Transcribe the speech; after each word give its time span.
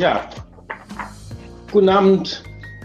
Ja, 0.00 0.30
guten 1.70 1.90
Abend, 1.90 2.42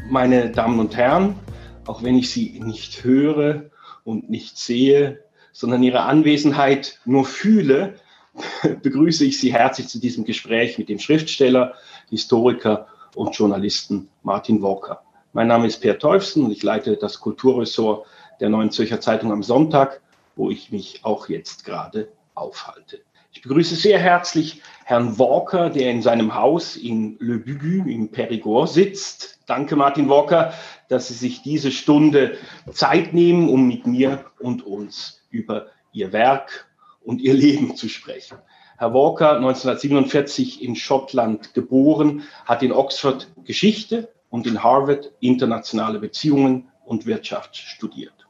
meine 0.09 0.49
Damen 0.49 0.81
und 0.81 0.97
Herren. 0.97 1.39
Auch 1.85 2.03
wenn 2.03 2.17
ich 2.17 2.29
Sie 2.29 2.59
nicht 2.59 3.05
höre 3.05 3.69
und 4.03 4.29
nicht 4.29 4.57
sehe, 4.57 5.23
sondern 5.53 5.81
Ihre 5.81 6.01
Anwesenheit 6.01 6.99
nur 7.05 7.23
fühle, 7.23 7.95
begrüße 8.83 9.23
ich 9.23 9.39
Sie 9.39 9.53
herzlich 9.53 9.87
zu 9.87 10.01
diesem 10.01 10.25
Gespräch 10.25 10.77
mit 10.77 10.89
dem 10.89 10.99
Schriftsteller, 10.99 11.75
Historiker 12.09 12.87
und 13.15 13.33
Journalisten 13.33 14.09
Martin 14.21 14.61
Walker. 14.61 15.04
Mein 15.35 15.47
Name 15.47 15.67
ist 15.67 15.81
Per 15.81 15.99
Teufsen 15.99 16.45
und 16.45 16.51
ich 16.51 16.63
leite 16.63 16.95
das 16.95 17.19
Kulturressort 17.19 18.07
der 18.39 18.47
Neuen 18.47 18.71
Zürcher 18.71 19.01
Zeitung 19.01 19.33
am 19.33 19.43
Sonntag, 19.43 19.99
wo 20.37 20.49
ich 20.49 20.71
mich 20.71 21.01
auch 21.03 21.27
jetzt 21.27 21.65
gerade 21.65 22.07
aufhalte. 22.35 23.01
Ich 23.33 23.41
begrüße 23.41 23.75
sehr 23.75 23.99
herzlich 23.99 24.61
Herrn 24.85 25.19
Walker, 25.19 25.69
der 25.69 25.91
in 25.91 26.01
seinem 26.01 26.35
Haus 26.35 26.77
in 26.77 27.17
Le 27.19 27.39
Bugu 27.39 27.85
in 27.85 28.13
Périgord 28.13 28.67
sitzt. 28.67 29.41
Danke, 29.45 29.75
Martin 29.75 30.07
Walker, 30.07 30.53
dass 30.87 31.09
Sie 31.09 31.15
sich 31.15 31.41
diese 31.41 31.71
Stunde 31.71 32.37
Zeit 32.71 33.13
nehmen, 33.13 33.49
um 33.49 33.67
mit 33.67 33.85
mir 33.85 34.23
und 34.39 34.65
uns 34.65 35.21
über 35.31 35.65
Ihr 35.91 36.13
Werk 36.13 36.69
und 37.03 37.19
Ihr 37.19 37.33
Leben 37.33 37.75
zu 37.75 37.89
sprechen. 37.89 38.37
Herr 38.77 38.93
Walker, 38.93 39.35
1947 39.35 40.63
in 40.63 40.77
Schottland 40.77 41.53
geboren, 41.53 42.23
hat 42.45 42.63
in 42.63 42.71
Oxford 42.71 43.27
Geschichte 43.43 44.14
und 44.35 44.45
in 44.47 44.61
Harvard 44.61 45.13
internationale 45.21 45.97
Beziehungen 45.97 46.67
und 46.83 47.05
Wirtschaft 47.05 47.55
studiert. 47.55 48.27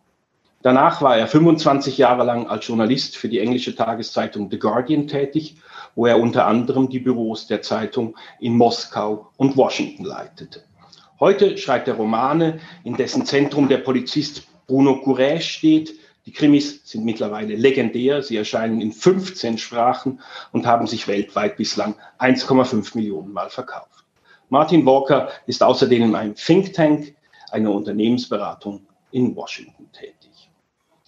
Danach 0.61 1.01
war 1.01 1.17
er 1.17 1.27
25 1.27 1.97
Jahre 1.97 2.23
lang 2.23 2.45
als 2.45 2.67
Journalist 2.67 3.17
für 3.17 3.27
die 3.27 3.39
englische 3.39 3.75
Tageszeitung 3.75 4.51
The 4.51 4.59
Guardian 4.59 5.07
tätig, 5.07 5.55
wo 5.95 6.05
er 6.05 6.19
unter 6.19 6.45
anderem 6.45 6.89
die 6.89 6.99
Büros 6.99 7.47
der 7.47 7.63
Zeitung 7.63 8.15
in 8.39 8.55
Moskau 8.55 9.31
und 9.37 9.57
Washington 9.57 10.05
leitete. 10.05 10.63
Heute 11.19 11.57
schreibt 11.57 11.87
er 11.87 11.95
Romane, 11.95 12.59
in 12.83 12.95
dessen 12.95 13.25
Zentrum 13.25 13.67
der 13.67 13.79
Polizist 13.79 14.43
Bruno 14.67 15.01
Courage 15.01 15.41
steht. 15.41 15.95
Die 16.27 16.33
Krimis 16.33 16.81
sind 16.83 17.03
mittlerweile 17.03 17.55
legendär. 17.55 18.21
Sie 18.21 18.37
erscheinen 18.37 18.79
in 18.79 18.91
15 18.91 19.57
Sprachen 19.57 20.21
und 20.51 20.67
haben 20.67 20.85
sich 20.85 21.07
weltweit 21.07 21.57
bislang 21.57 21.95
1,5 22.19 22.95
Millionen 22.95 23.33
Mal 23.33 23.49
verkauft. 23.49 24.04
Martin 24.49 24.85
Walker 24.85 25.29
ist 25.47 25.63
außerdem 25.63 26.03
in 26.03 26.15
einem 26.15 26.35
Think 26.35 26.73
Tank, 26.73 27.15
einer 27.51 27.71
Unternehmensberatung 27.71 28.85
in 29.11 29.35
Washington 29.35 29.89
tätig. 29.91 30.49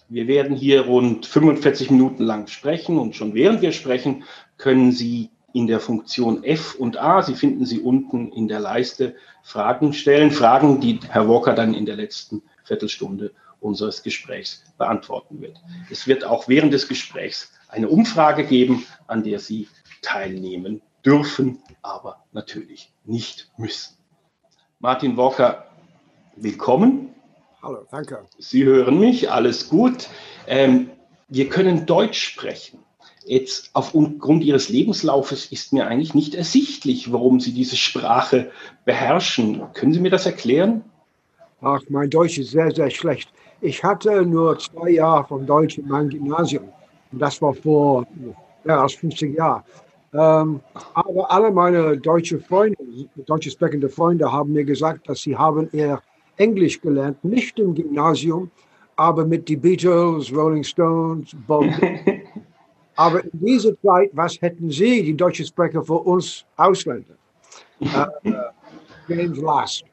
Wir 0.08 0.26
werden 0.26 0.56
hier 0.56 0.86
rund 0.86 1.26
45 1.26 1.90
Minuten 1.90 2.24
lang 2.24 2.46
sprechen 2.46 2.98
und 2.98 3.14
schon 3.14 3.34
während 3.34 3.60
wir 3.60 3.72
sprechen, 3.72 4.24
können 4.56 4.90
Sie 4.92 5.30
in 5.52 5.66
der 5.66 5.80
Funktion 5.80 6.44
F 6.44 6.74
und 6.74 6.98
A, 6.98 7.22
Sie 7.22 7.34
finden 7.34 7.66
sie 7.66 7.80
unten 7.80 8.32
in 8.32 8.48
der 8.48 8.60
Leiste, 8.60 9.16
Fragen 9.42 9.92
stellen. 9.92 10.30
Fragen, 10.30 10.80
die 10.80 11.00
Herr 11.08 11.28
Walker 11.28 11.54
dann 11.54 11.74
in 11.74 11.86
der 11.86 11.96
letzten 11.96 12.42
Viertelstunde 12.64 13.32
unseres 13.60 14.02
Gesprächs 14.02 14.62
beantworten 14.76 15.40
wird. 15.40 15.60
Es 15.90 16.06
wird 16.06 16.24
auch 16.24 16.48
während 16.48 16.72
des 16.72 16.88
Gesprächs 16.88 17.52
eine 17.68 17.88
Umfrage 17.88 18.44
geben, 18.44 18.86
an 19.06 19.22
der 19.22 19.38
Sie 19.38 19.68
teilnehmen 20.02 20.80
dürfen, 21.08 21.58
aber 21.80 22.22
natürlich 22.32 22.92
nicht 23.06 23.50
müssen. 23.56 23.96
Martin 24.78 25.16
Walker, 25.16 25.64
willkommen. 26.36 27.14
Hallo, 27.62 27.86
danke. 27.90 28.26
Sie 28.36 28.64
hören 28.64 29.00
mich, 29.00 29.30
alles 29.30 29.70
gut. 29.70 30.10
Ähm, 30.46 30.90
wir 31.28 31.48
können 31.48 31.86
Deutsch 31.86 32.22
sprechen. 32.22 32.80
Jetzt 33.24 33.70
aufgrund 33.72 34.44
Ihres 34.44 34.68
Lebenslaufes 34.68 35.50
ist 35.50 35.72
mir 35.72 35.86
eigentlich 35.86 36.12
nicht 36.12 36.34
ersichtlich, 36.34 37.10
warum 37.10 37.40
Sie 37.40 37.54
diese 37.54 37.76
Sprache 37.76 38.50
beherrschen. 38.84 39.62
Können 39.72 39.94
Sie 39.94 40.00
mir 40.00 40.10
das 40.10 40.26
erklären? 40.26 40.84
Ach, 41.62 41.80
mein 41.88 42.10
Deutsch 42.10 42.36
ist 42.36 42.50
sehr, 42.50 42.70
sehr 42.70 42.90
schlecht. 42.90 43.32
Ich 43.62 43.82
hatte 43.82 44.26
nur 44.26 44.58
zwei 44.58 44.90
Jahre 44.90 45.24
vom 45.26 45.46
Deutsch 45.46 45.78
in 45.78 45.88
meinem 45.88 46.10
Gymnasium. 46.10 46.68
Und 47.12 47.18
das 47.18 47.40
war 47.40 47.54
vor 47.54 48.06
mehr 48.64 48.78
als 48.78 48.92
50 48.92 49.34
Jahren. 49.34 49.64
Ähm, 50.14 50.60
aber 50.94 51.30
alle 51.30 51.50
meine 51.50 51.96
deutsche 51.98 52.38
Freunde, 52.40 52.76
deutsch 53.26 53.50
sprechende 53.50 53.88
Freunde 53.88 54.30
haben 54.30 54.52
mir 54.52 54.64
gesagt, 54.64 55.08
dass 55.08 55.20
sie 55.20 55.36
haben 55.36 55.68
ihr 55.72 56.00
Englisch 56.36 56.80
gelernt, 56.80 57.22
nicht 57.24 57.58
im 57.58 57.74
Gymnasium, 57.74 58.50
aber 58.96 59.24
mit 59.24 59.48
den 59.48 59.60
Beatles, 59.60 60.32
Rolling 60.34 60.64
Stones, 60.64 61.36
Bob. 61.46 61.66
aber 62.96 63.22
in 63.24 63.30
dieser 63.32 63.80
Zeit, 63.82 64.10
was 64.12 64.40
hätten 64.40 64.70
Sie, 64.70 65.02
die 65.02 65.16
deutschen 65.16 65.46
Sprecher, 65.46 65.82
für 65.82 65.94
uns 65.94 66.44
Ausländer? 66.56 67.14
äh, 67.80 68.32
James 69.08 69.38
Last. 69.38 69.84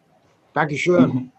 Dankeschön. 0.53 1.09
Mhm. 1.09 1.31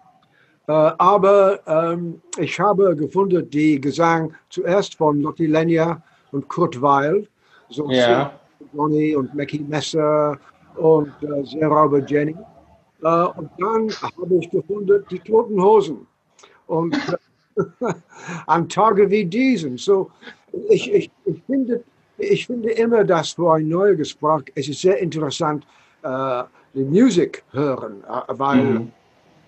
Äh, 0.68 0.72
aber 0.72 1.60
ähm, 1.66 2.20
ich 2.38 2.58
habe 2.58 2.94
gefunden, 2.96 3.48
die 3.50 3.80
Gesang 3.80 4.34
zuerst 4.50 4.96
von 4.96 5.22
Lotti 5.22 5.46
Lenya 5.46 6.02
und 6.32 6.48
Kurt 6.48 6.80
Weil, 6.82 7.26
so 7.68 7.90
ja. 7.90 8.38
Johnny 8.72 9.14
und 9.14 9.34
Mackie 9.34 9.60
Messer 9.60 10.38
und 10.76 11.12
äh, 11.22 11.64
Robert 11.64 12.10
Jenny. 12.10 12.36
Äh, 13.02 13.06
und 13.06 13.50
dann 13.58 13.90
habe 14.02 14.34
ich 14.40 14.50
gefunden, 14.50 15.04
die 15.10 15.18
toten 15.20 15.62
Hosen. 15.62 16.06
Und 16.66 16.96
an 18.46 18.68
Tage 18.68 19.10
wie 19.10 19.24
diesen. 19.24 19.76
So, 19.78 20.10
ich, 20.68 20.92
ich, 20.92 21.10
ich, 21.24 21.42
finde, 21.46 21.82
ich 22.18 22.46
finde 22.46 22.70
immer, 22.72 23.04
dass 23.04 23.32
für 23.32 23.54
ein 23.54 23.68
neues 23.68 23.98
Gespräch, 23.98 24.44
es 24.54 24.68
ist 24.68 24.80
sehr 24.80 24.98
interessant, 24.98 25.66
äh, 26.02 26.42
die 26.74 26.84
Musik 26.84 27.42
hören, 27.52 28.02
äh, 28.04 28.32
weil 28.38 28.64
mhm. 28.64 28.92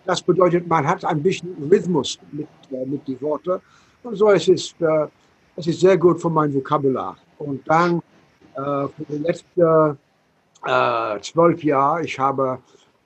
das 0.06 0.22
bedeutet, 0.22 0.66
man 0.66 0.86
hat 0.86 1.04
ein 1.04 1.22
bisschen 1.22 1.54
Rhythmus 1.70 2.18
mit, 2.32 2.48
äh, 2.70 2.86
mit 2.86 3.06
den 3.06 3.20
Worten. 3.20 3.60
Und 4.02 4.16
so 4.16 4.30
es 4.30 4.48
ist 4.48 4.74
äh, 4.80 5.06
es 5.56 5.66
ist 5.66 5.80
sehr 5.80 5.98
gut 5.98 6.20
für 6.20 6.30
mein 6.30 6.54
Vokabular. 6.54 7.16
Und 7.38 7.68
dann 7.68 8.00
für 8.58 9.04
die 9.08 9.18
letzten 9.18 9.98
zwölf 11.22 11.62
Jahre, 11.62 12.04
ich 12.04 12.18
habe 12.18 12.58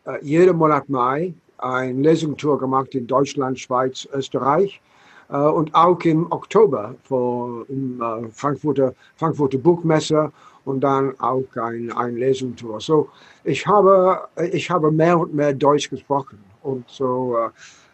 äh, 0.04 0.18
jeden 0.22 0.56
Monat 0.56 0.88
Mai 0.88 1.32
eine 1.58 2.00
Lesungstour 2.00 2.58
gemacht 2.58 2.94
in 2.94 3.06
Deutschland, 3.06 3.58
Schweiz, 3.58 4.08
Österreich 4.12 4.80
äh, 5.28 5.36
und 5.36 5.72
auch 5.74 6.00
im 6.00 6.30
Oktober 6.32 6.96
vor, 7.04 7.64
im 7.68 8.02
äh, 8.02 8.28
Frankfurter, 8.32 8.94
Frankfurter 9.14 9.58
Buchmesse 9.58 10.32
und 10.64 10.80
dann 10.80 11.18
auch 11.20 11.44
ein, 11.54 11.92
ein 11.92 12.16
Lesungstour. 12.16 12.80
So, 12.80 13.08
ich 13.44 13.64
habe, 13.64 14.28
ich 14.52 14.68
habe 14.70 14.90
mehr 14.90 15.18
und 15.18 15.34
mehr 15.34 15.52
Deutsch 15.52 15.88
gesprochen 15.88 16.38
und 16.62 16.88
so, 16.88 17.36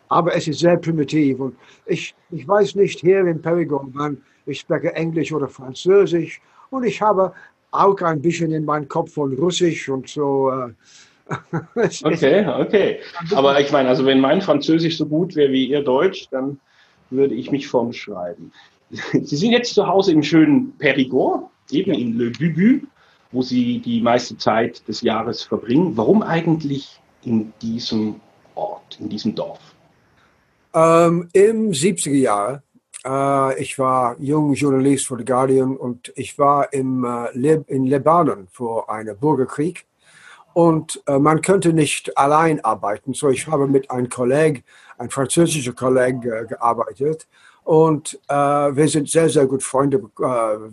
aber 0.09 0.35
es 0.35 0.49
ist 0.49 0.61
sehr 0.61 0.77
primitiv 0.77 1.41
und 1.41 1.57
ich, 1.85 2.15
ich 2.31 2.47
weiß 2.47 2.75
nicht 2.75 3.01
hier 3.01 3.21
in 3.27 3.41
Perigord, 3.41 3.89
wann 3.93 4.19
ich 4.47 4.61
spreche 4.61 4.95
Englisch 4.95 5.33
oder 5.33 5.49
Französisch 5.49 6.41
und 6.71 6.85
ich 6.85 7.01
habe 7.01 7.33
auch 7.71 8.01
ein 8.01 8.23
bisschen 8.23 8.53
in 8.53 8.65
meinem 8.65 8.89
Kopf 8.89 9.13
von 9.15 9.33
Russisch 9.35 9.89
und 9.89 10.09
so. 10.09 10.53
okay, 12.05 12.47
okay. 12.47 12.99
Aber 13.35 13.61
ich 13.61 13.71
meine, 13.71 13.89
also 13.89 14.07
wenn 14.07 14.21
mein 14.21 14.41
Französisch 14.41 14.97
so 14.97 15.07
gut 15.07 15.37
wäre 15.37 15.53
wie 15.53 15.67
Ihr 15.67 15.83
Deutsch, 15.83 16.29
dann 16.31 16.59
würde 17.11 17.35
ich 17.35 17.51
mich 17.51 17.69
vorn 17.69 17.93
schreiben. 17.93 18.53
Sie 18.91 19.37
sind 19.37 19.53
jetzt 19.53 19.75
zu 19.75 19.87
Hause 19.87 20.13
im 20.13 20.23
schönen 20.23 20.73
Périgord, 20.79 21.49
eben 21.71 21.93
in 21.93 22.17
Le 22.17 22.31
Bubu, 22.31 22.87
wo 23.33 23.43
Sie 23.43 23.81
die 23.81 24.01
meiste 24.01 24.39
Zeit 24.39 24.87
des 24.89 25.03
Jahres 25.03 25.43
verbringen. 25.43 25.97
Warum 25.97 26.23
eigentlich 26.23 26.99
in 27.25 27.53
diesem 27.61 28.21
Ort, 28.55 28.99
in 28.99 29.11
diesem 29.11 29.35
Dorf? 29.35 29.61
Ähm, 30.75 31.29
Im 31.33 31.71
70er 31.73 32.15
Jahr. 32.15 32.63
Äh, 33.05 33.61
ich 33.61 33.79
war 33.79 34.17
junger 34.19 34.55
Journalist 34.55 35.07
für 35.07 35.17
The 35.17 35.25
Guardian 35.25 35.77
und 35.77 36.13
ich 36.17 36.39
war 36.39 36.73
im, 36.73 37.05
äh, 37.05 37.29
Lib 37.33 37.69
in 37.69 37.85
Libanon 37.85 38.49
vor 38.51 38.91
einem 38.91 39.17
Bürgerkrieg 39.17 39.87
und 40.59 41.01
äh, 41.07 41.21
man 41.21 41.41
könnte 41.41 41.73
nicht 41.73 42.19
allein 42.19 42.65
arbeiten. 42.65 43.15
So, 43.15 43.29
ich 43.29 43.47
habe 43.47 43.69
mit 43.69 43.91
einem 43.93 44.09
Kollegen, 44.09 44.65
einem 44.99 45.09
französischen 45.11 45.77
Kollegen 45.77 46.21
äh, 46.23 46.47
gearbeitet. 46.47 47.29
Und 47.63 48.19
äh, 48.29 48.35
wir 48.35 48.89
sind 48.89 49.09
sehr, 49.09 49.29
sehr 49.29 49.47
gut 49.47 49.63
Freunde. 49.63 49.99
Äh, 50.19 50.23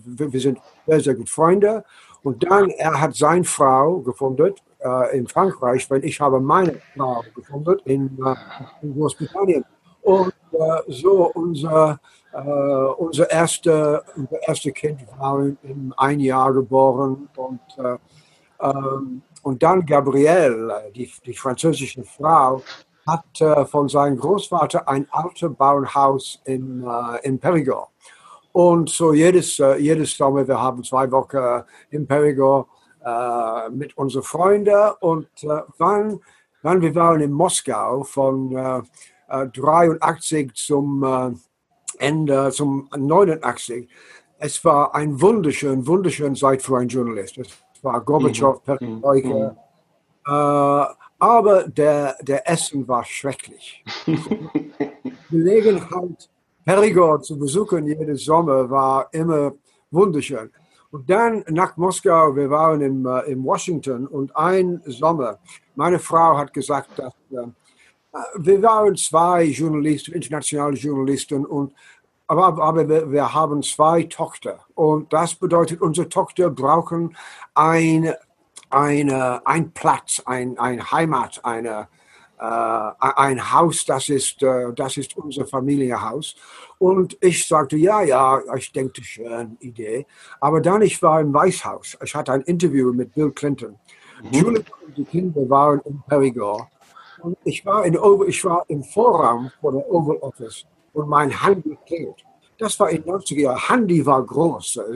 wir 0.05 0.39
sind 0.39 0.59
sehr, 0.87 1.01
sehr 1.01 1.13
gut 1.13 1.29
Freunde. 1.29 1.83
Und 2.23 2.49
dann, 2.49 2.71
er 2.71 2.99
hat 2.99 3.15
seine 3.15 3.43
Frau 3.43 3.99
gefunden 3.99 4.55
in 5.13 5.27
Frankreich, 5.27 5.89
weil 5.89 6.03
ich 6.05 6.19
habe 6.19 6.39
meine 6.39 6.79
Frau 6.95 7.23
gefunden 7.35 7.77
in, 7.85 8.17
in 8.81 8.93
Großbritannien. 8.93 9.65
Und 10.05 10.33
so 10.87 11.31
unser, 11.33 11.99
unser, 12.97 13.29
erste, 13.31 14.03
unser 14.15 14.47
erste 14.47 14.71
Kind 14.71 15.01
war 15.17 15.47
in 15.63 15.93
ein 15.97 16.19
Jahr 16.19 16.53
geboren. 16.53 17.27
Und 17.35 17.59
ähm, 18.61 19.21
und 19.45 19.61
dann 19.61 19.85
Gabrielle, 19.85 20.91
die, 20.95 21.11
die 21.23 21.33
französische 21.35 22.03
Frau, 22.03 22.63
hat 23.05 23.41
äh, 23.41 23.63
von 23.65 23.87
seinem 23.87 24.17
Großvater 24.17 24.89
ein 24.89 25.07
altes 25.11 25.55
Bauernhaus 25.55 26.41
in, 26.45 26.83
äh, 26.83 27.27
in 27.27 27.37
Perigord. 27.37 27.89
Und 28.53 28.89
so 28.89 29.13
jedes, 29.13 29.59
äh, 29.59 29.75
jedes 29.77 30.17
Sommer, 30.17 30.47
wir 30.47 30.59
haben 30.59 30.83
zwei 30.83 31.11
Wochen 31.11 31.37
äh, 31.37 31.61
in 31.91 32.07
Perigord 32.07 32.67
äh, 33.05 33.69
mit 33.69 33.95
unseren 33.95 34.23
Freunden. 34.23 34.93
Und 35.01 35.27
äh, 35.43 35.61
wann, 35.77 36.19
wann 36.63 36.81
wir 36.81 36.95
waren 36.95 37.21
in 37.21 37.31
Moskau 37.31 38.03
von 38.03 38.55
äh, 38.55 38.81
83 39.27 40.53
zum 40.53 41.39
Ende, 41.99 42.51
zum 42.51 42.89
89, 42.95 43.89
es 44.37 44.63
war 44.65 44.93
ein 44.93 45.19
wunderschön, 45.21 45.87
wunderschön 45.87 46.35
Zeit 46.35 46.61
für 46.61 46.77
einen 46.77 46.89
Journalist. 46.89 47.37
Es 47.37 47.83
war 47.83 48.01
Gorbatschow, 48.01 48.59
mhm. 48.59 48.63
Perestroika. 48.65 49.29
Mhm. 49.29 49.57
Äh, 50.27 50.95
aber 51.19 51.67
der, 51.67 52.15
der 52.21 52.49
Essen 52.49 52.87
war 52.87 53.05
schrecklich. 53.05 53.83
Gelegenheit, 55.29 56.29
Perigord 56.65 57.25
zu 57.25 57.37
besuchen 57.37 57.87
jeden 57.87 58.15
Sommer 58.15 58.69
war 58.69 59.07
immer 59.11 59.53
wunderschön. 59.91 60.51
Und 60.91 61.09
dann 61.09 61.43
nach 61.49 61.77
Moskau, 61.77 62.35
wir 62.35 62.49
waren 62.49 62.81
in, 62.81 63.05
äh, 63.05 63.31
in 63.31 63.43
Washington 63.43 64.07
und 64.07 64.35
ein 64.35 64.81
Sommer, 64.85 65.39
meine 65.75 65.99
Frau 65.99 66.37
hat 66.37 66.53
gesagt, 66.53 66.97
dass 66.97 67.13
äh, 67.31 67.47
wir 68.35 68.61
waren 68.61 68.95
zwei 68.95 69.43
Journalisten, 69.43 70.13
internationale 70.13 70.75
Journalisten 70.75 71.45
und 71.45 71.73
aber, 72.27 72.61
aber 72.61 72.89
wir, 72.89 73.11
wir, 73.11 73.33
haben 73.33 73.61
zwei 73.61 74.03
Tochter 74.03 74.59
und 74.73 75.13
das 75.13 75.35
bedeutet, 75.35 75.81
unsere 75.81 76.09
Tochter 76.09 76.49
brauchen 76.49 77.15
ein, 77.53 78.13
eine, 78.71 79.45
ein 79.45 79.71
Platz, 79.71 80.23
ein, 80.25 80.57
ein 80.57 80.91
Heimat, 80.91 81.41
eine, 81.43 81.87
äh, 82.39 82.91
ein 82.99 83.53
Haus, 83.53 83.85
das 83.85 84.09
ist, 84.09 84.41
äh, 84.41 84.73
das 84.73 84.97
ist 84.97 85.15
unser 85.17 85.45
Familienhaus. 85.45 86.35
Und 86.79 87.15
ich 87.21 87.47
sagte, 87.47 87.77
ja, 87.77 88.01
ja, 88.01 88.41
ich 88.57 88.71
denke, 88.71 89.03
schön, 89.03 89.57
Idee. 89.59 90.05
Aber 90.41 90.61
dann, 90.61 90.81
ich 90.81 91.01
war 91.01 91.21
im 91.21 91.33
Weißhaus. 91.33 91.97
Ich 92.03 92.15
hatte 92.15 92.33
ein 92.33 92.41
Interview 92.41 92.91
mit 92.91 93.13
Bill 93.13 93.31
Clinton. 93.31 93.77
Mhm. 94.23 94.31
Julia 94.31 94.63
und 94.87 94.97
die 94.97 95.05
Kinder 95.05 95.49
waren 95.49 95.79
in 95.85 96.01
Perigord. 96.07 96.67
Und 97.21 97.37
ich 97.43 97.65
war, 97.65 97.85
in, 97.85 97.97
ich 98.27 98.43
war 98.45 98.65
im 98.67 98.83
Vorraum 98.83 99.51
von 99.61 99.75
der 99.75 99.89
Oval 99.89 100.17
Office 100.17 100.65
und 100.93 101.07
mein 101.09 101.29
Handy 101.29 101.77
klingelt. 101.85 102.23
Das 102.57 102.79
war 102.79 102.89
in 102.89 103.03
den 103.03 103.13
90er 103.13 103.41
Jahren. 103.41 103.67
Handy 103.67 104.05
war 104.05 104.23
groß. 104.23 104.79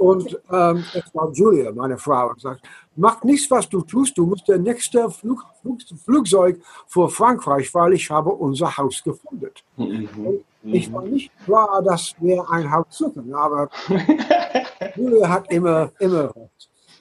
Und 0.00 0.32
ähm, 0.50 0.82
das 0.94 1.14
war 1.14 1.30
Julia, 1.30 1.70
meine 1.72 1.98
Frau, 1.98 2.30
und 2.30 2.40
sagt, 2.40 2.62
mach 2.96 3.22
nichts, 3.22 3.50
was 3.50 3.68
du 3.68 3.82
tust, 3.82 4.16
du 4.16 4.24
musst 4.24 4.48
der 4.48 4.56
nächste 4.56 5.10
Flug, 5.10 5.44
Flug, 5.60 5.78
Flugzeug 6.02 6.58
vor 6.86 7.10
Frankreich, 7.10 7.72
weil 7.74 7.92
ich 7.92 8.10
habe 8.10 8.30
unser 8.30 8.74
Haus 8.78 9.02
gefunden. 9.04 9.50
Mhm. 9.76 10.40
Ich 10.62 10.90
war 10.90 11.02
nicht 11.02 11.30
klar, 11.44 11.82
dass 11.82 12.14
wir 12.18 12.42
ein 12.50 12.70
Haus 12.70 12.86
suchen, 12.88 13.34
aber 13.34 13.68
Julia 14.96 15.28
hat 15.28 15.52
immer, 15.52 15.92
immer 15.98 16.32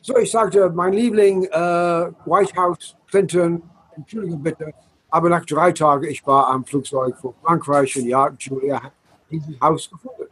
So, 0.02 0.18
ich 0.18 0.30
sagte, 0.30 0.70
mein 0.70 0.92
Liebling, 0.92 1.46
äh, 1.46 2.12
White 2.26 2.56
House, 2.58 2.98
Clinton, 3.10 3.62
entschuldige 3.96 4.38
bitte, 4.38 4.74
aber 5.10 5.30
nach 5.30 5.46
drei 5.46 5.72
Tagen, 5.72 6.06
ich 6.06 6.26
war 6.26 6.48
am 6.48 6.66
Flugzeug 6.66 7.18
vor 7.18 7.34
Frankreich 7.44 7.96
und 7.98 8.06
ja, 8.06 8.30
Julia 8.38 8.84
hat 8.84 8.94
dieses 9.30 9.60
Haus 9.62 9.90
gefunden. 9.90 10.24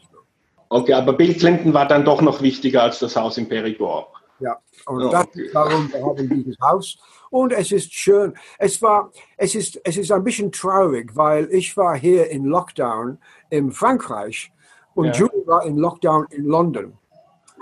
Okay, 0.70 0.94
aber 0.94 1.14
Bill 1.14 1.34
Clinton 1.34 1.74
war 1.74 1.88
dann 1.88 2.04
doch 2.04 2.22
noch 2.22 2.42
wichtiger 2.42 2.84
als 2.84 3.00
das 3.00 3.16
Haus 3.16 3.38
in 3.38 3.48
Perigord. 3.48 4.08
Ja, 4.40 4.58
und 4.86 5.06
oh, 5.06 5.10
das 5.10 5.28
ist 5.34 5.56
darum, 5.56 5.92
wir 5.92 6.06
haben 6.06 6.30
dieses 6.30 6.58
Haus. 6.60 6.98
Und 7.30 7.52
es 7.54 7.72
ist 7.72 7.92
schön. 7.94 8.36
Es 8.60 8.82
war, 8.82 9.12
es 9.38 9.56
ist, 9.56 9.80
es 9.84 9.98
ist 9.98 10.12
ein 10.12 10.24
bisschen 10.24 10.52
traurig, 10.52 11.16
weil 11.16 11.48
ich 11.52 11.76
war 11.76 11.98
hier 11.98 12.30
in 12.30 12.46
Lockdown 12.46 13.18
in 13.50 13.72
Frankreich 13.72 14.52
und 14.94 15.06
ja. 15.06 15.14
Julie 15.14 15.48
war 15.48 15.66
in 15.66 15.78
Lockdown 15.78 16.28
in 16.30 16.46
London. 16.46 16.94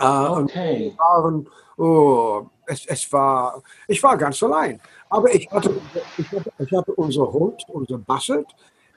Uh, 0.01 0.41
okay. 0.41 0.89
Und 0.89 0.99
waren, 0.99 1.49
oh, 1.77 2.49
es, 2.67 2.85
es 2.85 3.11
war, 3.11 3.61
ich 3.87 4.01
war 4.01 4.17
ganz 4.17 4.41
allein. 4.43 4.79
Aber 5.09 5.33
ich 5.33 5.49
hatte, 5.51 5.75
ich 6.17 6.31
hatte, 6.31 6.51
ich 6.59 6.71
hatte 6.71 6.93
unser 6.93 7.31
Hund, 7.31 7.63
unser 7.69 7.97
Basset. 7.97 8.45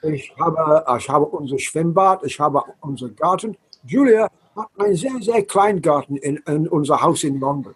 Ich 0.01 0.33
habe, 0.39 0.85
ich 0.97 1.09
habe 1.09 1.25
unser 1.25 1.59
Schwimmbad, 1.59 2.23
ich 2.23 2.39
habe 2.39 2.63
unseren 2.81 3.15
Garten. 3.15 3.57
Julia 3.85 4.29
hat 4.55 4.67
einen 4.77 4.95
sehr, 4.95 5.19
sehr 5.21 5.43
kleinen 5.43 5.81
Garten 5.81 6.15
in, 6.17 6.37
in 6.47 6.67
unser 6.67 7.01
Haus 7.01 7.23
in 7.23 7.39
London. 7.39 7.75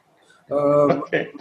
Ähm, 0.50 1.02
okay. 1.02 1.34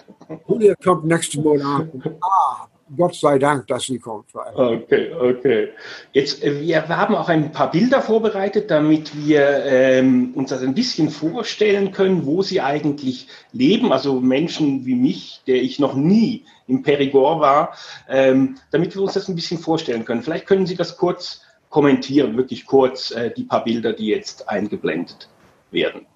Julia 0.48 0.74
kommt 0.82 1.04
nächsten 1.04 1.42
Monat. 1.42 1.88
Ah, 2.20 2.66
Gott 2.96 3.14
sei 3.14 3.38
Dank, 3.38 3.66
dass 3.68 3.84
sie 3.84 3.98
kommt. 3.98 4.26
Okay, 4.34 5.12
okay. 5.12 5.68
Jetzt, 6.12 6.42
äh, 6.42 6.60
wir 6.60 6.88
haben 6.88 7.14
auch 7.14 7.28
ein 7.28 7.52
paar 7.52 7.70
Bilder 7.70 8.02
vorbereitet, 8.02 8.70
damit 8.70 9.16
wir 9.16 9.64
ähm, 9.64 10.32
uns 10.34 10.50
das 10.50 10.62
ein 10.62 10.74
bisschen 10.74 11.10
vorstellen 11.10 11.92
können, 11.92 12.26
wo 12.26 12.42
sie 12.42 12.60
eigentlich 12.60 13.28
leben. 13.52 13.92
Also 13.92 14.20
Menschen 14.20 14.84
wie 14.84 14.94
mich, 14.94 15.42
der 15.46 15.56
ich 15.56 15.78
noch 15.78 15.94
nie 15.94 16.44
im 16.66 16.82
Perigord 16.82 17.40
war, 17.40 17.74
ähm, 18.08 18.56
damit 18.70 18.94
wir 18.94 19.02
uns 19.02 19.14
das 19.14 19.28
ein 19.28 19.34
bisschen 19.34 19.58
vorstellen 19.58 20.04
können. 20.04 20.22
Vielleicht 20.22 20.46
können 20.46 20.66
Sie 20.66 20.76
das 20.76 20.96
kurz 20.96 21.42
kommentieren, 21.70 22.36
wirklich 22.36 22.66
kurz 22.66 23.10
äh, 23.10 23.30
die 23.30 23.44
paar 23.44 23.64
Bilder, 23.64 23.92
die 23.92 24.06
jetzt 24.06 24.48
eingeblendet 24.48 25.28
werden. 25.70 26.06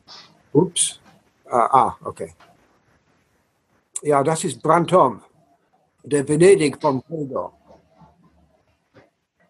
Ups. 0.52 1.00
Ah, 1.50 1.68
ah 1.72 1.96
okay. 2.04 2.32
Ja, 4.02 4.22
das 4.22 4.44
ist 4.44 4.62
Brantôme, 4.62 5.20
der 6.06 6.26
Venedig 6.26 6.80
von 6.80 7.02
Pedro. 7.02 7.52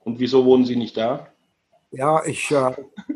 Und 0.04 0.18
wieso 0.18 0.44
wohnen 0.44 0.64
Sie 0.64 0.76
nicht 0.76 0.96
da? 0.96 1.28
Ja, 1.90 2.24
ich, 2.24 2.50
äh, 2.50 2.72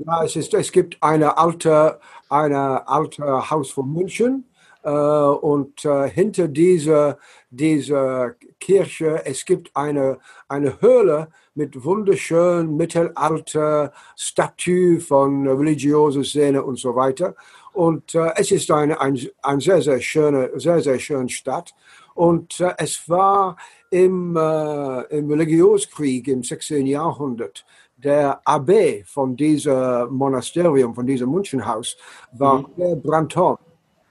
ja 0.07 0.25
es, 0.25 0.37
ist, 0.37 0.55
es 0.55 0.71
gibt 0.71 0.99
eine 1.01 1.39
alte, 1.39 2.01
eine 2.29 2.87
alte 2.87 3.51
Haus 3.51 3.71
von 3.71 3.93
München 3.93 4.45
äh, 4.83 4.91
und 4.91 5.85
äh, 5.85 6.09
hinter 6.09 6.49
dieser, 6.49 7.19
dieser 7.51 8.35
Kirche, 8.59 9.25
es 9.25 9.45
gibt 9.45 9.75
eine, 9.75 10.19
eine 10.49 10.81
Höhle 10.81 11.29
mit 11.55 11.83
wunderschönen 11.85 12.77
mittelalter 12.77 13.93
Statue 14.17 15.01
von 15.01 15.49
religiöser 15.49 16.25
Szene 16.25 16.63
und 16.63 16.79
so 16.79 16.95
weiter. 16.95 17.35
Und 17.73 18.15
äh, 18.15 18.33
es 18.37 18.51
ist 18.51 18.71
eine, 18.71 19.01
ein, 19.01 19.19
ein 19.43 19.61
sehr, 19.61 19.81
sehr 19.81 20.01
schöne, 20.01 20.51
sehr, 20.57 20.81
sehr 20.81 20.99
schöne 20.99 21.29
Stadt. 21.29 21.75
Und 22.21 22.61
äh, 22.61 22.75
es 22.77 23.09
war 23.09 23.57
im, 23.89 24.37
äh, 24.37 25.01
im 25.17 25.31
Religionskrieg 25.31 26.29
im 26.29 26.43
16. 26.43 26.87
Jahrhundert 26.87 27.65
der 27.97 28.43
Abbé 28.45 29.07
von 29.07 29.35
diesem 29.35 30.13
Monasterium, 30.13 30.95
von 30.95 31.07
diesem 31.07 31.31
Münchenhaus, 31.31 31.97
war 32.33 32.59
mhm. 32.59 33.01
Brantôme. 33.03 33.59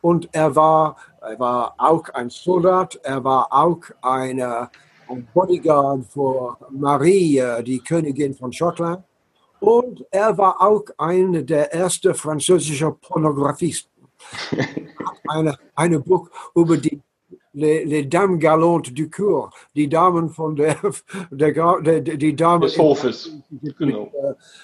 Und 0.01 0.27
er 0.31 0.55
war, 0.55 0.95
er 1.21 1.39
war 1.39 1.75
auch 1.77 2.09
ein 2.15 2.31
Soldat, 2.31 2.99
er 3.03 3.23
war 3.23 3.45
auch 3.51 3.81
eine, 4.01 4.71
ein 5.07 5.27
Bodyguard 5.31 6.03
für 6.11 6.57
Marie, 6.71 7.43
die 7.63 7.77
Königin 7.77 8.33
von 8.33 8.51
Schottland. 8.51 9.03
Und 9.59 10.03
er 10.09 10.35
war 10.35 10.59
auch 10.59 10.85
einer 10.97 11.43
der 11.43 11.71
ersten 11.71 12.15
französischen 12.15 12.99
Pornografisten. 12.99 13.91
Eine, 15.27 15.55
eine 15.75 15.99
Buch 15.99 16.27
über 16.55 16.75
die 16.75 16.99
les, 17.59 17.85
les, 17.85 18.03
Dames 18.03 18.39
galantes 18.39 18.93
du 18.93 19.09
Cour, 19.09 19.51
die 19.75 19.87
Damen 19.87 20.29
von 20.29 20.55
der, 20.55 20.75
der, 21.31 21.81
der 21.81 22.01
die 22.01 22.35
Damen 22.35 22.61
des 22.61 22.77
Hofes, 22.77 23.31
mit, 23.49 23.77
genau. 23.77 24.11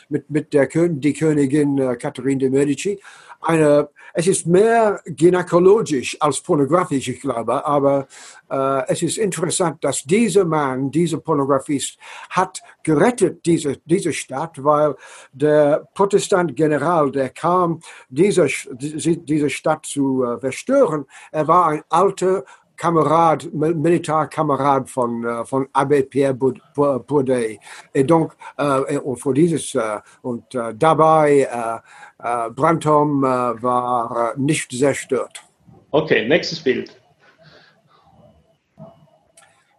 mit, 0.10 0.30
mit, 0.30 0.54
der 0.54 0.68
die 0.68 1.14
Königin 1.14 1.78
äh, 1.78 1.96
Catherine 1.96 2.40
de 2.40 2.50
Medici. 2.50 3.00
Eine, 3.42 3.90
es 4.14 4.28
ist 4.28 4.48
mehr 4.48 5.02
gynäkologisch 5.06 6.18
als 6.20 6.42
pornografisch, 6.42 7.10
ich 7.10 7.22
glaube, 7.22 7.64
aber 7.66 8.08
äh, 8.50 8.88
es 8.88 9.04
ist 9.04 9.18
interessant, 9.18 9.84
dass 9.84 10.04
dieser 10.04 10.46
Mann, 10.46 10.90
dieser 10.90 11.20
Pornografist, 11.20 12.00
hat 12.30 12.62
gerettet 12.82 13.46
diese, 13.46 13.78
diese 13.86 14.14
Stadt, 14.14 14.64
weil 14.64 14.96
der 15.34 15.88
Protestant 15.94 16.56
General, 16.56 17.12
der 17.12 17.30
kam, 17.30 17.82
diese, 18.10 18.48
diese 18.72 19.50
Stadt 19.50 19.86
zu 19.86 20.24
äh, 20.24 20.40
zerstören, 20.40 21.06
er 21.32 21.48
war 21.48 21.68
ein 21.68 21.84
alter 21.90 22.46
Kamerad, 22.78 23.54
Militärkamerad 23.54 24.90
von, 24.90 25.26
äh, 25.26 25.46
von 25.46 25.68
Abbé 25.74 26.04
Pierre 26.04 26.34
Bourdet. 26.34 27.60
Et 27.94 28.10
donc, 28.10 28.36
äh, 28.58 28.98
und 28.98 29.18
für 29.18 29.34
dieses, 29.34 29.76
äh, 29.76 30.00
und 30.22 30.54
äh, 30.56 30.74
dabei, 30.76 31.48
äh, 31.52 32.48
äh 32.48 32.50
Brandtom 32.50 33.24
äh, 33.24 33.28
war 33.28 34.34
nicht 34.38 34.72
zerstört. 34.72 35.44
Okay, 35.92 36.28
nächstes 36.28 36.62
Bild. 36.62 37.00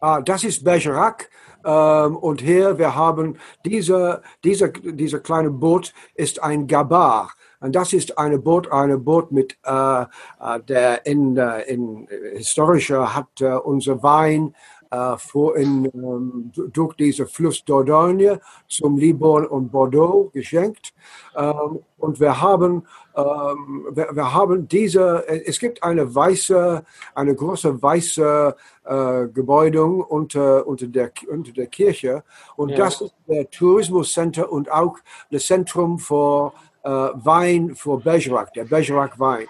Ah, 0.00 0.20
das 0.20 0.44
ist 0.44 0.64
Bergerac. 0.64 1.28
Ähm, 1.64 2.16
und 2.16 2.40
hier, 2.40 2.78
wir 2.78 2.94
haben 2.94 3.38
diese, 3.64 4.22
diese, 4.44 4.72
diese 4.72 5.20
kleine 5.20 5.50
Boot 5.50 5.92
ist 6.14 6.42
ein 6.42 6.66
Gabar. 6.66 7.32
Und 7.66 7.74
das 7.74 7.92
ist 7.92 8.16
eine 8.16 8.38
Boot, 8.38 8.70
eine 8.70 8.96
Boot 8.96 9.32
mit 9.32 9.58
äh, 9.64 10.02
äh 10.02 10.60
der 10.68 11.04
in, 11.04 11.36
äh, 11.36 11.62
in 11.62 12.06
historischer 12.34 13.12
hat 13.12 13.40
äh, 13.40 13.54
unser 13.54 14.04
Wein 14.04 14.54
äh, 14.54 14.76
äh, 14.90 15.16
vor 15.18 15.56
in, 15.56 15.86
ähm, 15.94 16.52
durch 16.72 16.94
diesen 16.94 17.26
Fluss 17.26 17.64
Dordogne 17.64 18.40
zum 18.68 18.96
Liban 18.96 19.46
und 19.46 19.70
Bordeaux 19.70 20.30
geschenkt. 20.32 20.94
Ähm, 21.36 21.80
und 21.98 22.20
wir 22.20 22.40
haben, 22.40 22.84
ähm, 23.16 23.86
wir, 23.90 24.14
wir, 24.14 24.32
haben 24.32 24.68
diese, 24.68 25.26
es 25.28 25.58
gibt 25.58 25.82
eine 25.82 26.14
weiße, 26.14 26.84
eine 27.14 27.34
große 27.34 27.82
weiße 27.82 28.54
äh, 28.84 29.26
Gebäude 29.28 29.84
unter, 29.84 30.66
unter, 30.66 30.86
der, 30.86 31.10
unter 31.28 31.52
der 31.52 31.66
Kirche. 31.66 32.22
Und 32.56 32.70
ja. 32.70 32.76
das 32.76 33.00
ist 33.00 33.14
der 33.26 33.50
Tourismuscenter 33.50 34.52
und 34.52 34.70
auch 34.70 34.98
das 35.30 35.46
Zentrum 35.46 35.98
für 35.98 36.52
äh, 36.52 36.65
Wein 36.90 37.74
für 37.74 37.98
Bergerac, 37.98 38.52
der 38.54 38.64
Bergerac 38.64 39.18
Wein. 39.18 39.46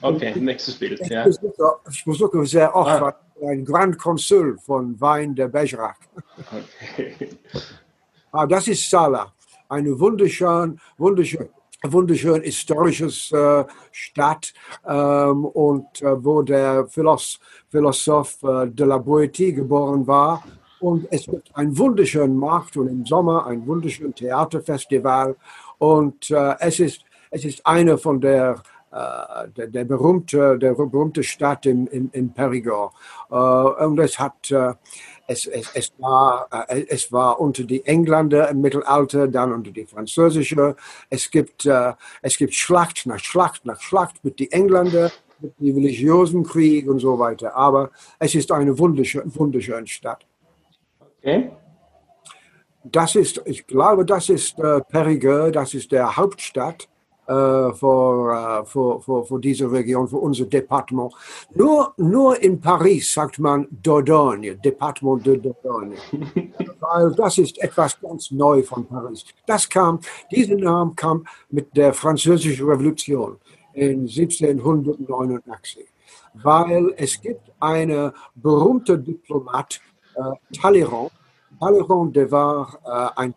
Okay, 0.00 0.32
nächstes 0.38 0.76
Bild. 0.76 1.00
Ich, 1.00 1.08
ja. 1.08 1.24
besuche, 1.24 1.76
ich 1.90 2.04
besuche 2.04 2.46
sehr 2.46 2.74
oft 2.74 3.02
ah. 3.02 3.14
ein 3.46 3.64
Grand 3.64 3.98
Consul 3.98 4.58
von 4.58 5.00
Wein 5.00 5.34
der 5.34 5.48
Bergerac. 5.48 5.96
Okay. 6.94 7.14
ah, 8.32 8.46
das 8.46 8.68
ist 8.68 8.88
Sala, 8.88 9.32
eine 9.68 9.98
wunderschön, 9.98 10.78
wunderschön, 10.96 11.48
wunderschön 11.82 12.42
historisches 12.42 13.32
äh, 13.32 13.64
Stadt 13.90 14.52
ähm, 14.86 15.44
und 15.44 16.00
äh, 16.02 16.24
wo 16.24 16.42
der 16.42 16.86
Philosoph, 16.86 17.40
Philosoph 17.68 18.42
äh, 18.42 18.68
de 18.68 18.86
la 18.86 18.96
Boétie 18.96 19.52
geboren 19.52 20.06
war. 20.06 20.42
Und 20.80 21.08
es 21.10 21.26
gibt 21.26 21.54
einen 21.56 21.76
wunderschönen 21.76 22.36
Markt 22.36 22.76
und 22.76 22.86
im 22.86 23.04
Sommer 23.04 23.46
ein 23.46 23.66
wunderschönes 23.66 24.14
Theaterfestival. 24.14 25.34
Und 25.78 26.30
äh, 26.30 26.56
es, 26.60 26.80
ist, 26.80 27.04
es 27.30 27.44
ist 27.44 27.66
eine 27.66 27.98
von 27.98 28.20
der 28.20 28.62
äh, 28.90 29.48
der, 29.54 29.66
der, 29.66 29.84
berühmte, 29.84 30.58
der 30.58 30.72
berühmte 30.72 31.22
Stadt 31.22 31.66
in, 31.66 31.86
in, 31.88 32.08
in 32.12 32.32
Perigord. 32.32 32.94
Äh, 33.30 33.34
und 33.34 33.98
es 33.98 34.18
hat, 34.18 34.50
äh, 34.50 34.72
es, 35.26 35.44
es, 35.44 35.70
es, 35.74 35.92
war, 35.98 36.48
es 36.88 37.12
war 37.12 37.38
unter 37.38 37.64
die 37.64 37.84
Engländer 37.84 38.48
im 38.48 38.62
Mittelalter, 38.62 39.28
dann 39.28 39.52
unter 39.52 39.72
die 39.72 39.84
Französische. 39.84 40.74
Es 41.10 41.30
gibt, 41.30 41.68
es 42.22 42.38
gibt 42.38 42.54
Schlacht 42.54 43.04
nach 43.04 43.18
Schlacht 43.18 43.66
nach 43.66 43.78
Schlacht 43.78 44.24
mit 44.24 44.40
den 44.40 44.50
Engländern, 44.52 45.10
mit 45.40 45.52
dem 45.60 45.76
religiösen 45.76 46.44
Krieg 46.44 46.88
und 46.88 47.00
so 47.00 47.18
weiter. 47.18 47.54
Aber 47.54 47.90
es 48.18 48.34
ist 48.34 48.50
eine 48.50 48.78
wunderschöne, 48.78 49.26
wunderschöne 49.34 49.86
Stadt. 49.86 50.24
Okay. 51.18 51.50
Das 52.84 53.14
ist, 53.14 53.42
ich 53.44 53.66
glaube, 53.66 54.04
das 54.04 54.28
ist 54.28 54.58
äh, 54.58 54.80
Périgueux, 54.90 55.50
das 55.50 55.74
ist 55.74 55.92
der 55.92 56.16
Hauptstadt 56.16 56.88
äh, 57.28 57.72
für, 57.74 58.62
äh, 58.62 58.64
für, 58.64 59.00
für, 59.02 59.24
für 59.24 59.38
diese 59.38 59.70
Region, 59.70 60.08
für 60.08 60.16
unser 60.16 60.46
Departement. 60.46 61.12
Nur, 61.54 61.92
nur 61.98 62.42
in 62.42 62.58
Paris 62.58 63.12
sagt 63.12 63.38
man 63.38 63.68
Dordogne, 63.70 64.56
Departement 64.56 65.26
de 65.26 65.36
Dordogne. 65.36 65.96
Weil 66.80 67.14
das 67.14 67.36
ist 67.36 67.58
etwas 67.58 68.00
ganz 68.00 68.30
neu 68.30 68.62
von 68.62 68.86
Paris. 68.86 69.26
Das 69.46 69.68
kam, 69.68 70.00
dieser 70.30 70.56
Name 70.56 70.94
kam 70.96 71.26
mit 71.50 71.76
der 71.76 71.92
Französischen 71.92 72.66
Revolution 72.66 73.36
in 73.74 74.06
1789. 74.06 75.86
Weil 76.32 76.94
es 76.96 77.20
gibt 77.20 77.52
eine 77.60 78.14
berühmte 78.36 78.98
Diplomat, 78.98 79.80
äh, 80.14 80.56
Talleyrand. 80.58 81.10
Talleyrand, 81.58 82.16
der 82.16 82.30
war 82.30 82.78
äh, 82.84 83.20
ein 83.20 83.34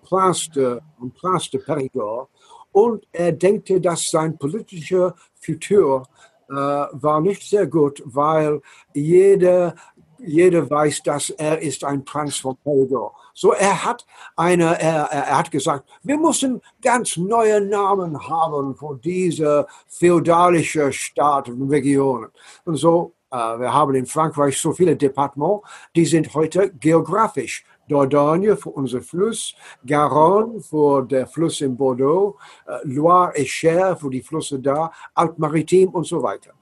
de, 0.56 0.80
ein 1.02 1.12
Périgord 1.12 2.28
und 2.72 3.08
er 3.12 3.32
denkte, 3.32 3.82
dass 3.82 4.10
sein 4.10 4.38
politischer 4.38 5.16
Futur 5.36 6.04
äh, 6.50 6.54
war 6.54 7.22
nicht 7.22 7.50
sehr 7.50 7.68
gut, 7.68 8.02
weil 8.06 8.62
jeder, 8.94 9.76
jeder 10.20 10.70
weiß, 10.70 11.04
dass 11.04 11.30
er 11.32 11.60
ist 11.62 11.84
ein 11.84 12.06
Prinz 12.06 12.38
von 12.38 12.58
Périgord. 12.64 13.14
So 13.34 13.54
er 13.54 13.84
hat 13.84 14.06
eine, 14.36 14.80
er, 14.80 15.04
er 15.06 15.38
hat 15.38 15.52
gesagt, 15.52 15.90
wir 16.04 16.18
müssen 16.18 16.62
ganz 16.82 17.18
neue 17.18 17.62
Namen 17.62 18.28
haben 18.28 18.76
für 18.76 19.00
diese 19.04 19.66
feudalische 19.88 20.92
Staaten 20.92 21.62
und 21.62 21.70
Regionen. 21.70 22.30
Und 22.66 22.76
so, 22.76 23.14
äh, 23.32 23.36
wir 23.36 23.74
haben 23.74 23.96
in 23.96 24.06
Frankreich 24.06 24.58
so 24.58 24.74
viele 24.74 24.96
Departements, 24.96 25.68
die 25.96 26.06
sind 26.06 26.34
heute 26.34 26.72
geografisch 26.74 27.64
Dordogne 27.92 28.56
für 28.56 28.70
unser 28.70 29.02
Fluss, 29.02 29.54
Garonne 29.86 30.62
für 30.62 31.06
der 31.06 31.28
Fluss 31.28 31.62
in 31.62 31.76
Bordeaux, 31.76 32.38
äh, 32.66 32.78
Loire 32.84 33.34
et 33.36 33.48
Cher 33.48 33.98
für 33.98 34.10
die 34.10 34.22
Flüsse 34.22 34.60
da, 34.60 34.92
Alpes-Maritime 35.14 35.92
und 35.92 36.06
so 36.06 36.24
weiter. 36.24 36.54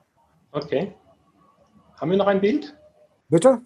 Okay. 0.52 0.94
Haben 2.00 2.12
wir 2.12 2.18
noch 2.18 2.28
ein 2.28 2.42
Bild? 2.42 2.76
Bitte? 3.30 3.62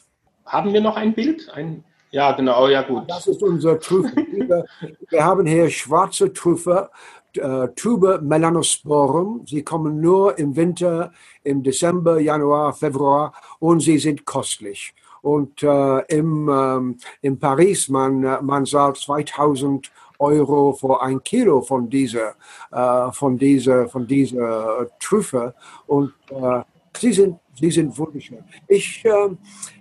Haben 0.46 0.74
wir 0.74 0.82
noch 0.82 0.98
ein 0.98 1.14
Bild? 1.14 1.50
Ein, 1.54 1.84
ja, 2.12 2.34
genau, 2.34 2.68
ja 2.68 2.82
gut. 2.82 3.10
Das 3.10 3.28
ist 3.28 3.42
unser 3.42 3.80
Trüffel. 3.80 4.66
wir 5.10 5.24
haben 5.24 5.46
hier 5.46 5.70
schwarze 5.70 6.34
Trüffel, 6.34 6.90
äh, 7.38 7.70
Tube 7.76 8.22
Melanosporum. 8.22 9.44
Sie 9.46 9.64
kommen 9.64 10.02
nur 10.02 10.38
im 10.38 10.56
Winter, 10.56 11.12
im 11.44 11.64
Dezember, 11.64 12.20
Januar, 12.20 12.74
Februar 12.74 13.34
und 13.60 13.80
sie 13.80 14.00
sind 14.00 14.26
kostlich. 14.26 14.94
Und 15.24 15.64
äh, 15.64 16.00
im, 16.18 16.50
ähm, 16.50 16.98
in 17.22 17.40
Paris, 17.40 17.88
man, 17.88 18.24
äh, 18.26 18.42
man 18.42 18.66
zahlt 18.66 18.98
2000 18.98 19.90
Euro 20.20 20.74
für 20.74 21.02
ein 21.02 21.24
Kilo 21.24 21.62
von 21.62 21.90
dieser, 21.90 22.36
äh, 22.72 23.10
von 23.14 23.38
dieser, 23.38 23.88
von 23.88 24.06
dieser 24.06 24.90
Trüffe. 25.00 25.56
Und 25.88 26.12
äh, 26.30 26.62
sie, 26.98 27.14
sind, 27.14 27.40
sie 27.54 27.72
sind 27.72 27.98
wunderschön. 27.98 28.44
Ich, 28.68 29.02
ähm, 29.06 29.38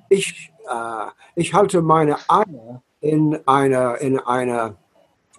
ich, 0.09 0.53
äh, 0.71 1.11
ich 1.35 1.53
halte 1.53 1.83
meine 1.83 2.17
Eier 2.29 2.81
in 3.01 3.37
einer, 3.45 4.01
in 4.01 4.21
einer, 4.21 4.77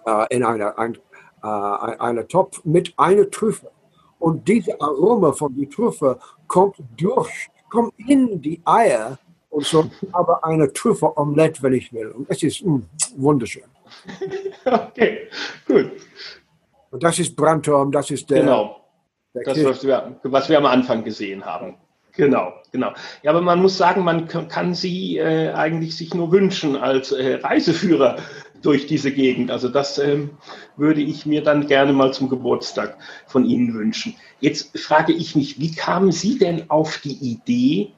äh, 0.04 0.36
in 0.36 0.44
einer, 0.44 0.78
ein, 0.78 0.98
einer 1.40 2.28
Topf 2.28 2.62
mit 2.64 2.92
einer 2.98 3.30
Trüffe. 3.30 3.70
Und 4.18 4.46
diese 4.48 4.78
Aroma 4.80 5.32
von 5.32 5.54
der 5.56 5.68
Trüffe 5.68 6.18
kommt 6.46 6.76
durch, 6.96 7.50
kommt 7.70 7.92
in 7.98 8.40
die 8.40 8.60
Eier 8.64 9.18
und 9.54 9.64
so, 9.64 9.88
aber 10.12 10.44
eine 10.44 10.72
Trüffel-Omelette, 10.72 11.62
wenn 11.62 11.74
ich 11.74 11.92
will. 11.92 12.08
Und 12.08 12.28
es 12.28 12.42
ist 12.42 12.64
mh, 12.64 12.74
hm, 12.74 12.84
wunderschön. 13.16 13.64
Okay, 14.64 15.28
gut. 15.66 15.92
Und 16.90 17.02
das 17.02 17.18
ist 17.18 17.36
Brandturm, 17.36 17.92
das 17.92 18.10
ist 18.10 18.30
der. 18.30 18.40
Genau. 18.40 18.80
Der 19.34 19.42
das, 19.44 19.64
was 19.64 19.84
wir, 19.84 20.18
was 20.22 20.48
wir 20.48 20.56
am 20.58 20.66
Anfang 20.66 21.04
gesehen 21.04 21.44
haben. 21.44 21.76
Genau, 22.16 22.52
genau. 22.72 22.92
Ja, 23.22 23.32
aber 23.32 23.42
man 23.42 23.60
muss 23.60 23.76
sagen, 23.76 24.04
man 24.04 24.28
kann 24.28 24.74
sie 24.74 25.18
äh, 25.18 25.52
eigentlich 25.52 25.96
sich 25.96 26.14
nur 26.14 26.32
wünschen 26.32 26.76
als 26.76 27.12
äh, 27.12 27.34
Reiseführer 27.42 28.16
durch 28.62 28.86
diese 28.86 29.12
Gegend. 29.12 29.50
Also 29.50 29.68
das 29.68 29.98
ähm, 29.98 30.30
würde 30.76 31.02
ich 31.02 31.26
mir 31.26 31.42
dann 31.42 31.66
gerne 31.66 31.92
mal 31.92 32.12
zum 32.12 32.28
Geburtstag 32.30 32.96
von 33.26 33.44
Ihnen 33.44 33.74
wünschen. 33.74 34.14
Jetzt 34.40 34.78
frage 34.78 35.12
ich 35.12 35.36
mich, 35.36 35.60
wie 35.60 35.74
kamen 35.74 36.12
Sie 36.12 36.38
denn 36.38 36.70
auf 36.70 36.98
die 36.98 37.18
Idee, 37.18 37.92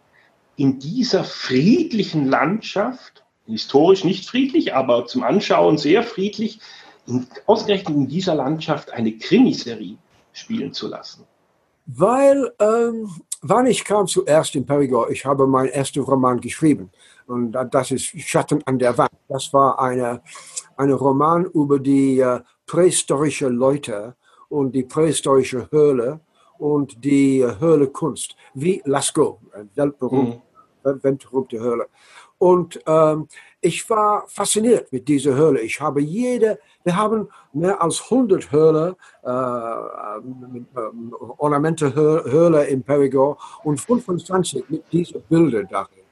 in 0.57 0.79
dieser 0.79 1.25
friedlichen 1.25 2.27
Landschaft, 2.27 3.25
historisch 3.47 4.05
nicht 4.05 4.29
friedlich, 4.29 4.75
aber 4.75 5.07
zum 5.07 5.23
Anschauen 5.23 5.79
sehr 5.79 6.03
friedlich, 6.03 6.59
in, 7.07 7.27
ausgerechnet 7.47 7.97
in 7.97 8.09
dieser 8.09 8.35
Landschaft 8.35 8.93
eine 8.93 9.13
Krimiserie 9.13 9.97
spielen 10.33 10.73
zu 10.73 10.89
lassen? 10.89 11.25
Weil, 11.87 12.53
ähm, 12.59 13.09
wann 13.43 13.67
ich 13.67 13.85
kam 13.85 14.07
zuerst 14.07 14.57
in 14.57 14.67
Perigord, 14.67 15.11
ich 15.13 15.25
habe 15.25 15.47
meinen 15.47 15.69
ersten 15.69 16.01
Roman 16.01 16.41
geschrieben 16.41 16.91
und 17.27 17.53
das 17.71 17.91
ist 17.93 18.07
Schatten 18.21 18.61
an 18.65 18.79
der 18.79 18.97
Wand. 18.99 19.13
Das 19.29 19.53
war 19.53 19.79
eine, 19.81 20.23
eine 20.77 20.95
Roman 20.95 21.45
über 21.45 21.79
die 21.79 22.19
äh, 22.19 22.41
prähistorische 22.67 23.49
Leute 23.49 24.17
und 24.49 24.73
die 24.75 24.83
prähistorische 24.83 25.69
Höhle 25.71 26.21
und 26.59 27.05
die 27.05 27.41
äh, 27.41 27.61
Höhlekunst, 27.61 28.35
wie 28.55 28.83
Lascaux, 28.85 29.39
weltberühmt. 29.75 30.37
Mhm 30.37 30.46
weltberühmte 31.03 31.59
Höhle. 31.59 31.87
Und 32.39 32.81
ähm, 32.87 33.29
ich 33.61 33.89
war 33.89 34.25
fasziniert 34.29 34.93
mit 34.93 35.09
dieser 35.09 35.35
Höhle. 35.35 35.61
Ich 35.61 35.81
habe 35.81 36.03
jede, 36.03 36.59
wir 36.85 36.97
haben 36.97 37.29
mehr 37.53 37.83
als 37.83 38.03
100 38.03 38.53
Höhle, 38.53 38.97
äh, 39.23 39.29
ähm, 39.31 41.15
Ornamente 41.39 41.95
Höhle 41.95 42.65
in 42.67 42.83
Perigord 42.83 43.39
und 43.65 43.81
25 43.81 44.69
mit 44.69 44.93
diesen 44.93 45.23
Bildern 45.23 45.67
darin. 45.71 46.07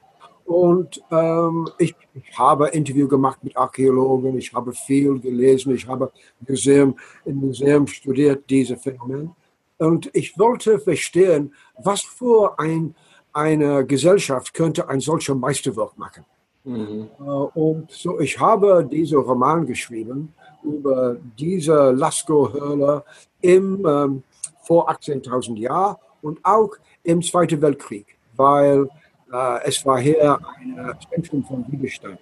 Und 0.45 1.01
ähm, 1.11 1.67
ich, 1.79 1.95
ich, 2.13 2.37
habe 2.37 2.67
Interview 2.67 3.07
gemacht 3.07 3.43
mit 3.43 3.57
Archäologen, 3.57 4.37
ich 4.37 4.53
habe 4.53 4.73
viel 4.73 5.19
gelesen, 5.19 5.73
ich 5.73 5.87
habe 5.87 6.11
Museum, 6.47 6.95
im 7.25 7.37
Museum 7.37 7.87
studiert 7.87 8.47
diese 8.47 8.77
Phänomen. 8.77 9.31
Und 9.77 10.09
ich 10.13 10.37
wollte 10.37 10.79
verstehen, 10.79 11.53
was 11.83 12.01
für 12.01 12.59
ein 12.59 12.95
eine 13.35 13.85
Gesellschaft 13.85 14.53
könnte 14.53 14.87
ein 14.89 14.99
solcher 14.99 15.35
Meisterwerk 15.35 15.97
machen. 15.97 16.25
Mhm. 16.63 17.09
Äh, 17.19 17.23
und 17.23 17.91
so, 17.91 18.19
ich 18.19 18.39
habe 18.39 18.87
diesen 18.89 19.19
Roman 19.19 19.65
geschrieben 19.65 20.33
über 20.63 21.17
diese 21.37 21.91
Lascaux-Höhle 21.91 23.03
im, 23.41 23.85
ähm, 23.85 24.23
vor 24.63 24.89
18.000 24.89 25.57
Jahren 25.57 25.97
und 26.21 26.39
auch 26.43 26.71
im 27.03 27.21
Zweiten 27.21 27.61
Weltkrieg, 27.61 28.07
weil 28.35 28.89
Äh, 29.31 29.67
es 29.67 29.85
war 29.85 29.99
hier 29.99 30.39
ein 30.77 30.97
Zentrum 31.09 31.43
von 31.43 31.65
Widerstand. 31.69 32.19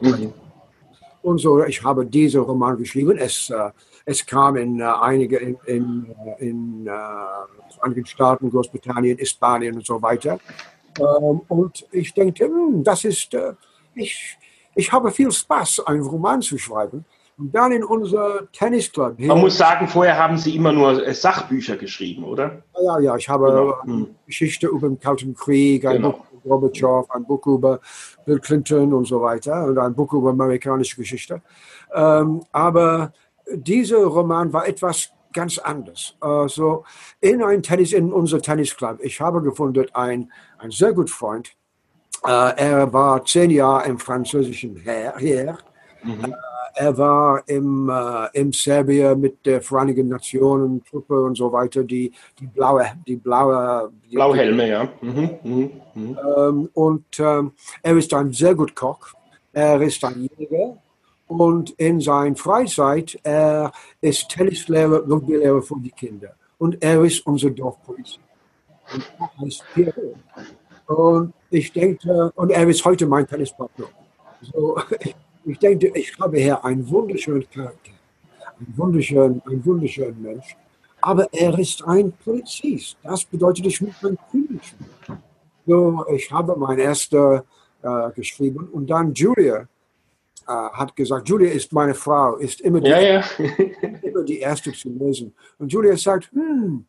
Mhm. 0.00 0.32
Und 1.22 1.38
so, 1.38 1.62
ich 1.64 1.82
habe 1.82 2.06
diesen 2.06 2.40
Roman 2.42 2.76
geschrieben. 2.76 3.16
Es, 3.18 3.50
äh, 3.50 3.70
es 4.06 4.24
kam 4.24 4.56
in 4.56 4.80
äh, 4.80 4.84
einige 4.84 5.36
in, 5.36 5.58
in, 5.66 6.14
in 6.38 6.90
Vereinigten 7.74 8.06
Staaten, 8.06 8.50
Großbritannien, 8.50 9.24
Spanien 9.26 9.74
und 9.74 9.84
so 9.84 10.00
weiter. 10.00 10.38
Ähm, 10.98 11.42
und 11.48 11.86
ich 11.92 12.14
denke, 12.14 12.46
hm, 12.46 12.82
das 12.82 13.04
ist, 13.04 13.36
ich, 13.94 14.38
ich 14.74 14.92
habe 14.92 15.10
viel 15.10 15.30
Spaß, 15.30 15.80
einen 15.86 16.02
Roman 16.02 16.40
zu 16.40 16.56
schreiben. 16.56 17.04
Und 17.38 17.54
dann 17.54 17.70
in 17.70 17.84
unser 17.84 18.50
Tennisclub. 18.50 19.18
Man 19.18 19.40
muss 19.40 19.58
sagen, 19.58 19.86
vorher 19.88 20.16
haben 20.16 20.38
Sie 20.38 20.56
immer 20.56 20.72
nur 20.72 21.12
Sachbücher 21.12 21.76
geschrieben, 21.76 22.24
oder? 22.24 22.62
Ja, 22.82 22.98
ja, 22.98 23.16
ich 23.16 23.28
habe 23.28 23.46
genau. 23.46 23.82
Hm. 23.82 24.14
Geschichte 24.24 24.68
über 24.68 24.88
den 24.88 24.98
Kalten 24.98 25.34
Krieg, 25.34 25.84
ein 25.84 25.96
genau. 25.96 26.12
Buch 26.12 26.26
Gorbatschow, 26.46 27.10
ein 27.10 27.24
Buch 27.24 27.46
über 27.46 27.80
Bill 28.24 28.38
Clinton 28.38 28.94
und 28.94 29.06
so 29.06 29.20
weiter 29.20 29.66
und 29.66 29.76
ein 29.76 29.94
Buch 29.94 30.12
über 30.14 30.30
amerikanische 30.30 30.96
Geschichte. 30.96 31.42
Ähm, 31.94 32.42
aber 32.52 33.12
dieser 33.52 34.04
Roman 34.04 34.52
war 34.52 34.66
etwas 34.66 35.10
ganz 35.32 35.58
anders. 35.58 36.16
Also 36.20 36.84
in 37.20 37.42
ein 37.42 37.62
Tennis, 37.62 37.92
in 37.92 38.12
unser 38.12 38.40
Tennisclub, 38.40 38.98
ich 39.02 39.20
habe 39.20 39.42
gefunden, 39.42 39.86
ein, 39.92 40.32
ein 40.58 40.70
sehr 40.70 40.92
guter 40.92 41.12
Freund. 41.12 41.50
Äh, 42.24 42.56
er 42.56 42.92
war 42.92 43.24
zehn 43.24 43.50
Jahre 43.50 43.88
im 43.88 43.98
französischen 43.98 44.76
Heer. 44.76 45.58
Mhm. 46.02 46.34
Er 46.78 46.98
war 46.98 47.42
im, 47.46 47.88
äh, 47.88 48.28
im 48.38 48.52
Serbien 48.52 49.20
mit 49.20 49.44
der 49.46 49.62
Vereinigten 49.62 50.08
Nationen 50.08 50.84
Truppe 50.84 51.22
und 51.22 51.36
so 51.36 51.50
weiter, 51.50 51.84
die, 51.84 52.12
die 52.38 52.46
blaue, 52.46 52.84
die 53.06 53.16
blaue, 53.16 53.90
die, 54.10 54.16
Blauhelme, 54.16 54.68
ja. 54.68 54.88
Mhm, 55.00 55.30
mhm, 55.42 55.70
mhm. 55.94 56.18
Ähm, 56.36 56.68
und 56.74 57.06
ähm, 57.18 57.52
er 57.82 57.96
ist 57.96 58.12
ein 58.12 58.32
sehr 58.32 58.54
guter 58.54 58.74
Koch. 58.74 59.14
Er 59.52 59.80
ist 59.80 60.04
ein 60.04 60.28
Jäger 60.36 60.76
und 61.26 61.70
in 61.70 62.00
seiner 62.00 62.36
Freizeit 62.36 63.18
er 63.22 63.72
ist 64.00 64.28
Tennislehrer, 64.28 65.00
Rugbylehrer 65.08 65.62
für 65.62 65.76
die 65.78 65.90
Kinder. 65.90 66.34
Und 66.58 66.82
er 66.82 67.02
ist 67.02 67.26
unser 67.26 67.50
Dorfpolizei. 67.50 68.20
Und 68.92 69.04
er 69.18 69.40
heißt 69.40 69.64
Pierre. 69.74 70.14
Und 70.86 71.34
ich 71.50 71.72
denke, 71.72 72.32
und 72.36 72.50
er 72.50 72.68
ist 72.68 72.84
heute 72.84 73.06
mein 73.06 73.26
Tennispartner. 73.26 73.86
So, 74.40 74.78
Ich 75.48 75.60
denke, 75.60 75.92
ich 75.94 76.18
habe 76.18 76.38
hier 76.38 76.64
einen 76.64 76.90
wunderschönen 76.90 77.48
Charakter, 77.48 77.92
einen 78.58 78.76
wunderschönen, 78.76 79.40
einen 79.46 79.64
wunderschönen 79.64 80.20
Mensch, 80.20 80.56
aber 81.00 81.32
er 81.32 81.56
ist 81.56 81.86
ein 81.86 82.12
Polizist. 82.24 82.96
Das 83.04 83.24
bedeutet, 83.24 83.66
ich 83.66 83.80
muss 83.80 83.94
ein 84.02 84.18
König 84.28 84.74
So, 85.64 86.04
ich 86.12 86.32
habe 86.32 86.56
mein 86.56 86.80
erster 86.80 87.44
äh, 87.80 88.10
geschrieben 88.10 88.68
und 88.72 88.90
dann 88.90 89.14
Julia 89.14 89.68
äh, 90.46 90.52
hat 90.52 90.96
gesagt, 90.96 91.28
Julia 91.28 91.50
ist 91.50 91.72
meine 91.72 91.94
Frau, 91.94 92.36
ist 92.36 92.60
immer 92.60 92.80
die, 92.80 92.90
ja, 92.90 93.00
ja. 93.00 93.24
immer 94.02 94.22
die 94.24 94.38
erste 94.38 94.72
zu 94.72 94.88
lesen. 94.90 95.34
Und 95.58 95.72
Julia 95.72 95.96
sagt, 95.96 96.30
hm, 96.32 96.86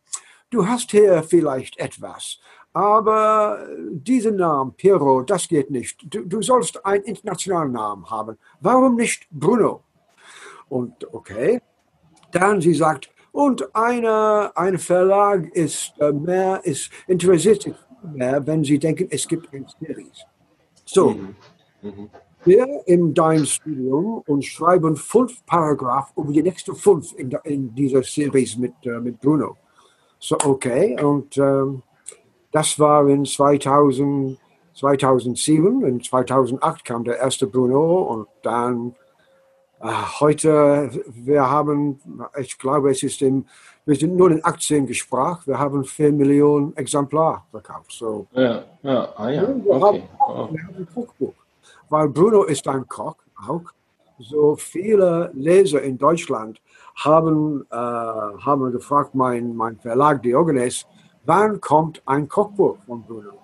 du 0.50 0.66
hast 0.66 0.90
hier 0.90 1.22
vielleicht 1.22 1.78
etwas. 1.78 2.38
Aber 2.72 3.66
diesen 3.90 4.36
Namen, 4.36 4.74
Piero, 4.74 5.22
das 5.22 5.48
geht 5.48 5.70
nicht. 5.70 6.14
Du, 6.14 6.24
du 6.24 6.42
sollst 6.42 6.84
einen 6.84 7.04
internationalen 7.04 7.72
Namen 7.72 8.08
haben. 8.08 8.38
Warum 8.60 8.94
nicht 8.94 9.26
Bruno? 9.30 9.82
Und 10.68 11.12
okay. 11.12 11.60
Dann 12.30 12.60
sie 12.60 12.74
sagt, 12.74 13.10
und 13.32 13.74
eine, 13.74 14.52
ein 14.54 14.78
Verlag 14.78 15.48
ist 15.54 15.94
äh, 16.00 16.12
mehr, 16.12 16.60
ist 16.64 16.90
interessiert 17.06 17.62
sich 17.62 17.74
mehr, 18.02 18.46
wenn 18.46 18.64
sie 18.64 18.78
denken, 18.78 19.08
es 19.10 19.26
gibt 19.26 19.52
ein 19.52 19.66
Series. 19.80 20.24
So, 20.84 21.10
mhm. 21.10 21.36
Mhm. 21.82 22.10
Wir 22.48 22.66
im 22.86 23.14
dein 23.14 23.46
Studium 23.46 24.22
und 24.26 24.44
schreiben 24.44 24.96
fünf 24.96 25.44
Paragraph 25.46 26.12
über 26.16 26.32
die 26.32 26.42
nächsten 26.42 26.74
fünf 26.74 27.12
in, 27.16 27.30
in 27.44 27.74
dieser 27.74 28.02
Series 28.02 28.56
mit, 28.56 28.72
äh, 28.84 28.98
mit 28.98 29.20
Bruno. 29.20 29.56
So, 30.18 30.36
okay. 30.44 31.00
Und 31.00 31.36
ähm, 31.38 31.82
das 32.50 32.78
war 32.78 33.06
in 33.08 33.24
2000, 33.24 34.38
2007. 34.74 35.84
In 35.84 36.02
2008 36.02 36.84
kam 36.84 37.04
der 37.04 37.18
erste 37.18 37.46
Bruno 37.46 38.02
und 38.02 38.28
dann 38.42 38.94
äh, 39.80 39.88
heute, 40.20 40.90
wir 41.06 41.48
haben, 41.48 42.00
ich 42.38 42.58
glaube, 42.58 42.90
es 42.90 43.02
ist 43.02 43.22
im, 43.22 43.46
wir 43.86 43.96
sind 43.96 44.16
nur 44.16 44.30
in 44.30 44.42
Aktiengespräch, 44.44 45.46
wir 45.46 45.58
haben 45.58 45.84
4 45.84 46.12
Millionen 46.12 46.76
Exemplare 46.76 47.42
verkauft. 47.50 47.92
So. 47.92 48.26
Ja, 48.32 48.64
ja, 48.82 49.08
ah, 49.16 49.30
ja. 49.30 49.42
Wir, 49.42 49.70
okay. 49.70 49.80
haben, 49.80 50.02
oh. 50.20 50.48
wir 50.52 50.62
haben 50.66 50.76
ein 50.76 50.88
Kochbuch, 50.94 51.34
weil 51.90 52.08
Bruno 52.08 52.44
ist 52.44 52.66
ein 52.68 52.86
Koch 52.86 53.16
auch. 53.46 53.62
So 54.18 54.56
viele 54.56 55.30
Leser 55.34 55.80
in 55.82 55.96
Deutschland 55.96 56.60
haben, 56.96 57.64
äh, 57.70 57.76
haben 57.76 58.72
gefragt, 58.72 59.14
mein, 59.14 59.54
mein 59.54 59.78
Verlag 59.78 60.22
Diogenes, 60.22 60.86
wann 61.24 61.60
kommt 61.60 62.02
ein 62.04 62.28
Kochbuch 62.28 62.78
von 62.84 63.02
Bruno? 63.04 63.34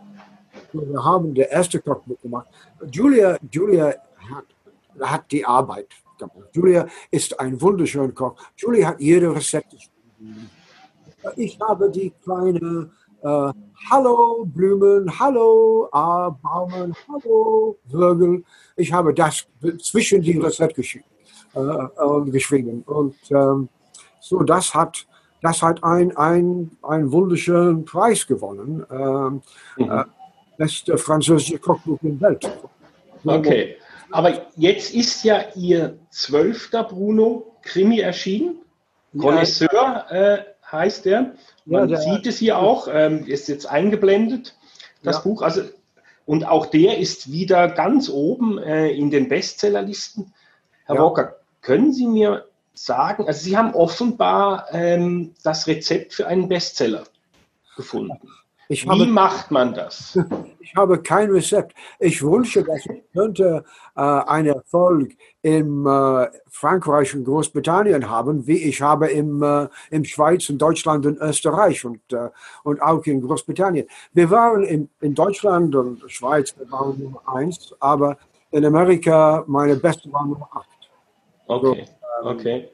Wir 0.72 1.04
haben 1.04 1.32
das 1.34 1.46
erste 1.46 1.80
Kochbuch 1.80 2.20
gemacht. 2.20 2.48
Julia, 2.90 3.38
Julia 3.50 3.94
hat, 4.28 4.44
hat 5.00 5.30
die 5.30 5.44
Arbeit 5.44 5.88
gemacht. 6.18 6.48
Julia 6.52 6.86
ist 7.10 7.38
ein 7.38 7.60
wunderschöner 7.60 8.12
Koch. 8.12 8.34
Julia 8.56 8.88
hat 8.88 9.00
jede 9.00 9.34
Rezept 9.34 9.74
Ich 11.36 11.58
habe 11.60 11.90
die 11.90 12.10
kleine 12.22 12.90
äh, 13.24 13.52
Hallo 13.90 14.44
Blumen, 14.46 15.18
Hallo 15.18 15.86
äh, 15.86 16.30
Baumen, 16.42 16.94
Hallo 17.08 17.76
Würgel. 17.88 18.44
Ich 18.76 18.92
habe 18.92 19.12
das 19.12 19.46
zwischen 19.82 20.22
die 20.22 20.38
Rezept 20.38 20.74
geschrieben. 20.74 21.06
Äh, 21.54 22.30
geschrieben. 22.30 22.82
Und 22.86 23.16
ähm, 23.30 23.68
so, 24.20 24.42
das 24.42 24.74
hat 24.74 25.06
das 25.42 25.62
hat 25.62 25.84
ein, 25.84 26.16
ein, 26.16 26.70
einen 26.82 27.12
wunderschönen 27.12 27.84
Preis 27.84 28.26
gewonnen. 28.26 28.86
Ähm, 28.90 29.42
mhm. 29.76 29.90
äh, 29.90 30.04
beste 30.56 30.96
französische 30.96 31.58
Kochbuch 31.58 31.98
in 32.02 32.18
der 32.18 32.30
Welt. 32.30 32.58
Okay, 33.26 33.76
aber 34.10 34.46
jetzt 34.56 34.94
ist 34.94 35.22
ja 35.22 35.44
Ihr 35.54 35.98
zwölfter 36.10 36.84
Bruno 36.84 37.56
Krimi 37.62 38.00
erschienen. 38.00 38.56
Connoisseur 39.18 39.68
ja. 39.72 40.34
äh, 40.34 40.44
heißt 40.70 41.04
der. 41.04 41.32
Man 41.64 41.88
ja, 41.88 41.96
der, 41.96 42.00
sieht 42.00 42.26
es 42.26 42.38
hier 42.38 42.58
auch, 42.58 42.88
ähm, 42.90 43.26
ist 43.26 43.48
jetzt 43.48 43.66
eingeblendet, 43.66 44.56
das 45.02 45.16
ja. 45.16 45.22
Buch. 45.22 45.42
Also, 45.42 45.62
und 46.26 46.44
auch 46.46 46.66
der 46.66 46.98
ist 46.98 47.30
wieder 47.30 47.68
ganz 47.68 48.08
oben 48.08 48.58
äh, 48.58 48.88
in 48.88 49.10
den 49.10 49.28
Bestsellerlisten. 49.28 50.32
Herr 50.86 50.96
ja. 50.96 51.02
Walker, 51.02 51.36
können 51.62 51.92
Sie 51.92 52.06
mir 52.06 52.46
sagen, 52.74 53.26
also 53.26 53.40
Sie 53.40 53.56
haben 53.56 53.74
offenbar 53.74 54.66
ähm, 54.72 55.34
das 55.42 55.66
Rezept 55.66 56.12
für 56.12 56.26
einen 56.26 56.48
Bestseller 56.48 57.04
gefunden. 57.76 58.18
Ich 58.68 58.86
Wie 58.88 59.06
macht 59.06 59.50
man 59.50 59.74
das? 59.74 60.18
Ich 60.64 60.74
habe 60.76 61.00
kein 61.00 61.30
Rezept. 61.30 61.72
Ich 62.00 62.22
wünsche, 62.22 62.64
dass 62.64 62.86
ich 62.86 63.02
könnte 63.12 63.64
äh, 63.94 64.00
einen 64.00 64.48
Erfolg 64.48 65.12
in 65.42 65.86
äh, 65.86 66.26
Frankreich 66.48 67.14
und 67.14 67.24
Großbritannien 67.24 68.08
haben, 68.08 68.46
wie 68.46 68.56
ich 68.56 68.80
habe 68.80 69.08
im, 69.08 69.42
äh, 69.42 69.68
im 69.90 70.04
Schweiz 70.04 70.48
und 70.48 70.58
Deutschland 70.58 71.04
und 71.04 71.18
Österreich 71.18 71.84
und, 71.84 72.00
äh, 72.12 72.30
und 72.64 72.80
auch 72.80 73.04
in 73.04 73.20
Großbritannien. 73.20 73.86
Wir 74.14 74.30
waren 74.30 74.64
in, 74.64 74.88
in 75.00 75.14
Deutschland 75.14 75.76
und 75.76 76.02
Schweiz, 76.10 76.54
wir 76.58 76.68
waren 76.72 76.98
Nummer 76.98 77.22
eins, 77.26 77.72
aber 77.78 78.16
in 78.50 78.64
Amerika 78.64 79.44
meine 79.46 79.76
beste 79.76 80.10
war 80.12 80.26
Nummer 80.26 80.48
acht. 80.50 80.68
Okay. 81.46 81.86
So, 81.86 82.30
ähm, 82.30 82.36
okay. 82.36 82.68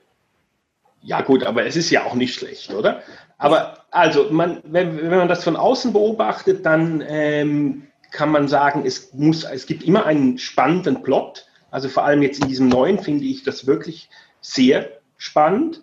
Ja, 1.03 1.23
gut, 1.23 1.43
aber 1.43 1.67
es 1.67 1.77
ist 1.77 1.91
ja 1.91 2.05
auch 2.05 2.15
nicht 2.15 2.35
schlecht, 2.35 2.73
oder? 2.73 3.03
Aber 3.41 3.79
also, 3.91 4.29
man, 4.31 4.61
wenn, 4.65 4.99
wenn 4.99 5.19
man 5.19 5.29
das 5.29 5.43
von 5.43 5.57
außen 5.57 5.93
beobachtet, 5.95 6.65
dann 6.65 7.03
ähm, 7.09 7.87
kann 8.13 8.31
man 8.31 8.49
sagen, 8.49 8.83
es, 8.85 9.15
muss, 9.15 9.45
es 9.45 9.67
gibt 9.67 9.83
immer 9.83 10.05
einen 10.05 10.39
spannenden 10.39 11.03
Plot. 11.03 11.47
Also 11.71 11.89
vor 11.89 12.05
allem 12.05 12.23
jetzt 12.23 12.43
in 12.43 12.49
diesem 12.49 12.69
neuen 12.69 12.99
finde 12.99 13.25
ich 13.25 13.43
das 13.43 13.67
wirklich 13.67 14.11
sehr 14.43 14.91
spannend. 15.17 15.83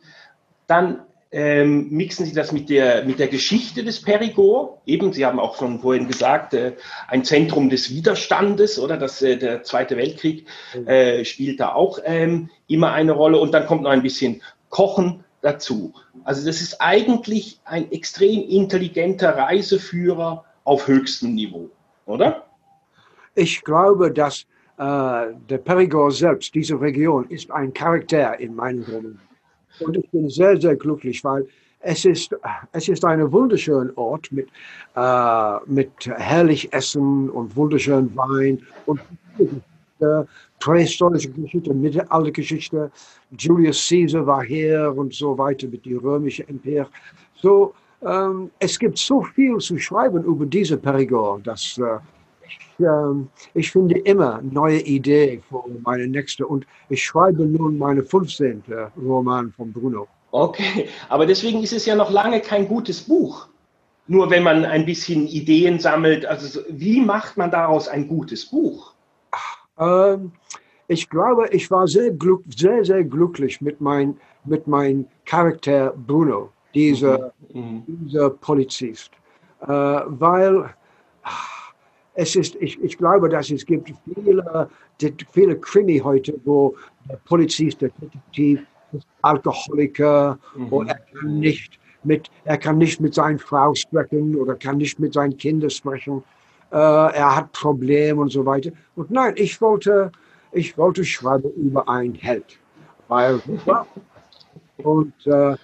Dann 0.68 1.02
ähm, 1.32 1.90
mixen 1.90 2.28
Sie 2.28 2.34
das 2.34 2.52
mit 2.52 2.70
der, 2.70 3.04
mit 3.06 3.18
der 3.18 3.28
Geschichte 3.28 3.84
des 3.84 4.04
Perigord. 4.04 4.80
Eben, 4.86 5.12
Sie 5.12 5.26
haben 5.26 5.40
auch 5.40 5.58
schon 5.58 5.80
vorhin 5.80 6.08
gesagt, 6.08 6.54
äh, 6.54 6.74
ein 7.08 7.24
Zentrum 7.24 7.70
des 7.70 7.90
Widerstandes, 7.90 8.78
oder? 8.78 8.98
Das, 8.98 9.22
äh, 9.24 9.36
der 9.36 9.64
Zweite 9.64 9.98
Weltkrieg 9.98 10.46
äh, 10.86 11.26
spielt 11.26 11.60
da 11.60 11.74
auch 11.74 12.00
ähm, 12.06 12.52
immer 12.68 12.92
eine 12.92 13.14
Rolle. 13.14 13.40
Und 13.40 13.54
dann 13.54 13.66
kommt 13.66 13.82
noch 13.82 13.90
ein 13.90 14.04
bisschen 14.04 14.44
Kochen 14.70 15.24
dazu. 15.42 15.94
Also 16.24 16.46
das 16.46 16.62
ist 16.62 16.82
eigentlich 16.82 17.60
ein 17.66 17.92
extrem 17.92 18.42
intelligenter 18.50 19.38
Reiseführer 19.38 20.44
auf 20.64 20.88
höchstem 20.88 21.36
Niveau, 21.36 21.70
oder? 22.06 22.46
Ich 23.36 23.64
glaube, 23.64 24.12
dass 24.12 24.46
äh, 24.78 25.34
der 25.50 25.58
Perigord 25.64 26.14
selbst, 26.14 26.54
diese 26.54 26.80
Region, 26.80 27.30
ist 27.30 27.52
ein 27.52 27.74
Charakter 27.74 28.40
in 28.40 28.56
meinem 28.56 28.84
Roman. 28.84 29.20
Und 29.80 29.98
ich 29.98 30.10
bin 30.10 30.30
sehr, 30.30 30.60
sehr 30.60 30.76
glücklich, 30.76 31.24
weil 31.24 31.48
es 31.80 32.04
ist, 32.06 32.36
es 32.72 32.90
ist 32.90 33.06
ein 33.06 33.32
wunderschöner 33.32 33.96
Ort 33.98 34.32
mit, 34.32 34.50
äh, 34.96 35.58
mit 35.68 35.92
herrlich 36.06 36.74
Essen 36.74 37.30
und 37.30 37.56
wunderschönen 37.56 38.16
Wein 38.16 38.66
und 38.86 39.00
prähistorische 40.60 41.30
Geschichte, 41.30 41.74
Mittelaltergeschichte. 41.74 42.92
Julius 43.38 43.88
Caesar 43.88 44.26
war 44.26 44.44
hier 44.44 44.94
und 44.96 45.14
so 45.14 45.38
weiter 45.38 45.68
mit 45.68 45.86
dem 45.86 46.00
römischen 46.00 46.48
Imperium. 46.48 46.88
So, 47.36 47.74
ähm, 48.06 48.52
es 48.60 48.78
gibt 48.78 48.98
so 48.98 49.22
viel 49.22 49.58
zu 49.58 49.78
schreiben 49.78 50.24
über 50.24 50.46
diese 50.46 50.78
Perigord, 50.78 51.48
dass 51.48 51.78
äh, 51.78 51.98
ich, 52.48 52.86
äh, 52.86 53.26
ich 53.54 53.72
finde 53.72 54.00
immer 54.00 54.42
neue 54.42 54.80
Ideen 54.82 55.42
für 55.42 55.64
meine 55.84 56.08
nächste 56.08 56.46
und 56.46 56.66
ich 56.90 57.04
schreibe 57.04 57.46
nun 57.46 57.78
meine 57.78 58.04
15. 58.04 58.64
Roman 58.98 59.52
von 59.52 59.72
Bruno. 59.72 60.08
Okay, 60.32 60.88
aber 61.10 61.26
deswegen 61.26 61.64
ist 61.64 61.74
es 61.74 61.86
ja 61.86 61.96
noch 61.96 62.12
lange 62.12 62.42
kein 62.42 62.68
gutes 62.68 63.02
Buch. 63.02 63.48
Nur 64.08 64.30
wenn 64.30 64.44
man 64.44 64.64
ein 64.64 64.86
bisschen 64.86 65.28
Ideen 65.28 65.80
sammelt, 65.80 66.26
also 66.26 66.62
wie 66.70 67.02
macht 67.02 67.36
man 67.36 67.52
daraus 67.52 67.88
ein 67.88 68.08
gutes 68.08 68.46
Buch? 68.46 68.94
Ähm, 69.80 70.32
ich 70.88 71.10
glaube, 71.10 71.50
ich 71.52 71.70
war 71.70 71.88
sehr, 71.88 72.12
glück, 72.12 72.44
sehr, 72.56 72.84
sehr 72.86 73.04
glücklich 73.04 73.60
mit 73.62 73.82
meinem 73.82 74.18
mit 74.48 74.68
mein 74.68 75.06
Charakter 75.26 75.94
Bruno, 76.08 76.50
dieser, 76.74 77.34
mhm. 77.54 77.62
mhm. 77.62 77.84
dieser 77.86 78.30
Polizist, 78.30 79.12
äh, 79.62 79.68
weil 79.68 80.74
es 82.14 82.36
ist, 82.36 82.56
ich, 82.56 82.82
ich 82.82 82.98
glaube, 82.98 83.30
dass 83.30 83.52
es 83.52 83.66
gibt 83.66 83.94
viele, 84.16 84.70
viele 85.32 85.60
Krimi 85.60 86.00
heute, 86.00 86.34
wo 86.46 86.76
der 87.08 87.18
Polizist, 87.26 87.82
der 87.82 87.90
Detektiv, 88.02 88.62
Alkoholiker 89.22 90.40
mhm. 90.56 90.68
und 90.68 90.88
er 90.88 91.00
kann 91.00 91.40
nicht 91.40 91.80
mit, 92.04 92.32
er 92.46 92.58
kann 92.58 92.78
nicht 92.78 93.02
mit 93.02 93.14
seiner 93.14 93.38
Frau 93.38 93.76
sprechen 93.76 94.36
oder 94.36 94.56
kann 94.56 94.78
nicht 94.78 94.98
mit 95.00 95.14
seinen 95.14 95.38
Kindern 95.38 95.70
sprechen. 95.70 96.24
Äh, 96.72 96.76
er 96.76 97.36
hat 97.36 97.52
Probleme 97.54 98.22
und 98.22 98.32
so 98.32 98.46
weiter. 98.46 98.72
Und 98.96 99.12
nein, 99.12 99.34
ich 99.38 99.60
wollte, 99.62 100.12
ich 100.52 100.78
wollte 100.78 101.04
schreiben 101.06 101.52
über 101.54 101.88
einen 101.88 102.16
Held. 102.16 102.60
Weil, 103.08 103.42
und 104.78 105.14
äh, 105.26 105.56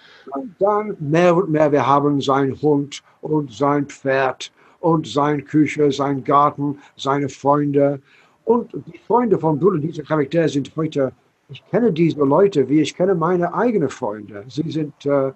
dann 0.59 0.95
mehr 0.99 1.35
und 1.35 1.49
mehr, 1.49 1.71
wir 1.71 1.85
haben 1.85 2.21
seinen 2.21 2.59
Hund 2.61 3.03
und 3.21 3.51
sein 3.51 3.85
Pferd 3.87 4.51
und 4.79 5.07
seine 5.07 5.41
Küche, 5.41 5.91
sein 5.91 6.23
Garten, 6.23 6.79
seine 6.97 7.29
Freunde. 7.29 8.01
Und 8.45 8.71
die 8.73 8.97
Freunde 8.97 9.37
von 9.39 9.59
Bruder, 9.59 9.79
diese 9.79 10.03
Charaktere 10.03 10.49
sind 10.49 10.71
heute 10.75 11.13
ich 11.49 11.63
kenne 11.69 11.91
diese 11.91 12.19
Leute, 12.23 12.67
wie 12.67 12.81
ich 12.81 12.95
kenne 12.95 13.15
meine 13.15 13.53
eigenen 13.53 13.89
Freunde. 13.89 14.43
Sie 14.47 14.69
sind, 14.71 15.05
äh, 15.05 15.31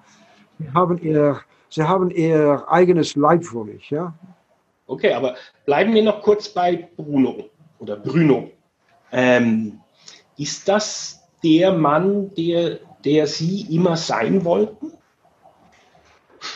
haben 0.74 0.98
ihr, 1.00 1.40
sie 1.70 1.84
haben 1.84 2.10
ihr 2.10 2.66
eigenes 2.68 3.16
Leib 3.16 3.44
für 3.44 3.64
mich, 3.64 3.90
ja. 3.90 4.14
Okay, 4.88 5.14
aber 5.14 5.36
bleiben 5.66 5.94
wir 5.94 6.04
noch 6.04 6.22
kurz 6.22 6.50
bei 6.50 6.90
Bruno 6.96 7.50
oder 7.80 7.98
Bruno. 7.98 8.50
Ähm, 9.12 9.80
ist 10.38 10.68
das 10.68 11.22
der 11.44 11.74
Mann, 11.74 12.34
der, 12.36 12.80
der 13.04 13.28
Sie 13.28 13.68
immer 13.76 13.98
sein 13.98 14.44
wollten? 14.46 14.94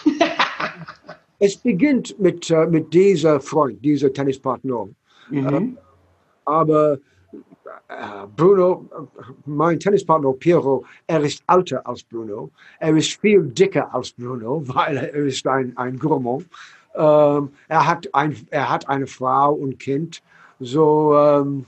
es 1.39 1.57
beginnt 1.57 2.17
mit, 2.19 2.49
äh, 2.49 2.65
mit 2.67 2.93
dieser 2.93 3.41
Freund, 3.41 3.83
dieser 3.83 4.11
Tennispartner. 4.13 4.87
Mhm. 5.29 5.47
Ähm, 5.47 5.77
aber 6.45 6.99
äh, 7.87 8.27
Bruno, 8.35 8.89
mein 9.45 9.79
Tennispartner 9.79 10.33
Piero, 10.33 10.85
er 11.07 11.21
ist 11.21 11.43
älter 11.47 11.85
als 11.85 12.03
Bruno. 12.03 12.51
Er 12.79 12.95
ist 12.95 13.19
viel 13.19 13.43
dicker 13.43 13.93
als 13.93 14.11
Bruno, 14.11 14.63
weil 14.67 14.97
er 14.97 15.13
ist 15.13 15.45
ein, 15.47 15.75
ein 15.77 15.99
Gourmand. 15.99 16.45
Ähm, 16.95 17.49
er, 17.67 17.87
hat 17.87 18.13
ein, 18.13 18.35
er 18.49 18.69
hat 18.69 18.87
eine 18.89 19.07
Frau 19.07 19.53
und 19.53 19.79
Kind. 19.79 20.21
So, 20.59 21.15
ähm, 21.17 21.65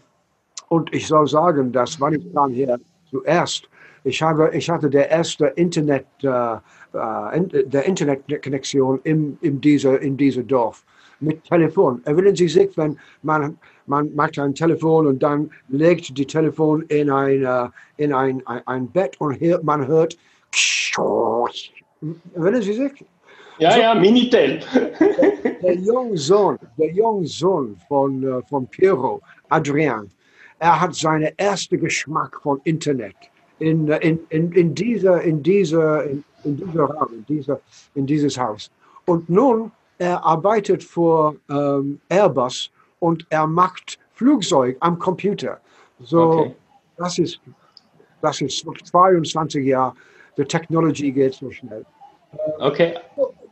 und 0.70 0.94
ich 0.94 1.08
soll 1.08 1.28
sagen, 1.28 1.72
dass 1.72 2.00
wann 2.00 2.14
ich 2.14 2.34
kam 2.34 2.52
hier 2.52 2.80
zuerst, 3.10 3.70
ich, 4.04 4.22
habe, 4.22 4.52
ich 4.54 4.70
hatte 4.70 4.90
der 4.90 5.10
erste 5.10 5.48
Internet, 5.48 6.06
äh, 6.24 6.56
äh, 6.94 7.64
der 7.66 7.86
Internetkonnexion 7.86 9.00
in, 9.04 9.38
in, 9.42 9.62
dieser, 9.62 10.02
in 10.02 10.18
dieser 10.18 10.44
Dorf 10.44 10.84
mit 11.20 11.44
Telefon. 11.46 12.02
Erinnern 12.06 12.36
Sie 12.36 12.50
sich, 12.50 12.76
wenn 12.76 13.00
man, 13.22 13.58
man 13.86 14.14
macht 14.14 14.38
ein 14.40 14.54
Telefon 14.54 15.08
und 15.08 15.24
dann 15.24 15.50
legt 15.70 16.18
die 16.18 16.26
Telefon 16.26 16.82
in 16.84 17.10
ein, 17.10 17.46
uh, 17.46 17.70
in 17.98 18.14
ein, 18.14 18.46
ein, 18.46 18.62
ein 18.68 18.88
Bett 18.88 19.20
und 19.20 19.42
man 19.64 19.88
hört 19.88 20.18
Erinnern 22.36 22.62
Sie 22.62 22.74
sich? 22.74 23.06
Ja, 23.64 23.72
so, 23.72 23.80
ja, 23.80 23.96
Minitel. 23.96 24.60
der, 24.74 25.54
der 25.62 25.76
junge 25.76 26.18
Sohn, 26.18 26.60
der 26.78 26.92
junge 26.92 27.26
Sohn 27.26 27.78
von, 27.88 28.22
uh, 28.26 28.42
von 28.50 28.68
Piero, 28.68 29.22
Adrian, 29.48 30.12
er 30.60 30.82
hat 30.82 30.94
seinen 30.94 31.32
ersten 31.38 31.80
Geschmack 31.80 32.42
von 32.42 32.60
Internet 32.66 33.16
in, 33.60 33.88
in, 33.88 34.20
in, 34.30 34.52
in 34.52 34.76
dieser, 34.76 35.22
in 35.22 35.42
dieser, 35.42 36.04
in, 36.04 36.24
in 36.44 36.58
dieser 36.58 36.84
Raum, 36.84 37.14
in, 37.14 37.26
dieser, 37.26 37.60
in 37.96 38.06
dieses 38.06 38.38
Haus. 38.38 38.70
Und 39.06 39.30
nun 39.30 39.72
er 39.98 40.22
arbeitet 40.26 40.84
für 40.84 41.34
ähm, 41.50 42.02
Airbus 42.10 42.70
und 43.00 43.26
er 43.30 43.48
macht 43.48 43.98
Flugzeug 44.14 44.76
am 44.82 45.00
Computer. 45.00 45.62
So, 46.02 46.22
okay. 46.22 46.56
das, 46.98 47.18
ist, 47.18 47.40
das 48.22 48.42
ist 48.42 48.66
22 48.84 49.66
Jahre, 49.66 49.94
die 50.38 50.44
Technologie 50.44 51.14
geht 51.14 51.36
so 51.36 51.50
schnell. 51.50 51.86
Okay. 52.60 52.96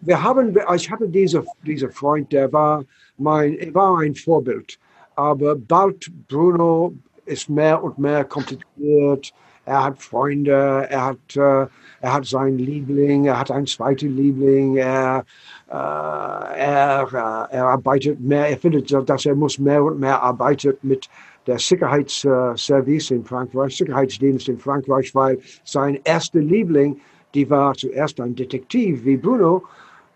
Wir 0.02 0.22
haben, 0.22 0.58
ich 0.76 0.92
hatte 0.92 1.08
diese, 1.08 1.44
diese 1.66 1.90
Freund, 1.90 2.32
der 2.32 2.52
war, 2.52 2.84
mein, 3.18 3.56
er 3.58 3.74
war 3.74 4.00
ein 4.00 4.16
Vorbild. 4.16 4.80
Aber 5.16 5.56
bald 5.56 6.12
Bruno 6.28 6.94
ist 7.26 7.50
mehr 7.50 7.82
und 7.84 7.98
mehr 8.00 8.24
kompliziert 8.24 9.34
er 9.66 9.84
hat 9.84 10.02
Freunde, 10.02 10.88
er 10.90 11.06
hat, 11.06 11.36
äh, 11.36 11.68
er 12.02 12.14
hat 12.14 12.26
seinen 12.26 12.58
Liebling, 12.58 13.26
er 13.26 13.40
hat 13.40 13.52
einen 13.52 13.68
zweiten 13.68 14.16
Liebling, 14.16 14.76
er, 14.78 15.24
äh, 15.70 15.74
er, 15.74 17.08
äh, 17.52 17.56
er 17.56 17.68
arbeitet 17.68 18.20
mehr, 18.20 18.50
er 18.50 18.58
findet, 18.58 18.92
dass 19.08 19.26
er 19.26 19.36
muss 19.36 19.60
mehr 19.60 19.84
und 19.84 20.00
mehr 20.00 20.22
arbeiten 20.22 20.74
mit 20.82 21.08
der 21.48 21.60
Sicherheitsservice 21.60 23.12
in 23.12 23.24
Frankreich, 23.24 23.78
Sicherheitsdienst 23.78 24.50
in 24.50 24.58
Frankreich, 24.58 25.14
weil 25.14 25.40
sein 25.64 26.00
erster 26.04 26.40
Liebling, 26.40 27.00
die 27.34 27.50
war 27.50 27.74
zuerst 27.74 28.20
ein 28.20 28.36
Detektiv 28.36 29.06
wie 29.06 29.18
Bruno, 29.18 29.64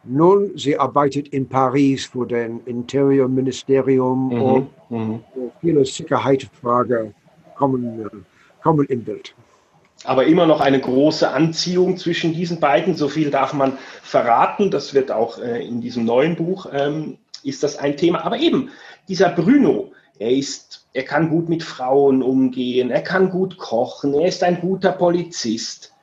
nun, 0.05 0.57
sie 0.57 0.77
arbeitet 0.77 1.27
in 1.29 1.47
Paris 1.49 2.05
für 2.05 2.25
den 2.25 2.61
Interiorministerium 2.65 4.27
mhm, 4.27 4.41
und 4.41 4.69
mhm. 4.89 5.19
viele 5.61 5.85
Sicherheitsfragen 5.85 7.13
kommen 7.55 8.25
kommen 8.65 8.87
im 8.87 9.03
Bild. 9.03 9.35
Aber 10.05 10.25
immer 10.25 10.47
noch 10.47 10.59
eine 10.59 10.79
große 10.79 11.29
Anziehung 11.29 11.97
zwischen 11.97 12.33
diesen 12.33 12.59
beiden. 12.59 12.95
So 12.95 13.07
viel 13.07 13.29
darf 13.29 13.53
man 13.53 13.77
verraten. 14.01 14.71
Das 14.71 14.93
wird 14.93 15.11
auch 15.11 15.37
äh, 15.39 15.65
in 15.65 15.81
diesem 15.81 16.03
neuen 16.03 16.35
Buch 16.35 16.65
ähm, 16.71 17.17
ist 17.43 17.61
das 17.61 17.77
ein 17.77 17.95
Thema. 17.95 18.25
Aber 18.25 18.37
eben 18.37 18.69
dieser 19.07 19.29
Bruno, 19.29 19.91
er 20.17 20.31
ist, 20.31 20.87
er 20.93 21.03
kann 21.03 21.29
gut 21.29 21.47
mit 21.47 21.63
Frauen 21.63 22.23
umgehen, 22.23 22.89
er 22.89 23.01
kann 23.01 23.29
gut 23.29 23.57
kochen, 23.57 24.13
er 24.15 24.27
ist 24.27 24.43
ein 24.43 24.59
guter 24.59 24.91
Polizist. 24.91 25.93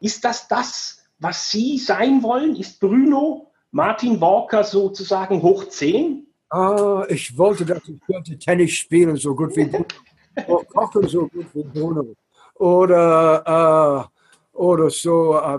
Ist 0.00 0.24
das 0.24 0.48
das, 0.48 1.04
was 1.20 1.50
Sie 1.50 1.78
sein 1.78 2.22
wollen? 2.22 2.56
Ist 2.56 2.80
Bruno 2.80 3.47
Martin 3.70 4.20
Walker 4.20 4.64
sozusagen 4.64 5.42
hoch 5.42 5.64
10? 5.68 6.26
Ah, 6.50 7.04
ich 7.08 7.36
wollte, 7.36 7.66
dass 7.66 7.86
ich 7.86 8.00
könnte 8.06 8.38
Tennis 8.38 8.72
spielen, 8.72 9.16
so 9.16 9.34
gut 9.34 9.54
wie 9.56 9.70
kochen 10.72 11.06
so 11.06 11.28
gut 11.28 11.46
wie 11.52 11.62
Bruno. 11.62 12.14
Oder, 12.54 14.08
äh, 14.54 14.56
oder 14.56 14.90
so 14.90 15.34
äh, 15.34 15.58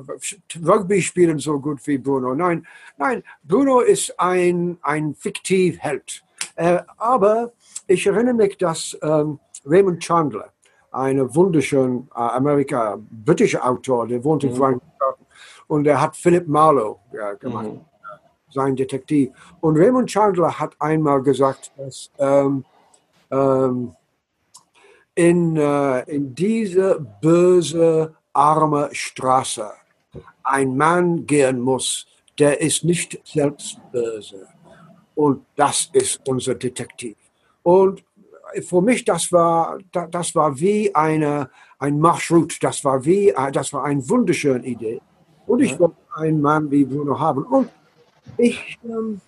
Rugby 0.66 1.02
spielen 1.02 1.38
so 1.38 1.60
gut 1.60 1.86
wie 1.86 2.00
Bruno. 2.00 2.34
Nein, 2.34 2.66
nein, 2.98 3.24
Bruno 3.44 3.82
ist 3.82 4.20
ein, 4.20 4.78
ein 4.82 5.14
Fiktivheld. 5.14 6.24
Äh, 6.56 6.80
aber 6.98 7.52
ich 7.88 8.06
erinnere 8.08 8.34
mich, 8.34 8.58
dass 8.58 8.98
ähm, 9.04 9.40
Raymond 9.66 10.00
Chandler, 10.02 10.52
ein 10.92 11.36
wunderschöner 11.36 12.04
äh, 12.16 12.20
Amerika, 12.20 12.98
britischer 13.12 13.64
Autor, 13.64 14.08
der 14.08 14.24
wohnt 14.24 14.44
in 14.44 14.52
mhm. 14.52 14.56
Frankfurt 14.56 15.18
und 15.68 15.86
er 15.86 16.02
hat 16.02 16.18
Philip 16.18 16.48
Marlowe 16.48 16.98
ja, 17.14 17.34
gemacht. 17.34 17.68
Mhm 17.68 17.89
sein 18.52 18.76
Detektiv. 18.76 19.32
Und 19.62 19.78
Raymond 19.78 20.10
Chandler 20.10 20.58
hat 20.58 20.76
einmal 20.80 21.22
gesagt, 21.22 21.72
dass 21.78 22.10
ähm, 22.18 22.66
ähm, 23.32 23.94
in, 25.16 25.56
äh, 25.58 26.00
in 26.10 26.34
diese 26.34 27.06
böse, 27.22 28.16
arme 28.34 28.90
Straße 28.92 29.70
ein 30.44 30.78
Mann 30.78 31.26
gehen 31.26 31.60
muss, 31.60 32.08
der 32.38 32.62
ist 32.62 32.84
nicht 32.84 33.20
selbst 33.28 33.80
böse. 33.92 34.48
Und 35.16 35.46
das 35.56 35.90
ist 35.92 36.22
unser 36.28 36.56
Detektiv. 36.56 37.18
Und 37.64 38.04
für 38.62 38.82
mich, 38.82 39.04
das 39.04 39.32
war, 39.32 39.78
das 39.92 40.34
war 40.34 40.58
wie 40.60 40.94
eine, 40.96 41.50
ein 41.78 42.00
Marschroute, 42.00 42.56
das 42.62 42.84
war 42.86 43.04
wie, 43.04 43.34
das 43.52 43.74
war 43.74 43.84
eine 43.84 44.08
wunderschöne 44.08 44.66
Idee. 44.66 45.02
Und 45.46 45.62
ich 45.62 45.78
wollte 45.80 45.98
einen 46.16 46.42
Mann 46.42 46.72
wie 46.72 46.86
Bruno 46.86 47.20
haben. 47.20 47.44
Und 47.44 47.70
ich, 48.38 48.80
ähm, 48.84 49.22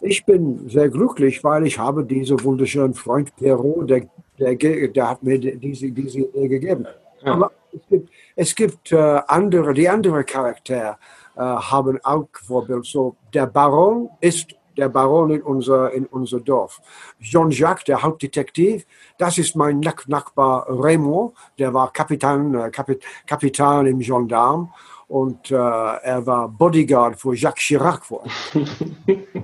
ich 0.00 0.24
bin 0.24 0.68
sehr 0.68 0.88
glücklich, 0.88 1.42
weil 1.44 1.66
ich 1.66 1.78
habe 1.78 2.04
diesen 2.04 2.42
wunderschönen 2.42 2.94
Freund 2.94 3.34
Perrault, 3.36 3.90
der, 3.90 4.08
der, 4.38 4.88
der 4.88 5.10
hat 5.10 5.22
mir 5.22 5.38
diese, 5.38 5.90
diese 5.90 6.20
Idee 6.20 6.48
gegeben. 6.48 6.86
Ja. 7.22 7.32
Aber 7.32 7.52
es 7.72 7.80
gibt, 7.88 8.10
es 8.36 8.54
gibt 8.54 8.92
äh, 8.92 9.20
andere, 9.26 9.74
die 9.74 9.88
anderen 9.88 10.24
Charaktere 10.24 10.96
äh, 11.36 11.40
haben 11.40 11.98
auch 12.02 12.28
Vorbild. 12.32 12.86
So, 12.86 13.16
der 13.34 13.46
Baron 13.46 14.08
ist 14.20 14.54
der 14.76 14.88
Baron 14.88 15.30
in 15.30 15.42
unser, 15.42 15.92
in 15.92 16.06
unser 16.06 16.40
Dorf. 16.40 16.80
Jean-Jacques, 17.20 17.84
der 17.84 18.02
Hauptdetektiv, 18.02 18.86
das 19.18 19.36
ist 19.38 19.54
mein 19.54 19.80
Nachbar 20.06 20.66
Raymond, 20.68 21.34
der 21.58 21.74
war 21.74 21.92
Kapitän, 21.92 22.54
äh, 22.54 22.70
Kapit 22.70 23.02
Kapitän 23.26 23.86
im 23.86 23.98
Gendarme 23.98 24.70
und 25.10 25.50
äh, 25.50 25.56
er 25.56 26.24
war 26.24 26.48
Bodyguard 26.48 27.20
für 27.20 27.34
Jacques 27.34 27.64
Chirac. 27.64 28.04
Vor. 28.04 28.22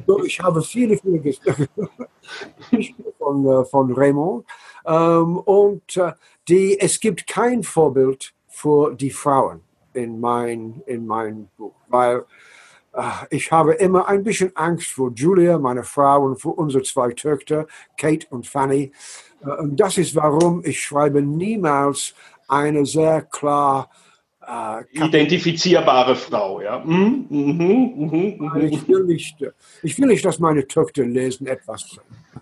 so, 0.06 0.22
ich 0.24 0.38
habe 0.38 0.62
viele, 0.62 0.96
viele 0.96 1.18
Geschichten 1.18 1.66
von, 3.18 3.44
äh, 3.44 3.64
von 3.64 3.92
Raymond. 3.92 4.46
Ähm, 4.86 5.38
und 5.38 5.96
äh, 5.96 6.12
die, 6.46 6.78
es 6.78 7.00
gibt 7.00 7.26
kein 7.26 7.64
Vorbild 7.64 8.32
für 8.46 8.94
die 8.94 9.10
Frauen 9.10 9.60
in 9.92 10.20
mein, 10.20 10.82
in 10.86 11.04
mein 11.04 11.48
Buch, 11.56 11.74
weil 11.88 12.24
äh, 12.92 13.02
ich 13.30 13.50
habe 13.50 13.72
immer 13.74 14.06
ein 14.06 14.22
bisschen 14.22 14.54
Angst 14.54 14.92
vor 14.92 15.10
Julia, 15.16 15.58
meine 15.58 15.82
Frau, 15.82 16.26
und 16.26 16.40
für 16.40 16.50
unsere 16.50 16.84
zwei 16.84 17.10
Töchter, 17.10 17.66
Kate 17.96 18.28
und 18.30 18.46
Fanny. 18.46 18.92
Äh, 19.44 19.62
und 19.62 19.80
das 19.80 19.98
ist, 19.98 20.14
warum 20.14 20.62
ich 20.64 20.80
schreibe 20.80 21.22
niemals 21.22 22.14
eine 22.46 22.86
sehr 22.86 23.22
klar 23.22 23.90
äh, 24.46 24.84
identifizierbare 24.92 26.16
Frau, 26.16 26.60
ja. 26.60 26.78
Mhm, 26.78 27.26
mhm, 27.28 27.92
mhm, 27.96 28.36
mhm. 28.38 28.60
ich, 28.70 28.88
will 28.88 29.04
nicht, 29.04 29.36
ich 29.82 29.98
will 29.98 30.06
nicht, 30.08 30.24
dass 30.24 30.38
meine 30.38 30.66
Töchter 30.66 31.04
lesen 31.04 31.46
etwas. 31.46 31.98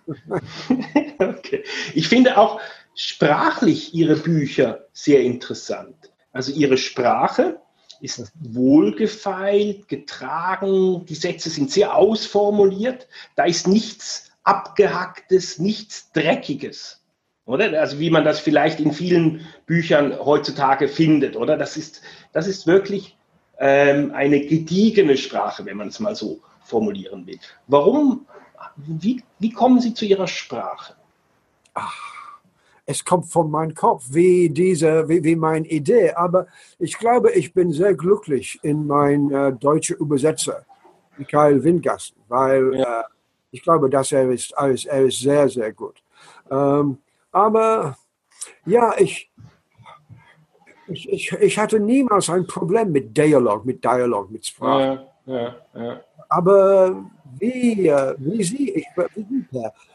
okay. 1.19 1.64
Ich 1.95 2.09
finde 2.09 2.37
auch 2.37 2.61
sprachlich 2.95 3.95
ihre 3.95 4.17
Bücher 4.17 4.87
sehr 4.93 5.23
interessant. 5.23 5.97
Also 6.33 6.53
ihre 6.53 6.77
Sprache 6.77 7.61
ist 8.01 8.33
wohlgefeilt, 8.40 9.88
getragen, 9.88 11.07
die 11.07 11.14
Sätze 11.14 11.49
sind 11.49 11.71
sehr 11.71 11.97
ausformuliert, 11.97 13.09
da 13.37 13.45
ist 13.45 13.67
nichts 13.67 14.31
Abgehacktes, 14.43 15.59
nichts 15.59 16.12
Dreckiges. 16.12 17.04
Oder? 17.47 17.79
Also 17.81 17.99
wie 17.99 18.11
man 18.11 18.25
das 18.25 18.41
vielleicht 18.41 18.81
in 18.81 18.93
vielen 18.93 19.47
Büchern 19.67 20.19
heutzutage 20.19 20.89
findet, 20.89 21.37
oder? 21.37 21.57
Das 21.57 21.77
ist, 21.77 22.03
das 22.33 22.47
ist 22.47 22.67
wirklich 22.67 23.17
ähm, 23.59 24.13
eine 24.15 24.41
gediegene 24.41 25.17
Sprache, 25.17 25.65
wenn 25.67 25.77
man 25.77 25.89
es 25.89 26.01
mal 26.01 26.15
so 26.15 26.41
formulieren 26.65 27.27
will. 27.27 27.39
Warum, 27.67 28.27
wie, 28.77 29.23
wie 29.39 29.51
kommen 29.51 29.81
Sie 29.81 29.93
zu 29.93 30.07
Ihrer 30.07 30.27
Sprache? 30.27 30.95
Ach 31.75 32.15
es 32.87 33.05
kommt 33.05 33.27
von 33.27 33.51
meinem 33.51 33.75
Kopf, 33.75 34.05
wie 34.11 34.49
diese, 34.51 35.09
wie, 35.09 35.23
wie 35.25 35.37
meine 35.37 35.67
Idee. 35.67 36.13
Aber 36.13 36.47
ich 36.79 36.99
glaube, 36.99 37.33
ich 37.33 37.55
bin 37.55 37.73
sehr 37.73 37.95
glücklich 37.95 38.59
in 38.63 38.87
mein 38.87 39.31
äh, 39.31 39.53
deutscher 39.53 39.97
Übersetzer, 39.97 40.65
Michael 41.17 41.63
Windgassen, 41.65 42.17
weil 42.29 42.75
ja. 42.75 43.01
äh, 43.01 43.05
ich 43.51 43.63
glaube, 43.63 43.89
dass 43.89 44.13
er 44.13 44.31
ist, 44.31 44.53
er 44.53 44.71
ist, 44.71 44.87
er 44.87 45.05
ist 45.07 45.21
sehr, 45.21 45.49
sehr 45.49 45.73
gut. 45.73 46.03
Ähm, 46.51 46.99
aber 47.35 47.97
ja, 48.66 48.94
ich, 48.99 49.31
ich, 50.88 51.09
ich, 51.09 51.33
ich, 51.33 51.59
hatte 51.59 51.81
niemals 51.81 52.31
ein 52.31 52.47
Problem 52.47 52.92
mit 52.92 53.16
Dialog, 53.16 53.64
mit 53.64 53.83
Dialog, 53.85 54.31
mit 54.31 54.47
Sprache. 54.47 55.07
Ja, 55.27 55.57
ja, 55.75 56.01
aber 56.29 57.05
wie, 57.38 57.88
äh, 57.88 58.14
wie 58.18 58.42
Sie, 58.42 58.70
ich, 58.73 58.87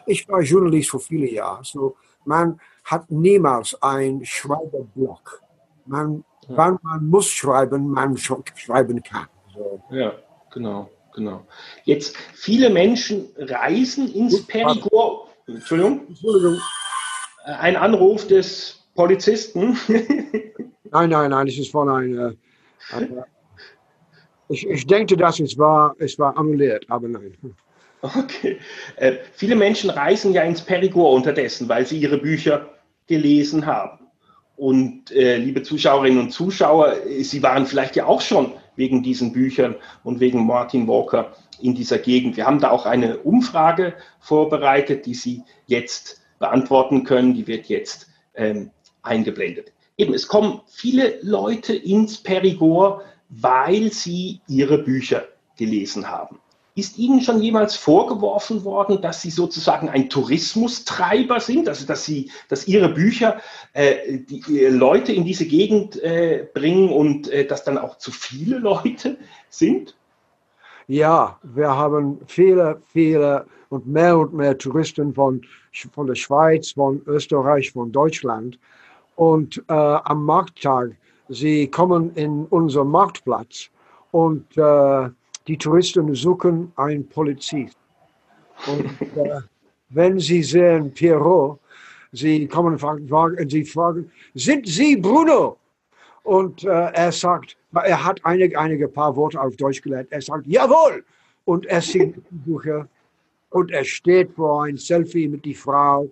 ich 0.05 0.27
war 0.27 0.41
Journalist 0.41 0.89
vor 0.89 0.99
vielen 0.99 1.33
Jahren. 1.33 1.63
So, 1.63 1.95
man, 2.25 2.59
hat 2.89 3.09
niemals 3.11 3.77
ein 3.81 4.25
Schreiberblock. 4.25 5.41
Man, 5.85 6.23
ja. 6.47 6.57
Wann 6.57 6.79
man 6.81 7.07
muss 7.07 7.27
schreiben, 7.27 7.87
man 7.87 8.17
schreiben 8.17 9.03
kann. 9.03 9.27
So. 9.53 9.81
Ja, 9.91 10.13
genau, 10.51 10.89
genau. 11.13 11.45
Jetzt, 11.83 12.17
viele 12.33 12.69
Menschen 12.69 13.29
reisen 13.37 14.11
ins 14.11 14.45
Perigord. 14.45 15.27
Entschuldigung. 15.47 16.07
Entschuldigung. 16.07 16.59
Äh, 17.45 17.51
ein 17.51 17.75
Anruf 17.75 18.27
des 18.27 18.83
Polizisten. 18.95 19.77
nein, 20.91 21.09
nein, 21.09 21.31
nein, 21.31 21.47
es 21.47 21.57
ist 21.57 21.71
von 21.71 21.89
einer. 21.89 22.33
Eine, 22.91 23.25
ich, 24.49 24.67
ich 24.67 24.87
denke, 24.87 25.15
dass 25.15 25.39
es 25.39 25.57
war, 25.57 25.95
es 25.99 26.17
war 26.17 26.35
annulliert, 26.37 26.85
aber 26.89 27.07
nein. 27.07 27.37
Okay. 28.01 28.57
Äh, 28.95 29.17
viele 29.33 29.55
Menschen 29.55 29.89
reisen 29.89 30.33
ja 30.33 30.41
ins 30.43 30.61
Perigord 30.61 31.15
unterdessen, 31.15 31.67
weil 31.69 31.85
sie 31.85 31.99
ihre 31.99 32.17
Bücher 32.17 32.69
gelesen 33.07 33.65
haben. 33.65 33.99
Und 34.55 35.11
äh, 35.11 35.37
liebe 35.37 35.63
Zuschauerinnen 35.63 36.19
und 36.19 36.31
Zuschauer, 36.31 36.95
Sie 37.21 37.41
waren 37.43 37.65
vielleicht 37.65 37.95
ja 37.95 38.05
auch 38.05 38.21
schon 38.21 38.53
wegen 38.75 39.03
diesen 39.03 39.31
Büchern 39.31 39.75
und 40.03 40.19
wegen 40.19 40.45
Martin 40.45 40.87
Walker 40.87 41.33
in 41.61 41.75
dieser 41.75 41.97
Gegend. 41.97 42.37
Wir 42.37 42.45
haben 42.45 42.59
da 42.59 42.71
auch 42.71 42.85
eine 42.85 43.19
Umfrage 43.19 43.93
vorbereitet, 44.19 45.05
die 45.05 45.13
Sie 45.13 45.43
jetzt 45.67 46.21
beantworten 46.39 47.03
können. 47.03 47.33
Die 47.33 47.47
wird 47.47 47.67
jetzt 47.67 48.07
ähm, 48.33 48.71
eingeblendet. 49.03 49.71
Eben, 49.97 50.13
es 50.13 50.27
kommen 50.27 50.61
viele 50.67 51.19
Leute 51.21 51.75
ins 51.75 52.17
Perigord, 52.17 53.03
weil 53.29 53.91
sie 53.91 54.41
ihre 54.47 54.79
Bücher 54.79 55.27
gelesen 55.57 56.09
haben. 56.09 56.39
Ist 56.75 56.97
Ihnen 56.97 57.19
schon 57.19 57.41
jemals 57.41 57.75
vorgeworfen 57.75 58.63
worden, 58.63 59.01
dass 59.01 59.21
Sie 59.21 59.31
sozusagen 59.31 59.89
ein 59.89 60.09
Tourismustreiber 60.09 61.41
sind, 61.41 61.67
also 61.67 61.85
dass 61.85 62.05
Sie, 62.05 62.31
dass 62.47 62.69
Ihre 62.69 62.87
Bücher 62.87 63.41
äh, 63.73 64.19
die 64.19 64.41
äh, 64.57 64.69
Leute 64.69 65.11
in 65.11 65.25
diese 65.25 65.45
Gegend 65.45 66.01
äh, 66.01 66.47
bringen 66.53 66.89
und 66.89 67.27
äh, 67.27 67.45
dass 67.45 67.65
dann 67.65 67.77
auch 67.77 67.97
zu 67.97 68.11
viele 68.11 68.59
Leute 68.59 69.17
sind? 69.49 69.97
Ja, 70.89 71.37
wir 71.43 71.69
haben 71.69 72.17
viele, 72.25 72.81
viele 72.83 73.45
und 73.69 73.85
mehr 73.85 74.17
und 74.17 74.33
mehr 74.33 74.57
Touristen 74.57 75.13
von, 75.13 75.39
von 75.91 76.07
der 76.07 76.15
Schweiz, 76.15 76.71
von 76.71 76.99
Österreich, 77.05 77.71
von 77.71 77.91
Deutschland. 77.91 78.57
Und 79.15 79.63
äh, 79.67 79.73
am 79.73 80.25
Markttag, 80.25 80.95
sie 81.27 81.67
kommen 81.67 82.11
in 82.15 82.45
unseren 82.45 82.87
Marktplatz 82.87 83.69
und 84.09 84.45
äh, 84.57 85.09
die 85.45 85.57
Touristen 85.59 86.11
suchen 86.15 86.71
einen 86.75 87.07
Polizist. 87.07 87.77
Und 88.65 88.99
äh, 89.15 89.41
wenn 89.89 90.17
sie 90.17 90.41
sehen 90.41 90.91
Pierrot, 90.91 91.59
sie 92.13 92.47
kommen 92.47 92.81
und 92.81 93.51
sie 93.51 93.63
fragen, 93.63 94.11
sind 94.33 94.67
Sie 94.67 94.95
Bruno? 94.95 95.58
Und 96.29 96.63
äh, 96.63 96.67
er 96.67 97.11
sagt, 97.11 97.57
er 97.73 98.05
hat 98.05 98.19
einige, 98.23 98.59
einige 98.59 98.87
paar 98.87 99.15
Worte 99.15 99.41
auf 99.41 99.55
Deutsch 99.55 99.81
gelernt. 99.81 100.09
Er 100.11 100.21
sagt, 100.21 100.45
jawohl. 100.45 101.03
Und 101.45 101.65
er 101.65 101.81
sieht 101.81 102.15
die 102.15 102.51
Bücher 102.51 102.87
und 103.49 103.71
er 103.71 103.83
steht 103.83 104.31
vor 104.35 104.65
ein 104.65 104.77
Selfie 104.77 105.27
mit 105.27 105.43
die 105.43 105.55
Frau. 105.55 106.07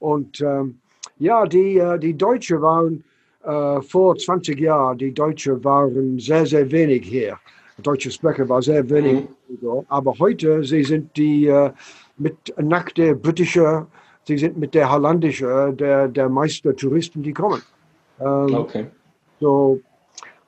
Und 0.00 0.40
ähm, 0.42 0.78
ja, 1.18 1.46
die, 1.46 1.78
äh, 1.78 1.98
die 1.98 2.14
Deutschen 2.14 2.60
waren 2.60 3.04
äh, 3.42 3.80
vor 3.80 4.16
20 4.16 4.60
Jahren, 4.60 4.98
die 4.98 5.14
Deutschen 5.14 5.64
waren 5.64 6.18
sehr, 6.18 6.44
sehr 6.44 6.70
wenig 6.70 7.06
hier 7.06 7.38
deutsche 7.82 8.10
Sprecher 8.10 8.48
war 8.48 8.62
sehr 8.62 8.88
wenig. 8.88 9.24
Mhm. 9.48 9.84
Aber 9.88 10.14
heute, 10.18 10.62
sie 10.64 10.84
sind 10.84 11.16
die 11.16 11.46
äh, 11.46 11.70
mit 12.16 12.36
nackte 12.56 13.14
britische, 13.14 13.86
sie 14.24 14.38
sind 14.38 14.56
mit 14.56 14.74
der 14.74 14.90
holländische, 14.90 15.46
äh, 15.46 15.74
der, 15.74 16.08
der 16.08 16.28
meisten 16.28 16.76
Touristen, 16.76 17.22
die 17.22 17.32
kommen. 17.32 17.62
Ähm, 18.20 18.54
okay. 18.54 18.86
So, 19.40 19.80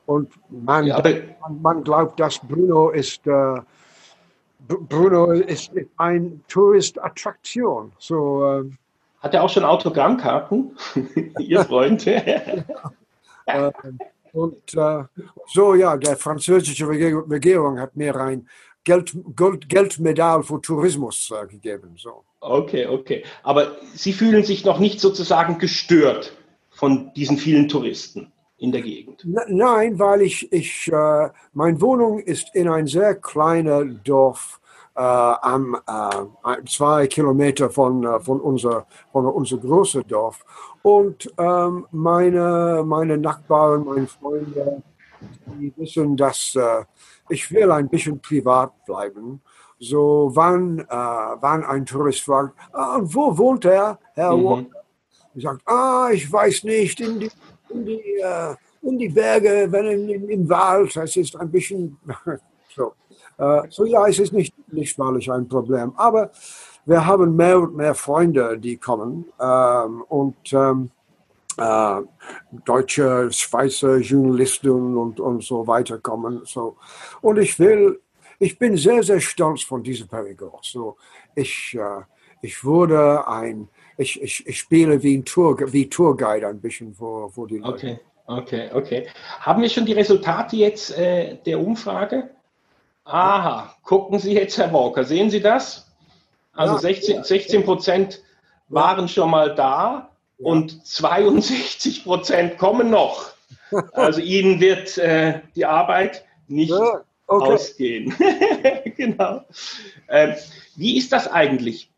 und 0.06 0.30
man, 0.48 0.86
ja, 0.86 1.02
man, 1.02 1.62
man, 1.62 1.84
glaubt, 1.84 2.20
dass 2.20 2.38
Bruno 2.38 2.90
ist, 2.90 3.26
äh, 3.26 3.60
Bruno 4.60 5.32
ist 5.32 5.72
eine 5.96 6.40
Touristattraktion. 6.48 7.92
So, 7.98 8.44
äh, 8.44 8.70
Hat 9.20 9.34
er 9.34 9.42
auch 9.42 9.50
schon 9.50 9.64
Autogrammkarten, 9.64 10.76
Ihr 11.40 11.64
Freund? 11.64 12.04
ja. 12.04 12.22
ähm, 13.46 13.98
und 14.32 14.74
äh, 14.74 15.04
so, 15.52 15.74
ja, 15.74 15.96
der 15.96 16.16
französische 16.16 16.86
Regierung 16.86 17.80
hat 17.80 17.96
mir 17.96 18.14
ein 18.16 18.48
Geld, 18.84 19.16
Gold, 19.34 19.68
Geldmedal 19.68 20.44
für 20.44 20.60
Tourismus 20.60 21.32
äh, 21.32 21.46
gegeben. 21.48 21.94
So. 21.96 22.22
Okay, 22.38 22.86
okay. 22.86 23.24
Aber 23.42 23.72
Sie 23.94 24.12
fühlen 24.12 24.44
sich 24.44 24.64
noch 24.64 24.78
nicht 24.78 25.00
sozusagen 25.00 25.58
gestört 25.58 26.36
von 26.70 27.12
diesen 27.14 27.38
vielen 27.38 27.68
Touristen 27.68 28.30
in 28.58 28.72
der 28.72 28.82
Gegend? 28.82 29.22
Nein, 29.24 29.98
weil 29.98 30.22
ich, 30.22 30.52
ich 30.52 30.90
äh, 30.92 31.28
meine 31.52 31.80
Wohnung 31.80 32.18
ist 32.18 32.54
in 32.54 32.68
ein 32.68 32.86
sehr 32.86 33.14
kleines 33.14 33.86
Dorf 34.04 34.60
äh, 34.94 35.00
am 35.00 35.76
äh, 35.86 36.64
zwei 36.66 37.06
Kilometer 37.06 37.70
von, 37.70 38.04
äh, 38.04 38.20
von, 38.20 38.40
unser, 38.40 38.86
von 39.12 39.26
unser 39.26 39.58
großes 39.58 40.04
Dorf. 40.06 40.44
Und 40.82 41.30
ähm, 41.38 41.86
meine, 41.90 42.82
meine 42.84 43.18
Nachbarn, 43.18 43.84
meine 43.84 44.06
Freunde, 44.06 44.82
Sie 45.58 45.72
wissen, 45.76 46.16
dass 46.16 46.54
äh, 46.54 46.84
ich 47.28 47.50
will 47.50 47.70
ein 47.72 47.88
bisschen 47.88 48.20
privat 48.20 48.72
bleiben. 48.84 49.40
So, 49.78 50.30
wann, 50.34 50.78
äh, 50.78 50.84
wann 50.88 51.64
ein 51.64 51.84
Tourist 51.84 52.20
fragt, 52.20 52.54
ah, 52.72 52.98
wo 53.02 53.36
wohnt 53.36 53.64
er, 53.64 53.98
Herr 54.14 54.36
mhm. 54.36 54.44
Walker? 54.44 54.82
Ich 55.34 55.42
sage, 55.42 55.60
ah, 55.66 56.08
ich 56.12 56.32
weiß 56.32 56.64
nicht, 56.64 57.00
in 57.00 57.20
die, 57.20 57.30
in 57.70 57.84
die, 57.84 58.00
äh, 58.20 58.54
in 58.82 58.98
die 58.98 59.08
Berge, 59.08 59.66
wenn 59.70 59.86
in, 59.86 60.28
im 60.28 60.48
Wald, 60.48 60.96
es 60.96 61.16
ist 61.16 61.36
ein 61.36 61.50
bisschen 61.50 61.98
so. 62.74 62.92
Äh, 63.38 63.62
so 63.68 63.84
ja, 63.84 64.06
es 64.06 64.18
ist 64.18 64.32
nicht, 64.32 64.54
nicht 64.72 64.98
wahrlich 64.98 65.30
ein 65.30 65.48
Problem. 65.48 65.92
Aber 65.96 66.30
wir 66.84 67.04
haben 67.04 67.34
mehr 67.36 67.58
und 67.58 67.76
mehr 67.76 67.94
Freunde, 67.94 68.58
die 68.58 68.76
kommen 68.76 69.26
ähm, 69.40 70.02
und 70.08 70.52
ähm, 70.52 70.90
äh, 71.58 72.02
deutsche, 72.64 73.30
Schweizer 73.32 73.96
Journalisten 73.98 74.96
und, 74.96 75.20
und 75.20 75.42
so 75.42 75.66
weiter 75.66 75.98
kommen. 75.98 76.42
So. 76.44 76.76
Und 77.20 77.38
ich 77.38 77.58
will, 77.58 78.00
ich 78.38 78.58
bin 78.58 78.76
sehr, 78.76 79.02
sehr 79.02 79.20
stolz 79.20 79.62
von 79.62 79.82
diesem 79.82 80.08
Perigord. 80.08 80.64
So, 80.64 80.96
ich, 81.34 81.76
äh, 81.78 82.02
ich 82.42 82.64
wurde 82.64 83.26
ein, 83.26 83.68
ich, 83.96 84.20
ich, 84.22 84.46
ich 84.46 84.58
spiele 84.58 85.02
wie 85.02 85.16
ein 85.16 85.24
Tour, 85.24 85.72
wie 85.72 85.88
Tourguide 85.88 86.46
ein 86.46 86.60
bisschen 86.60 86.94
vor, 86.94 87.30
vor 87.30 87.46
die 87.46 87.58
Leute. 87.58 87.72
Okay, 87.72 88.00
okay, 88.26 88.70
okay. 88.72 89.06
Haben 89.40 89.62
wir 89.62 89.68
schon 89.68 89.86
die 89.86 89.92
Resultate 89.92 90.56
jetzt 90.56 90.96
äh, 90.96 91.36
der 91.44 91.60
Umfrage? 91.60 92.30
Aha, 93.04 93.74
gucken 93.84 94.18
Sie 94.18 94.34
jetzt, 94.34 94.58
Herr 94.58 94.72
Walker, 94.72 95.04
sehen 95.04 95.30
Sie 95.30 95.40
das? 95.40 95.86
Also 96.52 96.74
ja, 96.74 96.80
16, 96.80 97.24
16 97.24 97.64
Prozent 97.64 98.22
waren 98.68 99.08
schon 99.08 99.30
mal 99.30 99.54
da 99.54 100.10
ja. 100.38 100.46
und 100.46 100.86
62 100.86 102.04
Prozent 102.04 102.58
kommen 102.58 102.90
noch. 102.90 103.30
Also 103.92 104.20
Ihnen 104.22 104.60
wird 104.60 104.98
äh, 104.98 105.40
die 105.54 105.64
Arbeit 105.64 106.24
nicht 106.48 106.70
ja, 106.70 107.00
okay. 107.26 107.52
ausgehen. 107.52 108.14
genau. 108.96 109.44
Ähm, 110.08 110.34
wie 110.74 110.96
ist 110.96 111.12
das 111.12 111.28
eigentlich? 111.28 111.90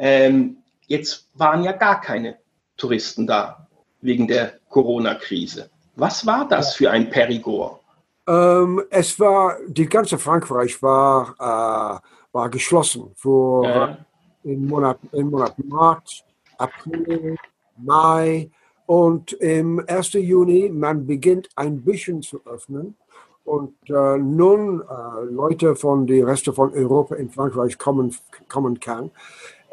Ähm, 0.00 0.56
jetzt 0.86 1.26
waren 1.34 1.62
ja 1.62 1.72
gar 1.72 2.00
keine 2.00 2.38
Touristen 2.78 3.26
da 3.26 3.66
wegen 4.00 4.26
der 4.26 4.54
Corona-Krise. 4.70 5.68
Was 5.96 6.24
war 6.24 6.48
das 6.48 6.74
für 6.74 6.90
ein 6.90 7.10
Perigord? 7.10 7.80
Ähm, 8.26 8.82
es 8.88 9.20
war, 9.20 9.58
die 9.66 9.86
ganze 9.86 10.18
Frankreich 10.18 10.82
war, 10.82 11.34
äh, 11.38 12.00
war 12.32 12.48
geschlossen 12.48 13.10
für 13.14 13.64
ja. 13.64 13.98
im, 14.44 14.66
Monat, 14.66 14.98
im 15.12 15.30
Monat 15.30 15.58
März, 15.58 16.22
April, 16.56 17.36
Mai 17.76 18.50
und 18.86 19.34
im 19.34 19.84
1. 19.86 20.14
Juni, 20.14 20.70
man 20.70 21.06
beginnt 21.06 21.50
ein 21.56 21.82
bisschen 21.82 22.22
zu 22.22 22.40
öffnen. 22.46 22.96
Und 23.44 23.74
äh, 23.88 24.16
nun 24.16 24.80
äh, 24.80 25.24
Leute 25.24 25.76
von 25.76 26.06
den 26.06 26.24
Reste 26.24 26.52
von 26.52 26.72
Europa 26.72 27.16
in 27.16 27.30
Frankreich 27.30 27.76
kommen, 27.78 28.14
kommen 28.48 28.80
kann. 28.80 29.10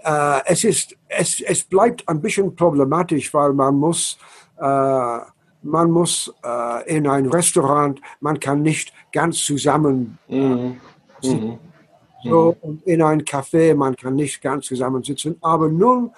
Äh, 0.03 0.41
es, 0.45 0.63
ist, 0.63 0.95
es, 1.07 1.39
es 1.41 1.63
bleibt 1.63 2.07
ein 2.07 2.21
bisschen 2.21 2.55
problematisch, 2.55 3.33
weil 3.33 3.53
man 3.53 3.75
muss 3.75 4.17
äh, 4.60 5.19
man 5.63 5.91
muss 5.91 6.33
äh, 6.43 6.95
in 6.95 7.07
ein 7.07 7.25
Restaurant, 7.27 7.99
man 8.21 8.39
kann 8.39 8.62
nicht 8.62 8.93
ganz 9.12 9.43
zusammen 9.43 10.17
mhm. 10.27 10.77
Mhm. 11.23 11.60
So, 12.23 12.55
und 12.62 12.86
in 12.86 13.01
ein 13.01 13.21
Café, 13.23 13.75
man 13.75 13.95
kann 13.95 14.15
nicht 14.15 14.41
ganz 14.41 14.65
zusammen 14.65 15.03
sitzen. 15.03 15.38
Aber 15.41 15.69
nun, 15.69 16.12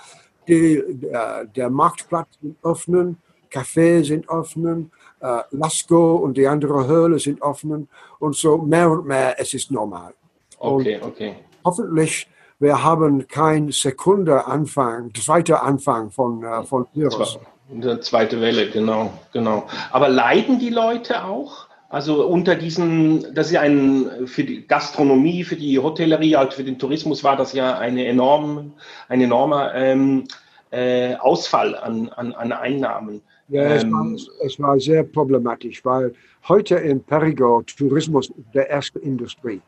die, 0.48 0.82
der, 0.88 1.46
der 1.46 1.70
Marktplatz 1.70 2.30
sind 2.42 2.58
offen, 2.64 3.18
Cafés 3.52 4.06
sind 4.06 4.28
offen, 4.30 4.92
äh, 5.20 5.42
Lasco 5.52 6.16
und 6.16 6.38
die 6.38 6.48
andere 6.48 6.88
Höhle 6.88 7.20
sind 7.20 7.42
offen 7.42 7.88
und 8.20 8.36
so 8.36 8.58
mehr 8.58 8.90
und 8.90 9.06
mehr, 9.06 9.40
es 9.40 9.54
ist 9.54 9.72
normal. 9.72 10.14
Okay, 10.58 11.00
und 11.02 11.04
okay. 11.04 11.36
Hoffentlich, 11.66 12.28
wir 12.60 12.84
haben 12.84 13.28
kein 13.28 13.72
Sekunde 13.72 14.46
Anfang, 14.46 15.14
zweiter 15.16 15.64
Anfang 15.64 16.12
von, 16.12 16.44
äh, 16.44 16.64
von 16.64 16.86
Virus. 16.94 17.40
Eine 17.72 18.00
zweite 18.02 18.42
Welle, 18.42 18.70
genau, 18.70 19.14
genau. 19.32 19.68
Aber 19.92 20.10
leiden 20.10 20.60
die 20.60 20.70
Leute 20.70 21.24
auch? 21.24 21.68
Also 21.88 22.28
unter 22.28 22.56
diesen, 22.56 23.34
das 23.34 23.48
ist 23.48 23.54
ja 23.54 23.62
ein, 23.62 24.28
für 24.28 24.44
die 24.44 24.68
Gastronomie, 24.68 25.44
für 25.44 25.56
die 25.56 25.80
Hotellerie, 25.80 26.36
also 26.36 26.58
für 26.58 26.64
den 26.64 26.78
Tourismus 26.78 27.24
war 27.24 27.36
das 27.36 27.54
ja 27.54 27.78
eine 27.80 28.06
enorm, 28.06 28.74
ein 29.08 29.22
enormer 29.22 29.74
ähm, 29.74 30.26
äh, 30.70 31.16
Ausfall 31.16 31.76
an, 31.76 32.10
an, 32.10 32.34
an 32.34 32.52
Einnahmen. 32.52 33.22
Ja, 33.48 33.64
es, 33.64 33.84
ähm, 33.84 33.92
war, 33.92 34.46
es 34.46 34.60
war 34.60 34.80
sehr 34.80 35.04
problematisch, 35.04 35.84
weil 35.84 36.14
heute 36.48 36.76
in 36.76 37.04
Perigord 37.04 37.76
Tourismus 37.76 38.32
der 38.54 38.70
erste 38.70 39.00
Industrie. 39.00 39.62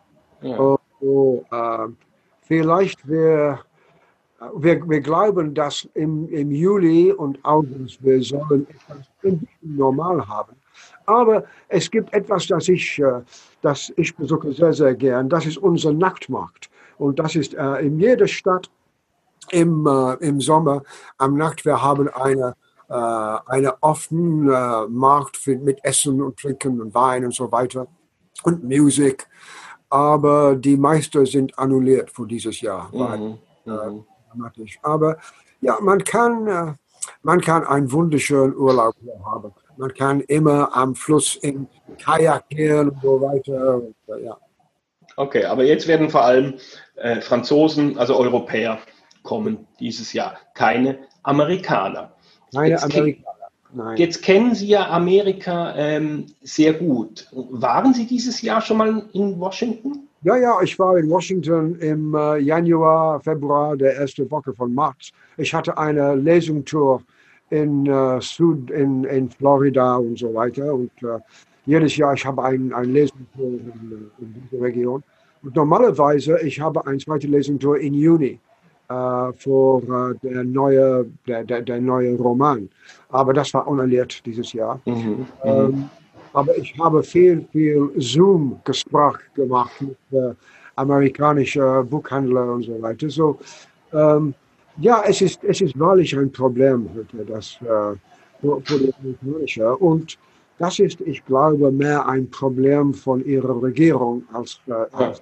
Ja. 0.43 0.58
So, 0.58 0.80
so, 0.99 1.45
äh, 1.51 1.88
vielleicht 2.52 3.08
wäre 3.08 3.60
wir, 4.56 4.90
wir 4.90 5.00
glauben, 5.00 5.54
dass 5.54 5.88
im, 5.94 6.28
im 6.30 6.52
Juli 6.52 7.14
und 7.14 7.40
August 7.46 8.04
wir 8.04 8.22
sollen 8.22 8.68
etwas 8.68 9.40
normal 9.62 10.28
haben. 10.28 10.56
Aber 11.06 11.46
es 11.70 11.90
gibt 11.90 12.14
etwas, 12.14 12.48
das 12.48 12.68
ich, 12.68 13.00
äh, 13.00 13.22
das 13.62 13.94
ich 13.96 14.14
besuche 14.16 14.52
sehr, 14.52 14.74
sehr 14.74 14.96
gern. 14.96 15.30
Das 15.30 15.46
ist 15.46 15.60
unser 15.60 15.94
Nachtmarkt. 15.94 16.70
Und 16.98 17.20
das 17.20 17.36
ist 17.36 17.54
äh, 17.54 17.86
in 17.86 18.00
jeder 18.00 18.28
Stadt 18.28 18.70
im, 19.52 19.88
äh, 19.88 20.16
im 20.16 20.42
Sommer 20.42 20.82
am 21.20 21.38
Nacht. 21.38 21.64
Wir 21.64 21.82
haben 21.82 22.10
eine, 22.10 22.56
eine 22.90 23.82
offenen 23.82 24.50
äh, 24.50 24.88
Markt 24.90 25.48
mit 25.48 25.80
Essen 25.84 26.22
und 26.22 26.38
Trinken 26.38 26.82
und 26.82 26.94
Wein 26.94 27.24
und 27.24 27.34
so 27.34 27.50
weiter 27.50 27.88
und 28.44 28.66
Musik. 28.66 29.28
Aber 29.91 30.56
die 30.56 30.77
meisten 30.77 31.25
sind 31.25 31.58
annulliert 31.60 32.10
für 32.10 32.25
dieses 32.25 32.60
Jahr. 32.62 32.89
Mhm. 32.91 33.38
Weil, 33.65 33.77
äh, 33.77 33.89
mhm 33.89 34.06
dramatisch. 34.32 34.80
Aber 34.82 35.17
ja, 35.62 35.77
man 35.82 36.04
kann, 36.04 36.47
äh, 36.47 36.73
man 37.23 37.41
kann 37.41 37.65
einen 37.65 37.91
wunderschönen 37.91 38.56
Urlaub 38.56 38.95
haben. 39.25 39.54
Man 39.77 39.93
kann 39.93 40.21
immer 40.21 40.75
am 40.75 40.95
Fluss 40.95 41.36
in 41.36 41.67
Kajak 42.04 42.49
gehen 42.49 42.89
und 42.89 43.01
so 43.01 43.21
weiter. 43.21 43.75
Und, 43.75 43.95
äh, 44.08 44.25
ja. 44.25 44.38
Okay, 45.17 45.45
aber 45.45 45.63
jetzt 45.63 45.88
werden 45.88 46.10
vor 46.10 46.23
allem 46.23 46.56
äh, 46.95 47.21
Franzosen, 47.21 47.97
also 47.97 48.17
Europäer, 48.17 48.80
kommen 49.23 49.67
dieses 49.80 50.13
Jahr, 50.13 50.38
keine 50.56 50.99
Amerikaner. 51.23 52.13
Keine 52.54 52.82
Amerikaner. 52.82 53.27
Nein. 53.73 53.97
Jetzt 53.97 54.21
kennen 54.21 54.53
Sie 54.53 54.67
ja 54.67 54.89
Amerika 54.89 55.73
ähm, 55.75 56.25
sehr 56.41 56.73
gut. 56.73 57.27
Waren 57.31 57.93
Sie 57.93 58.05
dieses 58.05 58.41
Jahr 58.41 58.62
schon 58.62 58.77
mal 58.77 59.03
in 59.13 59.39
Washington? 59.39 60.07
Ja, 60.23 60.38
ja, 60.38 60.62
ich 60.62 60.77
war 60.77 60.97
in 60.97 61.10
Washington 61.10 61.75
im 61.79 62.13
äh, 62.13 62.38
Januar, 62.38 63.19
Februar, 63.21 63.75
der 63.75 63.95
erste 63.95 64.29
Woche 64.29 64.53
von 64.53 64.73
März. 64.73 65.12
Ich 65.38 65.53
hatte 65.53 65.77
eine 65.77 66.15
Lesungtour 66.15 67.01
in, 67.49 67.86
äh, 67.88 68.21
Süd, 68.21 68.69
in, 68.69 69.03
in 69.05 69.29
Florida 69.29 69.95
und 69.95 70.19
so 70.19 70.34
weiter. 70.34 70.73
Und 70.73 70.91
äh, 71.01 71.19
jedes 71.65 71.97
Jahr, 71.97 72.13
ich 72.13 72.25
habe 72.25 72.43
ein, 72.43 72.73
ein 72.73 72.93
Lesungtour 72.93 73.47
in, 73.47 74.12
in 74.19 74.43
dieser 74.51 74.63
Region. 74.63 75.03
Und 75.41 75.55
normalerweise, 75.55 76.39
ich 76.41 76.60
habe 76.60 76.86
eine 76.86 76.97
zweite 76.99 77.27
Lesungtour 77.27 77.79
in 77.79 77.93
Juni 77.93 78.39
äh, 78.91 79.34
für 79.34 79.82
äh, 79.82 80.27
der, 80.27 80.43
neue, 80.43 81.06
der, 81.27 81.43
der, 81.43 81.62
der, 81.62 81.80
neue 81.80 82.15
Roman. 82.17 82.69
Aber 83.10 83.34
das 83.34 83.54
war 83.54 83.67
unerlebt 83.67 84.25
dieses 84.25 84.54
Jahr. 84.54 84.80
Mhm, 84.86 84.93
mhm. 84.93 85.25
ähm, 85.43 85.89
aber 86.34 86.58
ich 86.58 86.77
habe 86.80 87.04
viel, 87.04 87.45
viel 87.51 87.91
Zoom-Gespräch 87.97 89.17
gemacht 89.34 89.71
mit 89.82 89.97
äh, 90.12 90.34
amerikanischen 90.75 91.88
Buchhändlern 91.89 92.49
und 92.49 92.63
so 92.63 92.82
weiter. 92.82 93.10
So, 93.10 93.38
ähm, 93.93 94.34
ja, 94.77 95.04
es 95.06 95.21
ist, 95.21 95.43
es 95.43 95.62
ist 95.62 95.77
wahrlich 95.80 96.17
ein 96.17 96.32
Problem 96.32 96.89
heute, 96.95 97.25
das 97.25 97.58
äh, 97.62 97.95
für, 98.41 98.62
für 98.63 98.80
die 98.80 98.93
amerikanische. 98.99 99.75
Und 99.77 100.17
das 100.58 100.80
ist, 100.80 101.01
ich 101.01 101.23
glaube, 101.25 101.71
mehr 101.71 102.08
ein 102.08 102.30
Problem 102.30 102.93
von 102.93 103.23
ihrer 103.25 103.62
Regierung 103.62 104.23
als, 104.34 104.60
äh, 104.67 104.73
als 104.93 105.21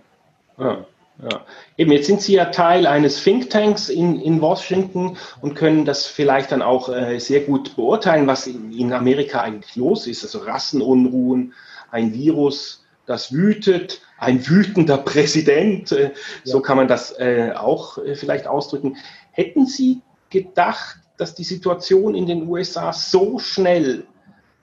ja. 0.57 0.65
Ja. 0.65 0.85
Ja. 1.21 1.45
Eben, 1.75 1.91
jetzt 1.91 2.07
sind 2.07 2.21
Sie 2.21 2.33
ja 2.33 2.45
Teil 2.45 2.87
eines 2.87 3.21
Thinktanks 3.21 3.89
in, 3.89 4.21
in 4.21 4.39
Washington 4.39 5.17
und 5.41 5.53
können 5.53 5.83
das 5.83 6.05
vielleicht 6.05 6.51
dann 6.51 6.61
auch 6.61 6.87
äh, 6.87 7.19
sehr 7.19 7.41
gut 7.41 7.75
beurteilen, 7.75 8.25
was 8.25 8.47
in, 8.47 8.71
in, 8.71 8.93
Amerika 8.93 9.41
eigentlich 9.41 9.75
los 9.75 10.07
ist. 10.07 10.23
Also 10.23 10.39
Rassenunruhen, 10.39 11.53
ein 11.91 12.13
Virus, 12.13 12.85
das 13.05 13.33
wütet, 13.33 14.01
ein 14.17 14.47
wütender 14.47 14.97
Präsident, 15.05 15.91
äh, 15.91 16.03
ja. 16.03 16.11
so 16.45 16.61
kann 16.61 16.77
man 16.77 16.87
das 16.87 17.11
äh, 17.19 17.51
auch 17.53 17.97
äh, 17.97 18.15
vielleicht 18.15 18.47
ausdrücken. 18.47 18.95
Hätten 19.31 19.65
Sie 19.65 20.01
gedacht, 20.29 20.99
dass 21.17 21.35
die 21.35 21.43
Situation 21.43 22.15
in 22.15 22.27
den 22.27 22.47
USA 22.47 22.93
so 22.93 23.39
schnell 23.39 24.05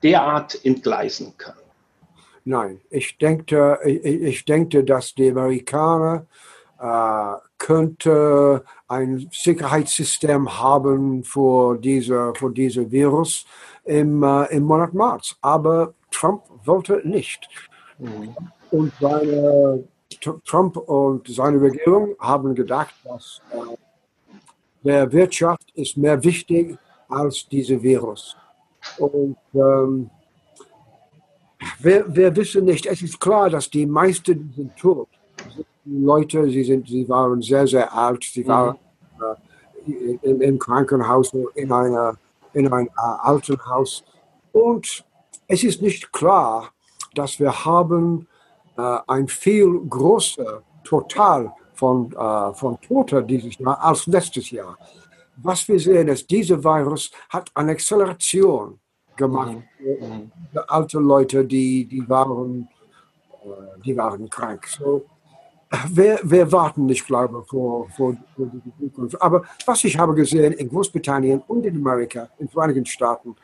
derart 0.02 0.64
entgleisen 0.64 1.34
kann? 1.36 1.54
Nein, 2.48 2.80
ich 2.90 3.18
denke, 3.18 3.80
ich, 3.84 4.04
ich 4.04 4.44
denke, 4.44 4.84
dass 4.84 5.12
die 5.16 5.30
Amerikaner 5.30 6.26
äh, 6.78 7.34
könnte 7.58 8.62
ein 8.86 9.28
Sicherheitssystem 9.32 10.56
haben 10.56 11.24
für 11.24 11.76
diese, 11.76 12.32
für 12.36 12.52
diese 12.52 12.88
Virus 12.88 13.46
im, 13.82 14.22
äh, 14.22 14.44
im 14.54 14.62
Monat 14.62 14.94
März. 14.94 15.34
Aber 15.40 15.94
Trump 16.12 16.44
wollte 16.64 17.02
nicht. 17.02 17.48
Mhm. 17.98 18.36
Und 18.70 18.92
seine, 19.00 19.82
Trump 20.44 20.76
und 20.76 21.26
seine 21.26 21.60
Regierung 21.60 22.14
haben 22.20 22.54
gedacht, 22.54 22.94
dass 23.02 23.42
äh, 23.50 23.76
der 24.84 25.10
Wirtschaft 25.10 25.72
ist 25.74 25.96
mehr 25.96 26.22
wichtig 26.22 26.78
als 27.08 27.48
diese 27.48 27.82
Virus. 27.82 28.36
Und 28.98 29.36
ähm, 29.52 30.10
wir, 31.78 32.04
wir 32.14 32.34
wissen 32.36 32.64
nicht, 32.64 32.86
es 32.86 33.02
ist 33.02 33.20
klar, 33.20 33.50
dass 33.50 33.70
die 33.70 33.86
meisten 33.86 34.52
sind 34.56 34.76
tot. 34.76 35.08
Die 35.84 36.04
Leute, 36.04 36.48
sie, 36.50 36.64
sind, 36.64 36.88
sie 36.88 37.08
waren 37.08 37.40
sehr, 37.42 37.66
sehr 37.66 37.92
alt, 37.92 38.24
sie 38.24 38.42
mhm. 38.42 38.48
waren 38.48 38.76
äh, 39.20 40.18
im, 40.22 40.40
im, 40.40 40.58
Krankenhaus, 40.58 41.32
in, 41.54 41.72
einer, 41.72 42.16
in 42.52 42.72
einem 42.72 42.86
äh, 42.86 42.90
Altenhaus. 42.96 44.04
Und 44.52 45.04
es 45.46 45.62
ist 45.62 45.82
nicht 45.82 46.12
klar, 46.12 46.70
dass 47.14 47.38
wir 47.38 47.64
haben 47.64 48.26
äh, 48.76 48.98
ein 49.06 49.28
viel 49.28 49.80
größer 49.88 50.62
Total 50.84 51.52
von, 51.74 52.12
äh, 52.12 52.54
von 52.54 52.80
Toten 52.80 53.26
dieses 53.26 53.58
Jahr 53.58 53.82
als 53.82 54.06
letztes 54.06 54.50
Jahr. 54.50 54.76
Was 55.36 55.68
wir 55.68 55.78
sehen 55.78 56.08
ist, 56.08 56.30
dieser 56.30 56.62
Virus 56.62 57.10
hat 57.28 57.50
eine 57.54 57.72
Acceleration 57.72 58.80
gemacht. 59.16 59.56
Mhm. 59.78 60.06
Mhm. 60.06 60.30
Alte 60.68 60.98
Leute, 60.98 61.44
die, 61.44 61.84
die, 61.84 62.08
waren, 62.08 62.68
äh, 63.44 63.80
die 63.84 63.96
waren 63.96 64.28
krank. 64.28 64.66
So, 64.66 65.04
wir, 65.88 66.20
wir 66.22 66.50
warten 66.52 66.86
nicht, 66.86 67.06
glaube 67.06 67.40
ich, 67.42 67.48
vor, 67.48 67.88
vor, 67.90 68.16
vor 68.34 68.46
die 68.46 68.72
Zukunft. 68.86 69.20
Aber 69.20 69.42
was 69.64 69.84
ich 69.84 69.98
habe 69.98 70.14
gesehen 70.14 70.52
in 70.52 70.68
Großbritannien 70.68 71.42
und 71.46 71.66
in 71.66 71.76
Amerika, 71.76 72.28
in 72.38 72.46
den 72.46 72.52
Vereinigten 72.52 72.86
Staaten 72.86 73.34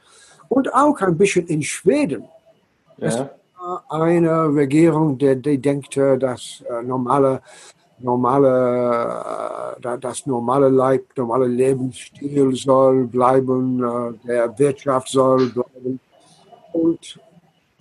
und 0.48 0.72
auch 0.72 1.00
ein 1.00 1.16
bisschen 1.16 1.46
in 1.46 1.62
Schweden, 1.62 2.24
ja. 2.98 3.30
eine 3.88 4.54
Regierung, 4.54 5.18
die, 5.18 5.40
die 5.40 5.58
denkt, 5.58 5.96
dass 5.96 6.62
äh, 6.68 6.82
normale 6.82 7.42
normale, 8.02 9.74
äh, 9.82 9.98
das 9.98 10.26
normale 10.26 10.68
Leib, 10.68 11.06
normale 11.16 11.46
Lebensstil 11.46 12.54
soll 12.54 13.06
bleiben, 13.06 13.82
äh, 13.82 14.26
der 14.26 14.58
Wirtschaft 14.58 15.08
soll 15.08 15.50
bleiben. 15.50 16.00
Und 16.72 17.20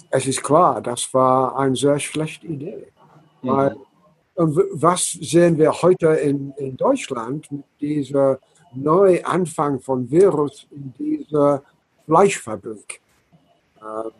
es 0.09 0.27
ist 0.27 0.43
klar, 0.43 0.81
das 0.81 1.13
war 1.13 1.57
eine 1.57 1.75
sehr 1.75 1.99
schlechte 1.99 2.47
Idee. 2.47 2.87
Mhm. 3.41 3.49
Weil, 3.49 3.75
was 4.35 5.11
sehen 5.11 5.57
wir 5.57 5.71
heute 5.81 6.07
in, 6.07 6.51
in 6.57 6.75
Deutschland 6.77 7.51
mit 7.51 7.65
diesem 7.79 8.37
Neuanfang 8.73 9.79
von 9.79 10.09
Virus 10.09 10.67
in 10.71 10.93
dieser 10.97 11.61
Fleischfabrik? 12.05 13.01
Ähm, 13.81 14.11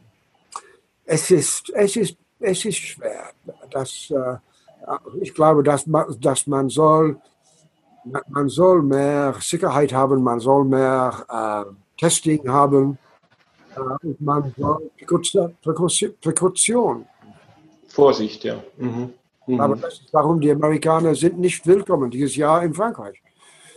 es, 1.06 1.32
ist, 1.32 1.70
es, 1.74 1.96
ist, 1.96 2.18
es 2.40 2.66
ist 2.66 2.78
schwer. 2.78 3.32
Das, 3.70 4.12
äh, 4.12 4.36
ich 5.22 5.34
glaube, 5.34 5.64
dass 5.64 5.86
man, 5.88 6.06
dass 6.20 6.48
man 6.48 6.70
soll, 6.70 7.18
man 8.28 8.50
soll 8.50 8.82
mehr 8.82 9.36
Sicherheit 9.40 9.94
haben, 9.94 10.24
man 10.24 10.40
soll 10.40 10.66
mehr 10.66 11.26
äh, 11.30 11.72
Testing 12.00 12.50
haben 12.50 12.98
äh, 13.76 14.08
und 14.08 14.22
man 14.22 14.54
soll 14.58 14.90
Präkaution. 15.62 17.06
Vorsicht, 17.88 18.44
ja. 18.44 18.56
Mhm. 18.78 19.14
Mhm. 19.48 19.60
Aber 19.60 19.76
das 19.76 19.94
ist 19.94 20.14
warum 20.14 20.40
die 20.40 20.52
Amerikaner 20.52 21.16
sind 21.16 21.40
nicht 21.40 21.66
willkommen 21.66 22.10
dieses 22.10 22.36
Jahr 22.36 22.64
in 22.64 22.74
Frankreich. 22.74 23.22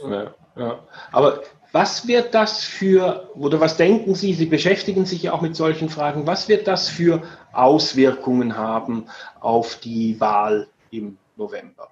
Ja, 0.09 0.34
ja. 0.57 0.78
Aber 1.12 1.42
was 1.72 2.07
wird 2.07 2.34
das 2.34 2.62
für, 2.62 3.28
oder 3.34 3.59
was 3.61 3.76
denken 3.76 4.14
Sie, 4.14 4.32
Sie 4.34 4.46
beschäftigen 4.46 5.07
sich 5.07 5.24
ja 5.24 5.32
auch 5.32 5.40
mit 5.40 5.57
solchen 5.57 5.88
Fragen, 5.88 6.26
was 6.26 6.48
wird 6.48 6.68
das 6.68 6.88
für 6.88 7.22
Auswirkungen 7.52 8.57
haben 8.57 9.07
auf 9.40 9.76
die 9.76 10.20
Wahl 10.20 10.68
im 10.99 11.18
November? 11.36 11.88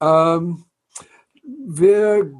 Ähm, 0.00 0.64
wir, 1.42 2.30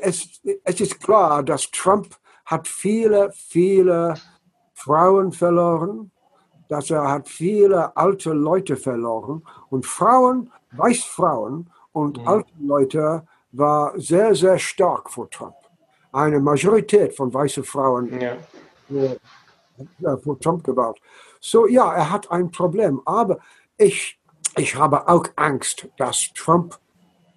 es, 0.00 0.40
es 0.64 0.80
ist 0.80 1.00
klar, 1.00 1.42
dass 1.42 1.70
Trump 1.70 2.16
hat 2.44 2.68
viele, 2.68 3.32
viele 3.32 4.14
Frauen 4.74 5.32
verloren, 5.32 6.10
dass 6.68 6.90
er 6.90 7.08
hat 7.08 7.28
viele 7.28 7.96
alte 7.96 8.32
Leute 8.32 8.76
verloren 8.76 9.42
und 9.70 9.86
Frauen, 9.86 10.50
Weißfrauen 10.72 11.70
und 11.92 12.18
mhm. 12.18 12.28
alte 12.28 12.52
Leute 12.60 13.26
war 13.52 13.98
sehr, 13.98 14.34
sehr 14.34 14.58
stark 14.58 15.10
vor 15.10 15.28
Trump. 15.30 15.54
Eine 16.12 16.40
Majorität 16.40 17.14
von 17.14 17.32
weißen 17.32 17.64
Frauen 17.64 18.20
ja. 18.20 18.36
vor, 20.00 20.18
vor 20.18 20.40
Trump 20.40 20.64
gewählt. 20.64 20.98
So 21.40 21.66
ja, 21.66 21.92
er 21.94 22.10
hat 22.10 22.30
ein 22.30 22.50
Problem, 22.50 23.02
aber 23.04 23.38
ich 23.76 24.21
ich 24.56 24.74
habe 24.76 25.08
auch 25.08 25.26
Angst, 25.36 25.88
dass 25.96 26.32
Trump 26.34 26.78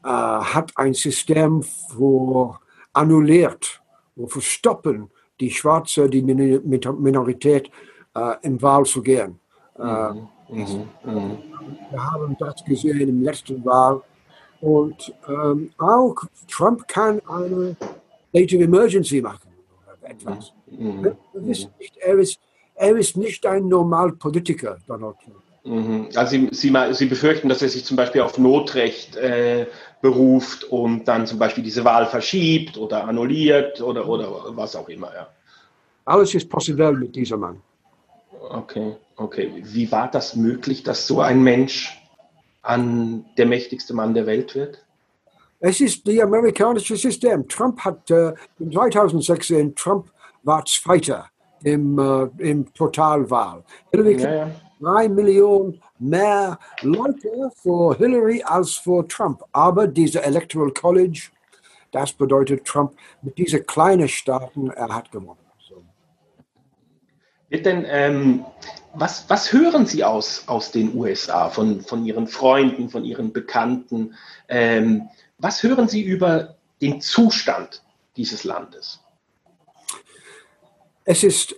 äh, 0.03 0.07
hat 0.07 0.72
ein 0.76 0.93
System 0.93 1.63
für 1.63 2.59
annulliert, 2.93 3.82
für 4.28 4.41
stoppen 4.41 5.09
die 5.39 5.51
Schwarze, 5.51 6.09
die 6.09 6.22
Minorität 6.22 7.70
äh, 8.16 8.36
in 8.41 8.61
Wahl 8.61 8.86
zu 8.86 9.01
gehen. 9.01 9.39
Äh, 9.78 9.84
mhm. 9.84 10.28
Mhm. 10.49 10.89
Mhm. 11.03 11.38
Wir 11.91 12.11
haben 12.11 12.36
das 12.39 12.63
gesehen 12.66 13.01
im 13.01 13.24
letzten 13.24 13.63
Wahl. 13.66 14.01
Und 14.61 15.13
ähm, 15.28 15.72
auch 15.78 16.16
Trump 16.47 16.88
kann 16.88 17.22
eine 17.28 17.76
State 18.30 18.55
of 18.55 18.61
Emergency 18.61 19.22
machen. 19.22 19.49
Etwas. 20.01 20.53
Mhm. 20.68 21.16
mhm. 21.34 21.49
Ist 21.49 21.70
nicht, 21.80 21.97
er, 21.97 22.16
ist, 22.16 22.39
er 22.76 22.95
ist 22.95 23.18
nicht 23.18 23.45
ein 23.45 23.68
Normalpolitiker, 23.68 24.78
Donald 24.88 25.18
Trump. 25.24 25.45
Mhm. 25.66 26.09
Also 26.16 26.32
Sie, 26.32 26.49
Sie, 26.51 26.93
Sie, 26.93 27.05
befürchten, 27.07 27.49
dass 27.49 27.61
er 27.61 27.70
sich 27.70 27.84
zum 27.86 27.97
Beispiel 27.97 28.22
auf 28.22 28.38
Notrecht 28.38 29.16
äh, 29.16 29.66
beruft 29.99 30.63
und 30.66 31.05
dann 31.05 31.26
zum 31.26 31.39
Beispiel 31.39 31.63
diese 31.63 31.84
Wahl 31.84 32.05
verschiebt 32.05 32.78
oder 32.78 33.05
annulliert 33.05 33.82
oder, 33.82 34.07
oder 34.07 34.55
was 34.55 34.76
auch 34.76 34.88
immer. 34.89 35.11
Ja. 35.13 35.28
Alles 36.05 36.36
ist 36.36 36.47
possible 36.49 36.93
mit 36.93 37.16
diesem 37.16 37.39
Mann. 37.39 37.61
Okay, 38.49 38.95
okay. 39.16 39.51
Wie 39.63 39.91
war 39.91 40.09
das 40.09 40.36
möglich, 40.36 40.84
dass 40.84 41.07
so 41.07 41.22
ein 41.22 41.41
Mensch 41.41 41.99
an 42.61 43.26
der 43.38 43.47
mächtigste 43.47 43.95
Mann 43.95 44.13
der 44.13 44.28
Welt 44.28 44.53
wird? 44.53 44.86
Es 45.59 45.82
ist 45.82 46.07
das 46.07 46.20
amerikanische 46.20 46.95
System. 46.95 47.47
Trump 47.47 47.80
hat 47.80 48.11
äh, 48.11 48.34
in 48.59 48.72
2016, 48.72 49.74
Trump 49.74 50.11
war 50.43 50.63
Zweiter 50.66 51.26
im, 51.63 51.97
äh, 51.97 52.49
im 52.49 52.72
Totalwahl. 52.72 53.63
Hillary 53.91 54.22
ja, 54.22 54.36
ja 54.36 54.51
drei 54.80 55.08
Millionen 55.10 55.82
mehr 56.00 56.60
Leute 56.82 57.52
für 57.56 57.96
Hillary 57.98 58.44
als 58.44 58.74
für 58.74 59.08
Trump. 59.08 59.44
Aber 59.52 59.88
diese 59.88 60.24
Electoral 60.24 60.72
College, 60.72 61.30
das 61.92 62.14
bedeutet 62.14 62.66
Trump 62.66 62.94
mit 63.22 63.38
diesen 63.38 63.66
kleinen 63.66 64.08
Staaten, 64.08 64.70
er 64.70 64.94
hat 64.94 65.12
gewonnen. 65.12 65.40
So. 65.68 65.84
Wird 67.50 67.66
denn, 67.66 67.86
ähm, 67.88 68.46
was, 68.94 69.30
was 69.30 69.52
hören 69.52 69.86
Sie 69.86 70.04
aus, 70.04 70.48
aus 70.48 70.72
den 70.72 70.96
USA, 70.96 71.50
von, 71.50 71.82
von 71.82 72.06
Ihren 72.06 72.28
Freunden, 72.28 72.90
von 72.90 73.04
Ihren 73.04 73.32
Bekannten? 73.34 74.16
Ähm, 74.48 75.10
was 75.38 75.64
hören 75.64 75.88
Sie 75.88 76.02
über 76.02 76.56
den 76.82 77.02
Zustand 77.02 77.84
dieses 78.16 78.44
Landes? 78.44 79.02
Es 81.06 81.24
ist, 81.24 81.56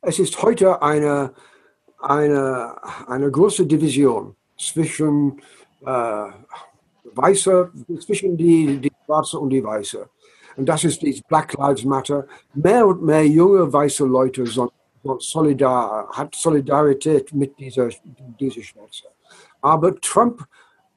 es 0.00 0.18
ist 0.18 0.42
heute 0.42 0.82
eine 0.82 1.32
eine, 2.02 2.74
eine 3.08 3.30
große 3.30 3.66
Division 3.66 4.34
zwischen 4.58 5.40
äh, 5.84 6.26
Weiße, 7.14 7.70
zwischen 8.00 8.36
die, 8.36 8.78
die 8.78 8.92
Schwarze 9.04 9.38
und 9.38 9.50
die 9.50 9.62
Weiße. 9.62 10.08
Und 10.56 10.66
das 10.68 10.84
ist 10.84 11.00
die 11.02 11.22
Black 11.28 11.54
Lives 11.54 11.84
Matter. 11.84 12.26
Mehr 12.54 12.86
und 12.86 13.02
mehr 13.02 13.26
junge 13.26 13.72
weiße 13.72 14.04
Leute 14.04 14.46
sind 14.46 14.70
solidar, 15.18 16.08
hat 16.12 16.34
Solidarität 16.34 17.32
mit 17.32 17.58
dieser, 17.58 17.88
dieser 18.38 18.62
Schwarze. 18.62 19.08
Aber 19.60 19.98
Trump 20.00 20.46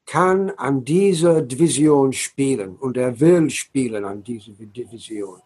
kann 0.05 0.51
an 0.51 0.83
dieser 0.83 1.41
Division 1.41 2.13
spielen 2.13 2.75
und 2.75 2.97
er 2.97 3.19
will 3.19 3.49
spielen 3.49 4.05
an 4.05 4.23
dieser 4.23 4.51
Division. 4.51 5.41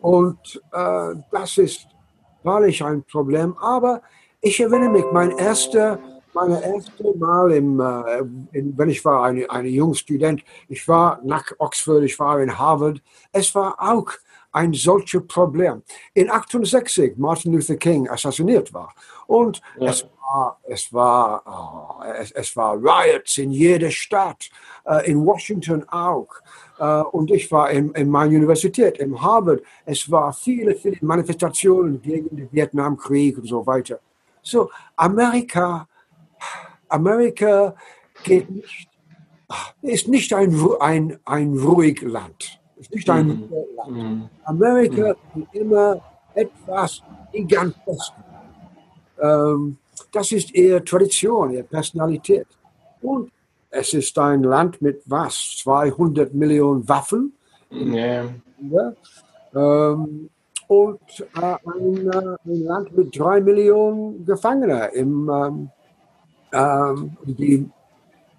Und 0.00 0.62
äh, 0.72 1.14
das 1.32 1.58
ist 1.58 1.88
wahrlich 2.44 2.84
ein 2.84 3.02
Problem. 3.02 3.56
Aber 3.58 4.02
ich 4.40 4.60
erinnere 4.60 4.90
mich, 4.90 5.04
mein 5.12 5.30
erster, 5.32 5.98
meine 6.34 6.62
erste 6.62 7.16
Mal, 7.16 7.52
im, 7.52 7.80
äh, 7.80 8.18
in, 8.52 8.76
wenn 8.76 8.90
ich 8.90 9.04
war 9.04 9.24
ein, 9.24 9.48
ein 9.48 9.66
junger 9.66 9.94
Student, 9.94 10.44
ich 10.68 10.86
war 10.86 11.20
nach 11.24 11.44
Oxford, 11.58 12.04
ich 12.04 12.18
war 12.18 12.40
in 12.40 12.58
Harvard. 12.58 13.02
Es 13.32 13.54
war 13.54 13.76
auch 13.78 14.12
ein 14.52 14.72
solches 14.72 15.26
Problem. 15.26 15.82
In 16.14 16.30
68 16.30 17.18
Martin 17.18 17.52
Luther 17.52 17.76
King 17.76 18.08
assassiniert 18.08 18.72
war. 18.72 18.94
Und 19.26 19.60
ja. 19.78 19.90
es 19.90 20.06
war, 20.20 20.60
es 20.64 20.92
war, 20.92 21.42
oh, 21.46 22.02
es, 22.18 22.30
es, 22.32 22.56
war 22.56 22.76
Riots 22.76 23.36
in 23.36 23.50
jeder 23.50 23.90
Stadt, 23.90 24.48
äh, 24.86 25.10
in 25.10 25.26
Washington 25.26 25.84
auch. 25.90 26.28
Äh, 26.78 27.02
und 27.02 27.30
ich 27.30 27.52
war 27.52 27.70
in, 27.70 27.90
in 27.92 28.08
meiner 28.08 28.34
Universität, 28.34 28.96
in 28.98 29.20
Harvard. 29.20 29.62
Es 29.84 30.10
war 30.10 30.32
viele, 30.32 30.74
viele 30.74 30.96
Manifestationen 31.02 32.00
gegen 32.00 32.34
den 32.34 32.50
Vietnamkrieg 32.50 33.36
und 33.36 33.46
so 33.46 33.66
weiter. 33.66 34.00
So, 34.46 34.70
Amerika, 34.96 35.88
Amerika 36.88 37.74
geht 38.22 38.48
nicht, 38.48 38.88
ist 39.82 40.06
nicht 40.06 40.32
ein, 40.32 40.56
ein, 40.78 41.18
ein 41.24 41.58
ruhig 41.58 42.00
Land. 42.02 42.60
Ist 42.76 42.94
nicht 42.94 43.10
ein 43.10 43.26
mhm. 43.26 43.48
Land. 43.76 43.90
Mhm. 43.90 44.28
Amerika 44.44 45.16
mhm. 45.34 45.42
ist 45.42 45.54
immer 45.54 46.00
etwas 46.34 47.02
gigantisch. 47.32 48.12
Ähm, 49.20 49.78
das 50.12 50.30
ist 50.30 50.54
ihre 50.54 50.84
Tradition, 50.84 51.50
ihre 51.50 51.64
Personalität. 51.64 52.46
Und 53.02 53.32
es 53.70 53.94
ist 53.94 54.16
ein 54.16 54.44
Land 54.44 54.80
mit 54.80 55.02
was? 55.06 55.56
200 55.64 56.32
Millionen 56.34 56.88
Waffen. 56.88 57.32
Ja. 57.70 58.26
ja. 58.60 58.92
Ähm, 59.56 60.30
und 60.68 61.00
äh, 61.40 61.56
ein, 61.64 62.10
äh, 62.10 62.36
ein, 62.44 62.64
Land 62.64 62.96
mit 62.96 63.18
drei 63.18 63.40
Millionen 63.40 64.24
Gefangenen. 64.24 64.90
Im, 64.92 65.30
ähm, 65.30 65.70
ähm, 66.52 67.16
die, 67.24 67.68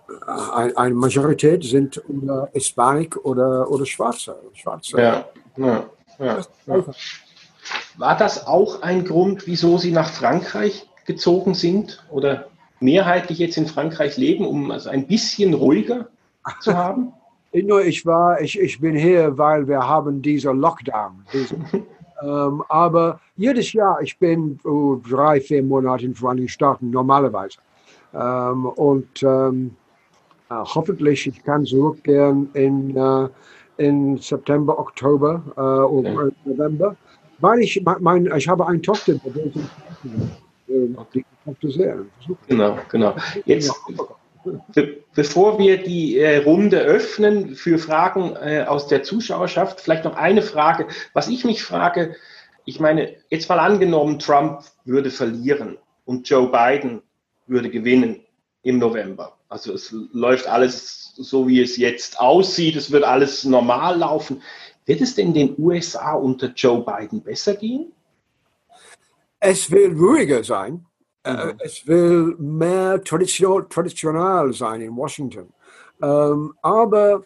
äh, 0.09 0.51
ein, 0.53 0.77
eine 0.77 0.95
Majorität 0.95 1.63
sind 1.63 2.01
oder 2.09 2.49
Hispanik 2.53 3.17
oder, 3.25 3.69
oder 3.69 3.85
Schwarze. 3.85 4.35
Schwarze. 4.53 4.97
Ja, 4.99 5.25
ja, 5.55 5.85
ja, 6.19 6.39
ja. 6.65 6.83
War 7.97 8.17
das 8.17 8.45
auch 8.45 8.81
ein 8.81 9.05
Grund, 9.05 9.47
wieso 9.47 9.77
Sie 9.77 9.91
nach 9.91 10.09
Frankreich 10.09 10.87
gezogen 11.05 11.53
sind 11.53 12.03
oder 12.09 12.47
mehrheitlich 12.79 13.39
jetzt 13.39 13.57
in 13.57 13.67
Frankreich 13.67 14.17
leben, 14.17 14.45
um 14.45 14.71
also 14.71 14.89
ein 14.89 15.07
bisschen 15.07 15.53
ruhiger 15.53 16.07
zu 16.61 16.75
haben? 16.75 17.13
Ich 17.53 18.05
war, 18.05 18.39
ich, 18.41 18.59
ich 18.59 18.79
bin 18.81 18.95
hier, 18.95 19.35
weil 19.35 19.67
wir 19.67 19.79
haben 19.79 20.21
diesen 20.21 20.59
Lockdown. 20.59 21.25
Diesen, 21.33 21.65
ähm, 22.21 22.63
aber 22.69 23.19
jedes 23.35 23.73
Jahr, 23.73 24.01
ich 24.01 24.17
bin 24.17 24.59
oh, 24.63 24.97
drei, 25.07 25.39
vier 25.39 25.63
Monate 25.63 26.05
in 26.05 26.15
Vereinigten 26.15 26.49
Staaten 26.49 26.89
normalerweise. 26.89 27.57
Ähm, 28.13 28.65
und 28.65 29.23
ähm, 29.23 29.75
äh, 30.49 30.55
hoffentlich, 30.55 31.27
ich 31.27 31.43
kann 31.43 31.65
zurückgehen 31.65 32.49
in, 32.53 32.95
äh, 32.95 33.27
in 33.77 34.17
September, 34.17 34.79
Oktober 34.79 35.41
äh, 35.55 35.61
oder 35.61 36.27
okay. 36.27 36.31
November, 36.45 36.95
weil 37.39 37.59
ich, 37.59 37.83
mein, 37.99 38.29
ich 38.35 38.47
habe 38.47 38.65
eine 38.65 38.81
Tochter, 38.81 39.13
die 41.13 41.25
Tochter 41.45 41.69
sehr. 41.69 41.97
Genau, 42.47 42.77
genau. 42.89 43.15
Jetzt 43.45 43.73
Be 44.73 45.03
bevor 45.13 45.57
wir 45.57 45.81
die 45.81 46.19
äh, 46.19 46.37
Runde 46.37 46.79
öffnen 46.79 47.55
für 47.55 47.79
Fragen 47.79 48.35
äh, 48.35 48.65
aus 48.67 48.87
der 48.87 49.01
Zuschauerschaft, 49.01 49.81
vielleicht 49.81 50.03
noch 50.03 50.15
eine 50.15 50.43
Frage. 50.43 50.87
Was 51.13 51.27
ich 51.27 51.43
mich 51.43 51.63
frage, 51.63 52.15
ich 52.65 52.79
meine, 52.79 53.15
jetzt 53.29 53.49
mal 53.49 53.59
angenommen, 53.59 54.19
Trump 54.19 54.61
würde 54.85 55.09
verlieren 55.09 55.77
und 56.05 56.29
Joe 56.29 56.51
Biden 56.51 57.01
würde 57.47 57.69
gewinnen 57.69 58.19
im 58.61 58.77
November. 58.77 59.37
Also 59.49 59.73
es 59.73 59.95
läuft 60.11 60.47
alles 60.47 61.13
so, 61.15 61.47
wie 61.47 61.61
es 61.61 61.77
jetzt 61.77 62.19
aussieht. 62.19 62.75
Es 62.75 62.91
wird 62.91 63.03
alles 63.03 63.43
normal 63.45 63.97
laufen. 63.97 64.41
Wird 64.85 65.01
es 65.01 65.15
denn 65.15 65.33
den 65.33 65.55
USA 65.57 66.13
unter 66.13 66.51
Joe 66.55 66.83
Biden 66.83 67.21
besser 67.21 67.55
gehen? 67.55 67.91
Es 69.39 69.71
wird 69.71 69.97
ruhiger 69.97 70.43
sein. 70.43 70.85
Äh, 71.27 71.45
mhm. 71.53 71.59
Es 71.59 71.85
will 71.87 72.35
mehr 72.37 73.01
tradition, 73.03 73.67
traditional 73.69 74.53
sein 74.53 74.81
in 74.81 74.95
Washington. 74.95 75.53
Ähm, 76.01 76.53
aber 76.61 77.23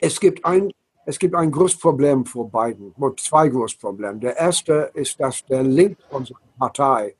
es 0.00 0.18
gibt 0.18 0.44
ein 0.44 0.70
es 1.04 1.18
gibt 1.18 1.34
ein 1.34 1.50
großes 1.50 1.80
Problem 1.80 2.24
vor 2.24 2.48
Biden, 2.48 2.94
zwei 3.16 3.48
große 3.48 3.76
Probleme. 3.76 4.20
Der 4.20 4.36
erste 4.36 4.90
ist, 4.94 5.18
dass 5.18 5.44
der 5.46 5.64
Link 5.64 5.98
von 6.08 6.24
seiner 6.24 6.38
Partei 6.56 7.16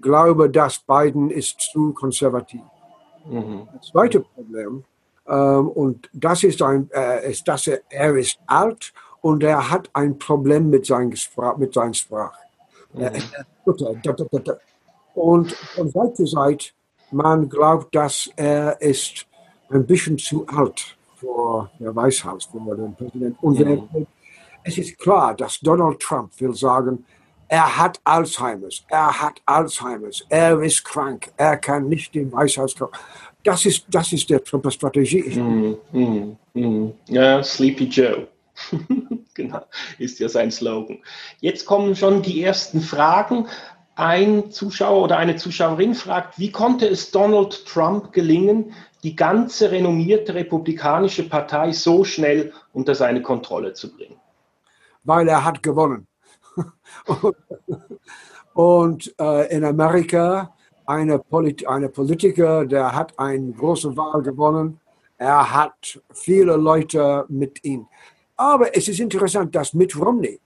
glaube, 0.00 0.48
dass 0.48 0.78
Biden 0.78 1.30
ist 1.30 1.60
zu 1.60 1.92
konservativ. 1.92 2.62
Mhm. 3.26 3.68
Das 3.74 3.88
zweite 3.88 4.20
Problem, 4.20 4.84
ähm, 5.28 5.68
und 5.68 6.08
das 6.14 6.42
ist, 6.44 6.62
ein, 6.62 6.88
äh, 6.94 7.30
ist, 7.30 7.46
dass 7.46 7.66
er, 7.66 7.80
er 7.90 8.16
ist 8.16 8.38
alt 8.46 8.92
und 9.20 9.42
er 9.42 9.70
hat 9.70 9.90
ein 9.92 10.18
Problem 10.18 10.70
mit, 10.70 10.86
sein 10.86 11.14
mit 11.58 11.74
seiner 11.74 11.94
Sprache. 11.94 12.38
Mhm. 12.94 13.10
Und 15.14 15.52
von 15.52 15.90
Seite 15.90 16.14
zu 16.14 16.26
Seite, 16.26 16.66
man 17.10 17.48
glaubt, 17.48 17.94
dass 17.94 18.30
er 18.36 18.80
ist 18.80 19.26
ein 19.70 19.86
bisschen 19.86 20.18
zu 20.18 20.46
alt 20.46 20.96
für 21.16 21.70
der 21.78 21.94
Weißhaus, 21.94 22.46
für 22.46 22.76
den 22.76 22.94
Präsidenten. 22.94 23.36
Und 23.40 23.58
mhm. 23.58 24.06
es 24.64 24.78
ist 24.78 24.98
klar, 24.98 25.34
dass 25.34 25.60
Donald 25.60 26.00
Trump 26.00 26.32
will 26.40 26.54
sagen, 26.54 27.04
er 27.48 27.76
hat 27.76 28.00
Alzheimer's, 28.04 28.84
er 28.88 29.20
hat 29.20 29.40
Alzheimer's, 29.44 30.24
er 30.28 30.60
ist 30.62 30.84
krank, 30.84 31.32
er 31.36 31.56
kann 31.56 31.88
nicht 31.88 32.14
im 32.14 32.32
Weißhaus 32.32 32.76
kommen. 32.76 32.92
Das 33.42 33.66
ist, 33.66 33.86
das 33.88 34.12
ist 34.12 34.30
der 34.30 34.44
Trump-Strategie. 34.44 35.22
Mm, 35.40 35.76
mm, 35.90 36.36
mm. 36.54 36.92
Ja, 37.08 37.42
Sleepy 37.42 37.84
Joe. 37.84 38.28
genau, 39.34 39.62
ist 39.98 40.20
ja 40.20 40.28
sein 40.28 40.50
Slogan. 40.50 40.98
Jetzt 41.40 41.64
kommen 41.64 41.96
schon 41.96 42.22
die 42.22 42.42
ersten 42.42 42.80
Fragen 42.80 43.48
ein 44.00 44.50
Zuschauer 44.50 45.04
oder 45.04 45.18
eine 45.18 45.36
Zuschauerin 45.36 45.94
fragt, 45.94 46.38
wie 46.38 46.50
konnte 46.50 46.88
es 46.88 47.10
Donald 47.10 47.66
Trump 47.66 48.12
gelingen, 48.12 48.72
die 49.02 49.14
ganze 49.14 49.70
renommierte 49.70 50.34
republikanische 50.34 51.28
Partei 51.28 51.72
so 51.72 52.02
schnell 52.04 52.52
unter 52.72 52.94
seine 52.94 53.22
Kontrolle 53.22 53.74
zu 53.74 53.94
bringen? 53.94 54.16
Weil 55.04 55.28
er 55.28 55.44
hat 55.44 55.62
gewonnen. 55.62 56.06
Und 58.54 59.14
äh, 59.20 59.54
in 59.54 59.64
Amerika 59.64 60.54
eine, 60.86 61.18
Polit 61.18 61.66
eine 61.66 61.88
Politiker, 61.88 62.66
der 62.66 62.94
hat 62.94 63.18
eine 63.18 63.52
große 63.52 63.96
Wahl 63.96 64.22
gewonnen. 64.22 64.80
Er 65.18 65.52
hat 65.52 66.00
viele 66.12 66.56
Leute 66.56 67.26
mit 67.28 67.62
ihm. 67.64 67.86
Aber 68.36 68.74
es 68.74 68.88
ist 68.88 69.00
interessant, 69.00 69.54
dass 69.54 69.74
Mitt 69.74 69.94
Romney, 69.98 70.40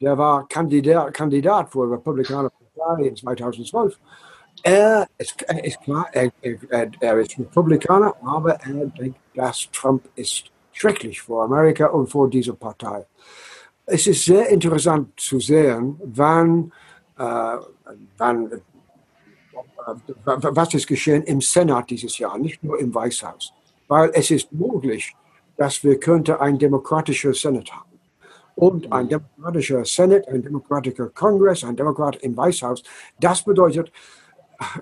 der 0.00 0.18
war 0.18 0.46
Kandidat, 0.48 1.14
Kandidat 1.14 1.70
für 1.70 1.90
Republikaner 1.90 2.50
in 2.98 3.16
2012. 3.16 3.98
Er 4.62 5.06
ist, 5.18 5.42
er 5.42 5.64
ist 5.64 5.80
klar, 5.82 6.06
er, 6.12 6.32
er, 6.40 6.90
er, 7.00 7.18
ist 7.18 7.38
Republikaner, 7.38 8.14
aber 8.24 8.54
er 8.54 8.86
denkt, 8.86 9.18
dass 9.34 9.68
Trump 9.70 10.02
ist 10.14 10.50
schrecklich 10.72 11.22
für 11.22 11.42
Amerika 11.42 11.86
und 11.86 12.06
für 12.08 12.28
diese 12.28 12.54
Partei. 12.54 13.06
Es 13.84 14.06
ist 14.06 14.24
sehr 14.24 14.48
interessant 14.48 15.18
zu 15.20 15.38
sehen, 15.38 16.00
wann, 16.04 16.72
äh, 17.18 17.56
wann 18.16 18.52
äh, 18.52 18.58
was 20.24 20.74
ist 20.74 20.86
geschehen 20.86 21.22
im 21.24 21.40
Senat 21.40 21.90
dieses 21.90 22.18
Jahr, 22.18 22.36
nicht 22.38 22.62
nur 22.64 22.78
im 22.80 22.94
Weißhaus. 22.94 23.52
Weil 23.88 24.10
es 24.14 24.30
ist 24.30 24.52
möglich, 24.52 25.14
dass 25.56 25.84
wir 25.84 26.00
könnte 26.00 26.40
ein 26.40 26.58
demokratisches 26.58 27.40
Senat 27.40 27.70
haben 27.70 27.95
und 28.56 28.92
ein 28.92 29.08
demokratischer 29.08 29.84
Senate, 29.84 30.28
ein 30.28 30.42
demokratischer 30.42 31.08
Kongress, 31.10 31.62
ein 31.62 31.76
Demokrat 31.76 32.16
im 32.16 32.36
Weißhaus. 32.36 32.82
Das 33.20 33.42
bedeutet, 33.42 33.92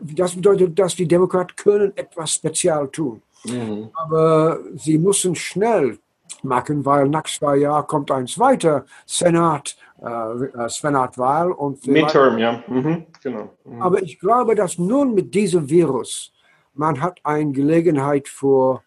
das 0.01 0.35
bedeutet, 0.35 0.79
dass 0.79 0.95
die 0.97 1.07
Demokraten 1.07 1.55
können 1.57 1.93
etwas 1.97 2.35
spezial 2.35 2.89
tun. 2.89 3.21
Mhm. 3.45 3.91
Aber 3.95 4.59
sie 4.77 4.97
müssen 4.97 5.35
schnell 5.35 5.99
machen, 6.43 6.85
weil 6.85 7.09
nach 7.09 7.25
zwei 7.25 7.57
Jahren 7.57 7.87
kommt 7.87 8.11
ein 8.11 8.27
zweiter 8.27 8.87
Senat, 9.05 9.77
äh, 10.01 10.07
äh 10.07 10.69
Senatwahl 10.69 11.53
und 11.53 11.87
Midterm, 11.87 12.39
ja, 12.39 12.63
mhm. 12.67 13.07
genau. 13.23 13.51
Mhm. 13.65 13.83
Aber 13.83 14.03
ich 14.03 14.19
glaube, 14.19 14.55
dass 14.55 14.79
nun 14.79 15.15
mit 15.15 15.35
diesem 15.35 15.69
Virus 15.69 16.33
man 16.75 17.01
hat 17.01 17.21
eine 17.23 17.53
Gelegenheit 17.53 18.29
für 18.29 18.83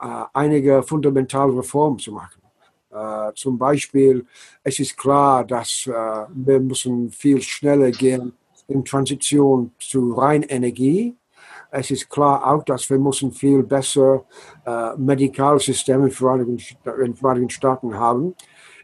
äh, 0.00 0.24
einige 0.32 0.82
fundamentale 0.82 1.56
Reformen 1.56 1.98
zu 1.98 2.12
machen. 2.12 2.43
Äh, 2.94 3.32
zum 3.34 3.58
Beispiel, 3.58 4.24
es 4.62 4.78
ist 4.78 4.96
klar, 4.96 5.44
dass 5.44 5.86
äh, 5.86 5.90
wir 5.90 6.60
müssen 6.60 7.10
viel 7.10 7.42
schneller 7.42 7.90
gehen 7.90 8.32
in 8.68 8.84
Transition 8.84 9.72
zu 9.80 10.12
Reinenergie. 10.12 11.16
Es 11.70 11.90
ist 11.90 12.08
klar 12.08 12.46
auch, 12.46 12.62
dass 12.62 12.88
wir 12.88 12.98
müssen 12.98 13.32
viel 13.32 13.64
besser 13.64 14.24
äh, 14.64 14.96
Medikalsysteme 14.96 16.08
in 16.08 16.58
den 16.84 17.14
Vereinigten 17.16 17.50
Staaten 17.50 17.98
haben. 17.98 18.34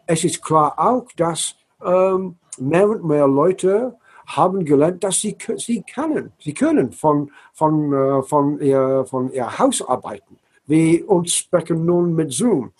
Es 0.06 0.24
ist 0.24 0.42
klar 0.42 0.74
auch, 0.76 1.06
dass 1.16 1.54
ähm, 1.84 2.36
mehr 2.58 2.88
und 2.88 3.04
mehr 3.04 3.28
Leute 3.28 3.96
haben 4.26 4.64
gelernt, 4.64 5.04
dass 5.04 5.20
sie, 5.20 5.36
sie 5.56 5.82
können, 5.82 6.32
sie 6.40 6.54
können 6.54 6.90
von, 6.92 7.30
von, 7.52 7.92
äh, 7.92 8.22
von, 8.22 8.60
ihr, 8.60 9.04
von 9.08 9.32
ihr 9.32 9.58
Haus 9.58 9.86
arbeiten. 9.86 10.38
Wir 10.66 11.08
uns 11.08 11.34
sprechen 11.34 11.84
nun 11.84 12.14
mit 12.14 12.32
Zoom. 12.32 12.72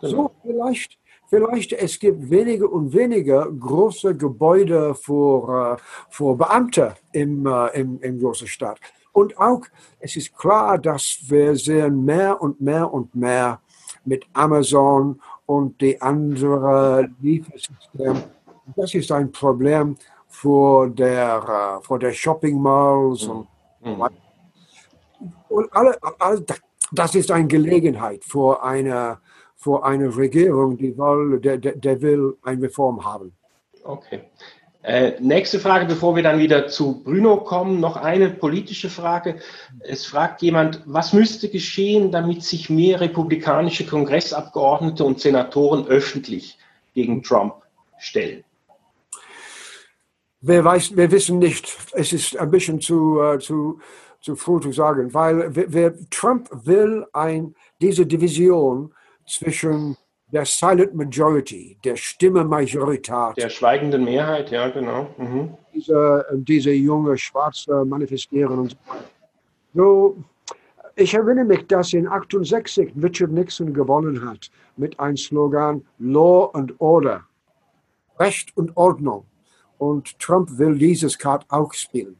So 0.00 0.08
genau. 0.08 0.30
vielleicht, 0.42 0.98
vielleicht 1.28 1.72
es 1.72 1.98
gibt 1.98 2.30
weniger 2.30 2.70
und 2.70 2.92
weniger 2.92 3.50
große 3.50 4.16
Gebäude 4.16 4.94
für, 4.94 5.76
äh, 5.76 5.82
für 6.10 6.34
Beamte 6.34 6.94
im, 7.12 7.46
äh, 7.46 7.80
im, 7.80 8.00
in 8.00 8.20
großen 8.20 8.46
Stadt. 8.46 8.78
Und 9.12 9.38
auch, 9.38 9.62
es 10.00 10.16
ist 10.16 10.36
klar, 10.36 10.78
dass 10.78 11.18
wir 11.26 11.56
sehen 11.56 12.04
mehr 12.04 12.40
und 12.40 12.60
mehr 12.60 12.92
und 12.92 13.14
mehr 13.14 13.60
mit 14.04 14.24
Amazon 14.32 15.20
und 15.46 15.80
die 15.80 16.00
anderen 16.00 17.16
Liefersysteme. 17.20 18.22
Das 18.76 18.94
ist 18.94 19.10
ein 19.10 19.32
Problem, 19.32 19.96
vor 20.28 20.88
der, 20.88 21.78
äh, 21.80 21.84
vor 21.84 21.98
der 21.98 22.12
Shopping 22.12 22.60
Malls 22.60 23.26
Mhm. 23.80 24.00
und, 24.00 24.12
und 25.48 25.72
alle, 25.72 25.96
alle, 26.18 26.44
das 26.92 27.14
ist 27.14 27.30
eine 27.30 27.46
Gelegenheit 27.46 28.24
für 28.24 28.62
eine, 28.62 29.18
für 29.58 29.84
eine 29.84 30.16
Regierung, 30.16 30.78
die 30.78 30.96
will, 30.96 31.40
der, 31.40 31.58
der, 31.58 32.00
will 32.00 32.36
eine 32.44 32.62
Reform 32.62 33.04
haben. 33.04 33.32
Okay. 33.82 34.20
Äh, 34.84 35.14
nächste 35.20 35.58
Frage, 35.58 35.86
bevor 35.86 36.14
wir 36.14 36.22
dann 36.22 36.38
wieder 36.38 36.68
zu 36.68 37.02
Bruno 37.02 37.38
kommen, 37.38 37.80
noch 37.80 37.96
eine 37.96 38.30
politische 38.30 38.88
Frage. 38.88 39.40
Es 39.80 40.06
fragt 40.06 40.42
jemand, 40.42 40.80
was 40.86 41.12
müsste 41.12 41.48
geschehen, 41.48 42.12
damit 42.12 42.44
sich 42.44 42.70
mehr 42.70 43.00
republikanische 43.00 43.84
Kongressabgeordnete 43.84 45.02
und 45.04 45.18
Senatoren 45.18 45.88
öffentlich 45.88 46.56
gegen 46.94 47.24
Trump 47.24 47.54
stellen? 47.98 48.44
Wir, 50.40 50.64
weiß, 50.64 50.96
wir 50.96 51.10
wissen 51.10 51.40
nicht, 51.40 51.76
es 51.94 52.12
ist 52.12 52.36
ein 52.36 52.50
bisschen 52.52 52.80
zu, 52.80 53.20
äh, 53.20 53.40
zu, 53.40 53.80
zu 54.20 54.36
früh 54.36 54.60
zu 54.60 54.70
sagen, 54.70 55.12
weil 55.12 55.52
wir, 55.56 55.94
Trump 56.10 56.48
will 56.52 57.04
ein, 57.12 57.56
diese 57.80 58.06
Division 58.06 58.94
zwischen 59.28 59.96
der 60.32 60.44
Silent 60.44 60.94
Majority, 60.94 61.78
der 61.84 61.96
Stimme-Majorität, 61.96 63.36
Der 63.36 63.48
schweigenden 63.48 64.04
Mehrheit, 64.04 64.50
ja, 64.50 64.68
genau. 64.68 65.08
Mhm. 65.16 65.54
diese, 65.74 66.26
diese 66.32 66.72
junge 66.72 67.16
Schwarze 67.16 67.84
manifestieren 67.84 68.58
und. 68.58 68.76
So, 69.74 70.16
ich 70.96 71.14
erinnere 71.14 71.44
mich, 71.44 71.66
dass 71.68 71.92
in 71.92 72.08
68 72.08 72.92
Richard 73.00 73.30
Nixon 73.30 73.72
gewonnen 73.72 74.28
hat 74.28 74.50
mit 74.76 74.98
einem 74.98 75.16
Slogan 75.16 75.84
Law 75.98 76.50
and 76.54 76.74
Order, 76.80 77.24
Recht 78.18 78.56
und 78.56 78.76
Ordnung. 78.76 79.24
Und 79.78 80.18
Trump 80.18 80.58
will 80.58 80.76
dieses 80.76 81.16
Kart 81.16 81.46
auch 81.50 81.72
spielen. 81.72 82.16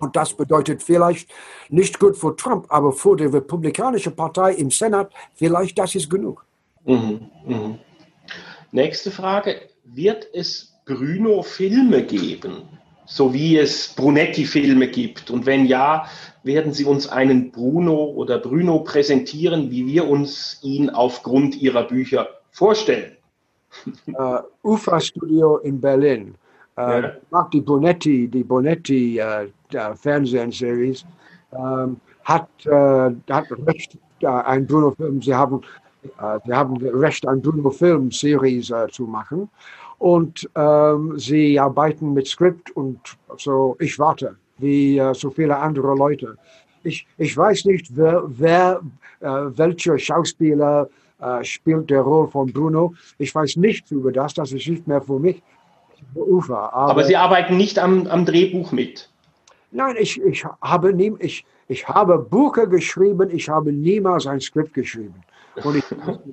Und 0.00 0.16
das 0.16 0.34
bedeutet 0.34 0.82
vielleicht 0.82 1.30
nicht 1.68 1.98
gut 1.98 2.16
für 2.16 2.34
Trump, 2.36 2.66
aber 2.68 2.92
für 2.92 3.16
die 3.16 3.24
Republikanische 3.24 4.10
Partei 4.10 4.54
im 4.54 4.70
Senat 4.70 5.12
vielleicht 5.34 5.78
das 5.78 5.94
ist 5.94 6.08
genug. 6.10 6.44
Mhm. 6.84 7.30
Mhm. 7.46 7.78
Nächste 8.72 9.10
Frage. 9.10 9.60
Wird 9.84 10.26
es 10.32 10.74
Bruno-Filme 10.86 12.02
geben, 12.04 12.62
so 13.06 13.32
wie 13.32 13.58
es 13.58 13.88
Brunetti-Filme 13.94 14.88
gibt? 14.88 15.30
Und 15.30 15.46
wenn 15.46 15.66
ja, 15.66 16.06
werden 16.42 16.72
Sie 16.72 16.84
uns 16.84 17.08
einen 17.08 17.50
Bruno 17.50 18.04
oder 18.04 18.38
Bruno 18.38 18.80
präsentieren, 18.80 19.70
wie 19.70 19.86
wir 19.86 20.08
uns 20.08 20.58
ihn 20.62 20.90
aufgrund 20.90 21.56
Ihrer 21.56 21.84
Bücher 21.84 22.28
vorstellen? 22.50 23.12
äh, 24.06 24.38
UFA 24.62 25.00
Studio 25.00 25.58
in 25.58 25.80
Berlin. 25.80 26.34
Äh, 26.76 27.02
Ja. 27.02 27.12
Macht 27.30 27.54
die 27.54 27.60
Bonetti, 27.60 28.28
die 28.28 28.44
Bonetti 28.44 29.16
äh, 29.74 29.94
Fernsehseries, 29.94 31.04
ähm, 31.52 31.96
hat, 32.24 32.48
äh, 32.64 33.10
hat 33.30 33.46
Recht, 33.66 33.98
äh, 34.20 34.26
ein 34.26 34.66
Bruno-Film, 34.66 35.20
sie 35.22 35.34
haben, 35.34 35.60
äh, 36.18 36.38
sie 36.44 36.52
haben 36.52 36.76
Recht, 36.76 37.26
ein 37.26 37.40
Bruno-Film-Series 37.42 38.70
äh, 38.70 38.88
zu 38.88 39.04
machen. 39.04 39.48
Und 39.98 40.48
ähm, 40.56 41.18
sie 41.18 41.58
arbeiten 41.58 42.12
mit 42.12 42.26
Skript 42.26 42.70
und 42.72 42.98
so, 43.38 43.76
ich 43.78 43.98
warte, 43.98 44.36
wie 44.58 44.98
äh, 44.98 45.14
so 45.14 45.30
viele 45.30 45.56
andere 45.56 45.94
Leute. 45.94 46.36
Ich, 46.82 47.06
ich 47.16 47.36
weiß 47.36 47.64
nicht, 47.66 47.96
wer, 47.96 48.24
wer 48.26 48.80
welcher 49.20 49.98
Schauspieler 49.98 50.86
spielt 51.40 51.88
der 51.88 52.02
Rolle 52.02 52.28
von 52.28 52.52
Bruno. 52.52 52.92
Ich 53.16 53.34
weiß 53.34 53.56
nichts 53.56 53.90
über 53.90 54.12
das, 54.12 54.34
das 54.34 54.52
ist 54.52 54.68
nicht 54.68 54.86
mehr 54.86 55.00
für 55.00 55.18
mich. 55.18 55.42
Ufa. 56.14 56.68
Aber, 56.68 56.90
Aber 56.90 57.04
Sie 57.04 57.16
arbeiten 57.16 57.56
nicht 57.56 57.78
am, 57.78 58.06
am 58.06 58.26
Drehbuch 58.26 58.72
mit. 58.72 59.08
Nein, 59.74 59.96
ich, 59.98 60.20
ich, 60.22 60.44
habe 60.44 60.94
nie, 60.94 61.12
ich, 61.18 61.44
ich 61.68 61.86
habe 61.86 62.18
Bücher 62.18 62.66
geschrieben, 62.66 63.28
ich 63.30 63.48
habe 63.48 63.72
niemals 63.72 64.26
ein 64.26 64.40
Skript 64.40 64.72
geschrieben. 64.74 65.22
Und 65.62 65.76
ich, 65.76 65.84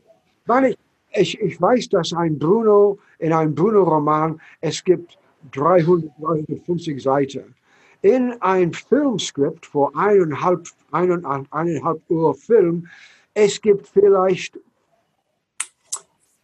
weil 0.45 0.65
ich, 0.65 0.77
ich, 1.13 1.41
ich 1.41 1.61
weiß, 1.61 1.89
dass 1.89 2.13
ein 2.13 2.37
Bruno, 2.37 2.99
in 3.19 3.33
einem 3.33 3.53
Bruno-Roman, 3.53 4.39
es 4.61 4.83
gibt 4.83 5.17
300, 5.51 6.09
350 6.19 7.01
Seiten. 7.01 7.55
In 8.01 8.33
ein 8.41 8.73
Filmskript 8.73 9.65
vor 9.65 9.95
eineinhalb, 9.95 10.67
eineinhalb, 10.91 11.47
eineinhalb 11.51 12.01
Uhr 12.09 12.33
Film, 12.35 12.87
es 13.33 13.61
gibt 13.61 13.87
vielleicht 13.87 14.59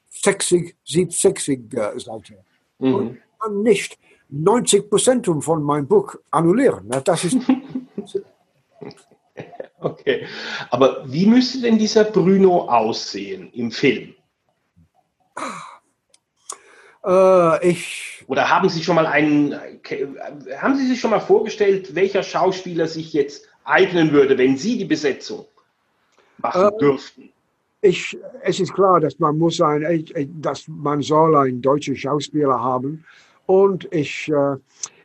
60, 0.10 0.76
60 0.86 1.74
äh, 1.74 2.00
Seiten. 2.00 2.38
Mhm. 2.80 3.18
Und 3.46 3.64
nicht 3.64 3.98
90 4.30 4.90
Prozent 4.90 5.26
von 5.42 5.64
meinem 5.64 5.88
Buch 5.88 6.16
annullieren. 6.32 6.90
Das 7.04 7.24
ist, 7.24 7.38
Okay. 9.80 10.26
Aber 10.72 11.04
wie 11.06 11.28
müsste 11.28 11.62
denn 11.62 11.78
dieser 11.78 12.04
Bruno 12.06 12.68
aussehen 12.68 13.52
im 13.54 13.70
Film? 13.72 14.16
äh, 17.06 17.68
ich, 17.70 18.24
Oder 18.28 18.50
haben 18.50 18.70
Sie 18.70 18.84
schon 18.84 18.96
mal 18.96 19.06
einen, 19.06 19.54
haben 20.58 20.76
Sie 20.76 20.88
sich 20.88 21.00
schon 21.00 21.12
mal 21.12 21.20
vorgestellt, 21.20 21.94
welcher 21.96 22.24
Schauspieler 22.24 22.88
sich 22.88 23.14
jetzt 23.14 23.48
eignen 23.64 24.12
würde, 24.12 24.38
wenn 24.38 24.58
Sie 24.58 24.78
die 24.78 24.86
Besetzung 24.86 25.46
machen 26.38 26.70
Äh, 26.74 26.78
dürften? 26.80 27.30
ich, 27.82 28.18
es 28.42 28.60
ist 28.60 28.74
klar, 28.74 29.00
dass 29.00 29.20
man 29.20 29.38
muss 29.38 29.62
ein, 29.62 30.06
dass 30.42 30.68
man 30.68 31.02
soll 31.02 31.36
einen 31.36 31.62
deutschen 31.62 31.96
Schauspieler 31.96 32.60
haben. 32.60 33.06
Und 33.48 33.88
ich, 33.92 34.30
äh, 34.32 34.58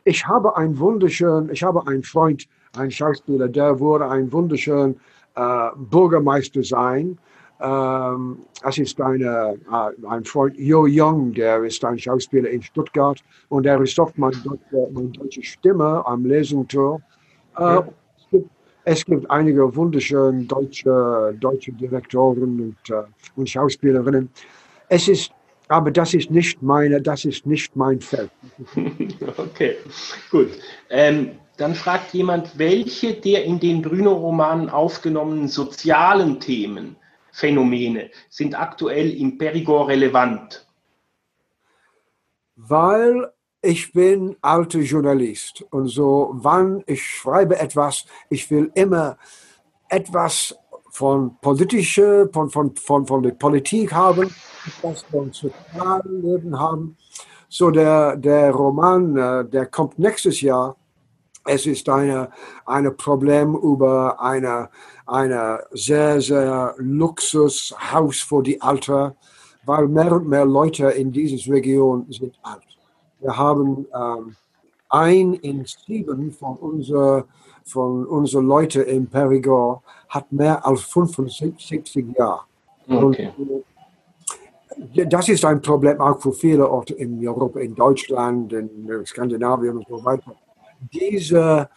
ich 0.03 0.27
habe 0.27 0.55
einen 0.55 0.77
wunderschönen, 0.77 1.49
ich 1.49 1.63
habe 1.63 1.85
einen 1.87 2.03
Freund, 2.03 2.45
einen 2.77 2.91
Schauspieler, 2.91 3.47
der 3.47 3.79
wurde 3.79 4.07
ein 4.07 4.31
wunderschön 4.31 4.95
äh, 5.35 5.69
Bürgermeister 5.75 6.63
sein. 6.63 7.17
Ähm, 7.61 8.39
das 8.61 8.77
ist 8.77 8.99
eine, 8.99 9.57
äh, 9.71 10.07
ein 10.07 10.25
Freund, 10.25 10.57
Jo 10.57 10.85
Young, 10.87 11.33
der 11.33 11.63
ist 11.63 11.83
ein 11.85 11.97
Schauspieler 11.97 12.49
in 12.49 12.61
Stuttgart 12.61 13.23
und 13.49 13.65
er 13.65 13.81
ist 13.81 13.97
oft 13.97 14.17
meine 14.17 14.35
deutsche, 14.37 14.89
meine 14.91 15.09
deutsche 15.09 15.41
Stimme 15.43 16.05
am 16.05 16.25
Lesungtor. 16.25 17.01
Äh, 17.57 17.61
Ja. 17.61 17.87
es, 18.17 18.27
gibt, 18.31 18.49
es 18.83 19.05
gibt 19.05 19.31
einige 19.31 19.73
wunderschöne 19.73 20.43
deutsche, 20.43 21.33
deutsche 21.39 21.71
Direktoren 21.71 22.59
und, 22.59 22.89
äh, 22.89 23.03
und 23.37 23.49
Schauspielerinnen. 23.49 24.29
Es 24.89 25.07
ist, 25.07 25.31
aber 25.67 25.91
das 25.91 26.13
ist 26.13 26.29
nicht 26.31 26.61
meine, 26.61 27.01
das 27.01 27.25
ist 27.25 27.45
nicht 27.45 27.75
mein 27.75 28.01
Feld. 28.01 28.31
Okay, 29.37 29.77
gut. 30.29 30.49
Ähm, 30.89 31.31
dann 31.57 31.75
fragt 31.75 32.13
jemand, 32.13 32.57
welche 32.57 33.13
der 33.13 33.45
in 33.45 33.59
den 33.59 33.81
Bruno-Romanen 33.81 34.69
aufgenommenen 34.69 35.47
sozialen 35.47 36.39
Themen, 36.39 36.95
Phänomene 37.33 38.11
sind 38.29 38.57
aktuell 38.57 39.11
im 39.11 39.37
Perigord 39.37 39.89
relevant? 39.89 40.67
Weil 42.55 43.31
ich 43.61 43.91
bin 43.91 44.35
alter 44.41 44.79
Journalist 44.79 45.65
und 45.71 45.87
so, 45.87 46.29
wann 46.33 46.83
ich 46.85 47.03
schreibe 47.03 47.57
etwas, 47.57 48.05
ich 48.29 48.51
will 48.51 48.71
immer 48.75 49.17
etwas 49.89 50.55
von 50.93 51.35
politischer, 51.41 52.29
von, 52.31 52.51
von, 52.51 52.75
von, 52.75 53.07
von 53.07 53.23
der 53.23 53.31
Politik 53.31 53.91
haben, 53.91 54.29
etwas 54.67 55.01
von 55.09 55.33
sozialen 55.33 56.21
Leben 56.21 56.59
haben. 56.59 56.95
So 57.49 57.71
der, 57.71 58.15
der 58.15 58.51
Roman, 58.51 59.17
äh, 59.17 59.43
der 59.45 59.65
kommt 59.65 59.97
nächstes 59.97 60.41
Jahr. 60.41 60.75
Es 61.45 61.65
ist 61.65 61.89
eine, 61.89 62.29
ein 62.67 62.95
Problem 62.95 63.55
über 63.55 64.21
eine, 64.21 64.69
eine 65.07 65.63
sehr, 65.71 66.21
sehr 66.21 66.75
Luxushaus 66.77 68.19
für 68.21 68.43
die 68.43 68.61
Alter, 68.61 69.15
weil 69.65 69.87
mehr 69.87 70.11
und 70.11 70.27
mehr 70.27 70.45
Leute 70.45 70.89
in 70.89 71.11
dieser 71.11 71.51
Region 71.51 72.05
sind 72.11 72.35
alt. 72.43 72.63
Wir 73.19 73.35
haben 73.35 73.87
ähm, 73.95 74.35
ein 74.89 75.33
in 75.33 75.65
sieben 75.65 76.31
von 76.31 76.55
unseren 76.57 77.23
von 77.65 78.05
unser 78.05 78.41
Leute 78.41 78.81
in 78.81 79.07
Perigord 79.07 79.81
hat 80.13 80.31
mehr 80.31 80.65
als 80.65 80.81
65 80.83 82.15
Jahre. 82.17 82.41
Okay. 82.87 83.31
Und, 83.37 83.49
äh, 84.95 85.07
das 85.07 85.29
ist 85.29 85.43
ein 85.45 85.61
Problem 85.61 85.99
auch 85.99 86.19
für 86.21 86.33
viele 86.33 86.69
Orte 86.69 86.93
in 86.95 87.27
Europa, 87.27 87.59
in 87.59 87.73
Deutschland, 87.75 88.53
in 88.53 89.05
Skandinavien 89.05 89.77
und 89.77 89.87
so 89.87 90.03
weiter. 90.03 90.35
Diese, 90.91 91.69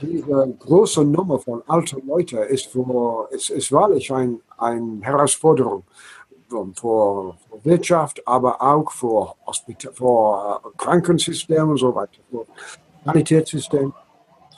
diese 0.00 0.54
große 0.58 1.04
Nummer 1.04 1.38
von 1.38 1.62
alten 1.66 2.06
Leuten 2.06 2.38
ist, 2.48 2.66
für, 2.66 3.28
ist, 3.30 3.50
ist 3.50 3.72
wahrlich 3.72 4.10
ein, 4.12 4.40
eine 4.56 5.00
Herausforderung 5.02 5.82
für, 6.48 6.72
für 6.74 7.64
Wirtschaft, 7.64 8.22
aber 8.26 8.60
auch 8.60 8.90
für, 8.90 9.34
Hospital, 9.46 9.92
für 9.92 10.60
äh, 10.64 10.68
Krankensystem 10.76 11.68
und 11.68 11.78
so 11.78 11.94
weiter, 11.94 12.20
für 12.30 12.46
Sanitätssystem. 13.04 13.92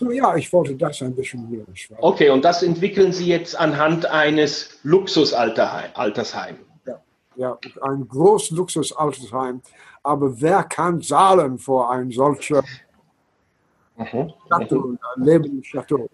So, 0.02 0.10
ja, 0.10 0.34
ich 0.36 0.52
wollte 0.52 0.74
das 0.74 1.00
ein 1.02 1.14
bisschen 1.14 1.48
mehr. 1.48 1.64
Okay, 1.98 2.28
und 2.30 2.44
das 2.44 2.62
entwickeln 2.64 3.12
Sie 3.12 3.28
jetzt 3.28 3.58
anhand 3.58 4.04
eines 4.06 4.80
Luxusaltersheims. 4.82 6.58
Ja, 7.36 7.58
ein 7.80 8.08
großes 8.08 8.50
Luxus-Altersheim. 8.50 9.62
Aber 10.02 10.40
wer 10.40 10.64
kann 10.64 11.00
zahlen 11.00 11.58
vor 11.58 11.90
ein 11.90 12.10
solcher 12.10 12.62
Mhm. 13.96 14.32
Chateau, 14.48 14.96
ein 15.16 15.24
Leben 15.24 15.62
Chateau? 15.62 16.08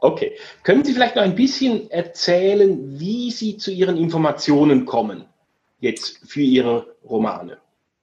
Okay. 0.00 0.32
Können 0.62 0.82
Sie 0.84 0.94
vielleicht 0.94 1.16
noch 1.16 1.22
ein 1.22 1.34
bisschen 1.34 1.90
erzählen, 1.90 2.98
wie 2.98 3.30
Sie 3.30 3.56
zu 3.56 3.70
Ihren 3.70 3.96
Informationen 3.96 4.86
kommen, 4.86 5.26
jetzt 5.80 6.18
für 6.26 6.40
Ihre 6.40 6.96
Romane? 7.04 7.58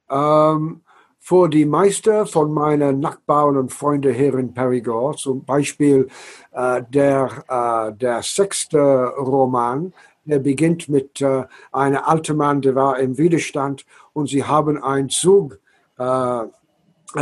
Ähm, 0.10 0.82
für 1.20 1.50
die 1.50 1.66
meisten 1.66 2.26
von 2.26 2.52
meinen 2.52 3.00
Nachbarn 3.00 3.58
und 3.58 3.72
Freunden 3.72 4.14
hier 4.14 4.34
in 4.36 4.54
Perigord, 4.54 5.20
zum 5.20 5.44
Beispiel 5.44 6.08
äh, 6.54 6.82
der, 6.90 7.30
äh, 7.48 7.94
der 7.96 8.24
sechste 8.24 9.14
Roman, 9.18 9.94
der 10.26 10.40
beginnt 10.40 10.90
mit 10.90 11.22
äh, 11.22 11.44
einem 11.72 12.02
alten 12.04 12.38
Mann, 12.38 12.62
der 12.62 12.76
war 12.76 13.00
im 13.00 13.18
Widerstand 13.18 13.86
und 14.14 14.28
sie 14.30 14.44
haben 14.44 14.82
einen 14.82 15.10
Zug, 15.10 15.60
äh, 15.98 16.46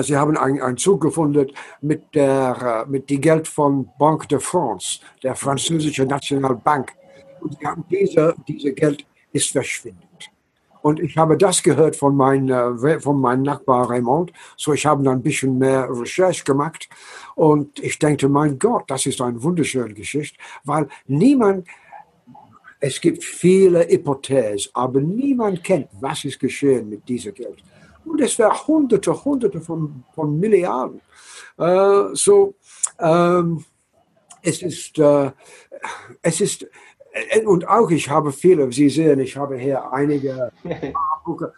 sie 0.01 0.15
haben 0.15 0.37
einen, 0.37 0.61
einen 0.61 0.77
Zug 0.77 1.01
gefunden 1.01 1.51
mit 1.81 2.13
der 2.13 2.85
äh, 2.85 2.89
mit 2.89 3.09
dem 3.09 3.21
Geld 3.21 3.47
von 3.47 3.89
Banque 3.97 4.27
de 4.27 4.39
France, 4.39 4.99
der 5.23 5.35
französischen 5.35 6.07
Nationalbank. 6.07 6.93
Und 7.41 7.57
diese, 7.89 8.35
diese 8.47 8.73
Geld 8.73 9.05
ist 9.31 9.51
verschwindet. 9.51 10.31
Und 10.81 10.99
ich 10.99 11.17
habe 11.17 11.37
das 11.37 11.63
gehört 11.63 11.95
von 11.95 12.15
meinem 12.15 12.83
äh, 12.83 12.99
von 12.99 13.19
meinem 13.19 13.43
Nachbar 13.43 13.89
Raymond. 13.89 14.31
So, 14.55 14.73
ich 14.73 14.85
habe 14.85 15.03
dann 15.03 15.17
ein 15.19 15.23
bisschen 15.23 15.57
mehr 15.57 15.87
Recherche 15.89 16.43
gemacht. 16.43 16.89
Und 17.35 17.79
ich 17.79 17.99
denke, 17.99 18.29
mein 18.29 18.57
Gott, 18.57 18.85
das 18.87 19.05
ist 19.05 19.21
eine 19.21 19.41
wunderschöne 19.41 19.93
Geschichte, 19.93 20.37
weil 20.63 20.87
niemand, 21.07 21.67
es 22.79 23.01
gibt 23.01 23.23
viele 23.23 23.87
Hypothesen, 23.87 24.71
aber 24.73 25.01
niemand 25.01 25.63
kennt, 25.63 25.87
was 25.99 26.25
ist 26.25 26.39
geschehen 26.39 26.89
mit 26.89 27.07
diesem 27.07 27.33
Geld. 27.33 27.63
Und 28.05 28.21
es 28.21 28.37
wäre 28.39 28.67
Hunderte, 28.67 29.25
Hunderte 29.25 29.59
von, 29.59 30.03
von 30.13 30.39
Milliarden. 30.39 31.01
Äh, 31.57 32.03
so, 32.13 32.55
ähm, 32.99 33.65
es 34.41 34.61
ist, 34.61 34.97
äh, 34.97 35.31
es 36.21 36.41
ist, 36.41 36.67
und 37.45 37.67
auch 37.67 37.89
ich 37.89 38.09
habe 38.09 38.31
viele, 38.31 38.71
Sie 38.71 38.89
sehen, 38.89 39.19
ich 39.19 39.35
habe 39.35 39.57
hier 39.57 39.91
einige 39.91 40.51
Bücher. 41.25 41.53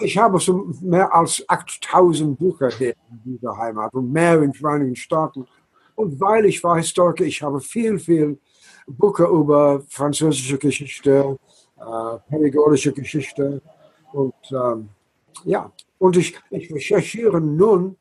Ich 0.00 0.16
habe 0.16 0.40
so 0.40 0.70
mehr 0.80 1.14
als 1.14 1.44
8000 1.46 2.38
Bücher 2.38 2.70
hier 2.70 2.94
in 3.10 3.32
dieser 3.32 3.56
Heimat 3.56 3.92
und 3.94 4.10
mehr 4.10 4.34
in 4.36 4.52
den 4.52 4.54
Vereinigten 4.54 4.96
Staaten. 4.96 5.46
Und 5.94 6.20
weil 6.20 6.46
ich 6.46 6.62
war 6.64 6.76
Historiker, 6.76 7.24
ich 7.24 7.42
habe 7.42 7.60
viel, 7.60 7.98
viel 7.98 8.38
Bücher 8.86 9.28
über 9.28 9.82
französische 9.88 10.58
Geschichte, 10.58 11.38
äh, 11.78 12.18
perigordische 12.30 12.92
Geschichte 12.92 13.60
und 14.12 14.34
ähm, 14.50 14.88
ja, 15.44 15.70
und 15.98 16.16
ich, 16.16 16.34
ich 16.50 16.72
recherchiere 16.72 17.40
nun 17.40 17.96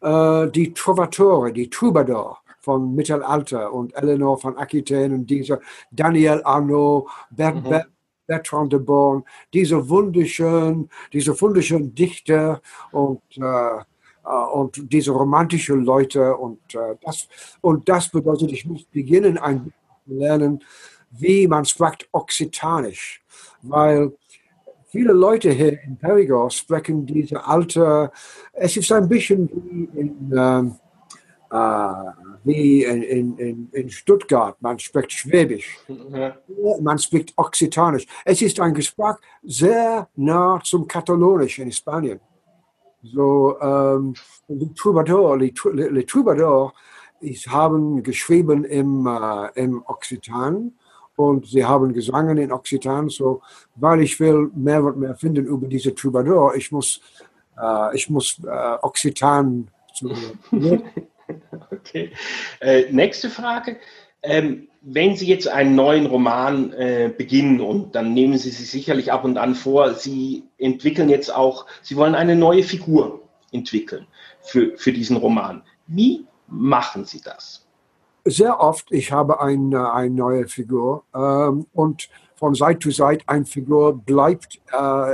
äh, 0.00 0.48
die 0.48 0.72
Trovatore, 0.72 1.52
die 1.52 1.68
Troubadour 1.68 2.38
vom 2.64 2.94
Mittelalter 2.94 3.72
und 3.72 3.94
Eleanor 3.94 4.38
von 4.38 4.56
Aquitaine 4.56 5.14
und 5.14 5.26
dieser 5.26 5.60
Daniel 5.90 6.40
Arnaud, 6.44 7.08
Bert, 7.30 7.56
Mhm. 7.56 7.68
Bert, 7.68 7.86
Bertrand 8.26 8.72
de 8.72 8.80
Born, 8.80 9.22
diese 9.52 9.88
wunderschönen, 9.88 10.88
diese 11.12 11.38
wunderschönen 11.40 11.94
Dichter 11.94 12.60
und 12.90 13.20
äh, 13.36 13.78
äh, 14.24 14.46
und 14.52 14.92
diese 14.92 15.10
romantischen 15.10 15.84
Leute 15.84 16.34
und 16.36 16.74
äh, 16.74 16.96
das 17.04 17.28
und 17.60 17.88
das 17.88 18.08
bedeutet, 18.08 18.52
ich 18.52 18.64
muss 18.64 18.84
beginnen 18.84 19.36
ein 19.38 19.72
lernen, 20.06 20.62
wie 21.10 21.46
man 21.46 21.64
spricht 21.64 22.08
Okzitanisch, 22.12 23.22
weil 23.62 24.12
viele 24.86 25.12
Leute 25.12 25.50
hier 25.50 25.82
in 25.82 25.96
Perigord 25.96 26.52
sprechen 26.52 27.06
diese 27.06 27.44
alte, 27.44 28.10
es 28.52 28.76
ist 28.76 28.92
ein 28.92 29.08
bisschen 29.08 29.48
wie 29.48 30.00
in, 30.00 30.32
ähm, 30.36 30.76
äh, 31.50 32.33
wie 32.44 32.84
in, 32.84 33.36
in, 33.38 33.68
in, 33.72 33.90
Stuttgart, 33.90 34.56
man 34.60 34.78
spricht 34.78 35.12
Schwäbisch, 35.12 35.78
man 36.80 36.98
spricht 36.98 37.32
Okzitanisch. 37.36 38.06
Es 38.24 38.42
ist 38.42 38.60
ein 38.60 38.74
Gespräch 38.74 39.16
sehr 39.42 40.08
nah 40.16 40.60
zum 40.62 40.86
Katalonisch 40.86 41.58
in 41.58 41.72
Spanien. 41.72 42.20
So, 43.02 43.58
ähm, 43.60 44.14
die 44.48 44.72
Troubadour, 44.74 45.38
die, 45.38 45.52
Trou- 45.52 45.72
die 45.72 46.06
Troubadour, 46.06 46.72
ich 47.20 47.46
haben 47.48 48.02
geschrieben 48.02 48.64
im, 48.64 49.06
äh, 49.06 49.48
im 49.62 49.82
Occitan 49.86 50.72
und 51.16 51.46
sie 51.46 51.64
haben 51.64 51.92
gesungen 51.92 52.38
in 52.38 52.52
Occitan. 52.52 53.08
So, 53.08 53.42
weil 53.74 54.00
ich 54.02 54.18
will 54.20 54.50
mehr 54.54 54.82
und 54.84 54.98
mehr 54.98 55.14
finden 55.16 55.46
über 55.46 55.66
diese 55.66 55.94
Troubadour, 55.94 56.54
ich 56.56 56.72
muss, 56.72 57.00
äh, 57.60 57.96
ich 57.96 58.08
muss 58.10 58.40
äh, 58.44 58.76
Occitan 58.82 59.68
zu, 59.94 60.10
Okay. 61.70 62.12
Äh, 62.60 62.90
nächste 62.90 63.28
Frage. 63.30 63.76
Ähm, 64.22 64.68
wenn 64.80 65.16
Sie 65.16 65.26
jetzt 65.26 65.48
einen 65.48 65.74
neuen 65.74 66.06
Roman 66.06 66.72
äh, 66.72 67.12
beginnen 67.16 67.60
und 67.60 67.94
dann 67.94 68.14
nehmen 68.14 68.38
Sie 68.38 68.50
sich 68.50 68.70
sicherlich 68.70 69.12
ab 69.12 69.24
und 69.24 69.36
an 69.36 69.54
vor, 69.54 69.94
Sie 69.94 70.44
entwickeln 70.58 71.08
jetzt 71.08 71.34
auch, 71.34 71.66
Sie 71.82 71.96
wollen 71.96 72.14
eine 72.14 72.36
neue 72.36 72.62
Figur 72.62 73.22
entwickeln 73.52 74.06
für, 74.40 74.76
für 74.76 74.92
diesen 74.92 75.16
Roman. 75.16 75.62
Wie 75.86 76.26
machen 76.46 77.04
Sie 77.04 77.20
das? 77.20 77.64
sehr 78.24 78.60
oft, 78.60 78.90
ich 78.90 79.12
habe 79.12 79.40
eine, 79.40 79.92
eine 79.92 80.14
neue 80.14 80.48
Figur 80.48 81.04
ähm, 81.14 81.66
und 81.72 82.08
von 82.36 82.54
Seite 82.54 82.80
zu 82.80 82.90
Seite 82.90 83.24
eine 83.28 83.44
Figur 83.44 83.96
bleibt, 83.96 84.60
äh, 84.72 85.12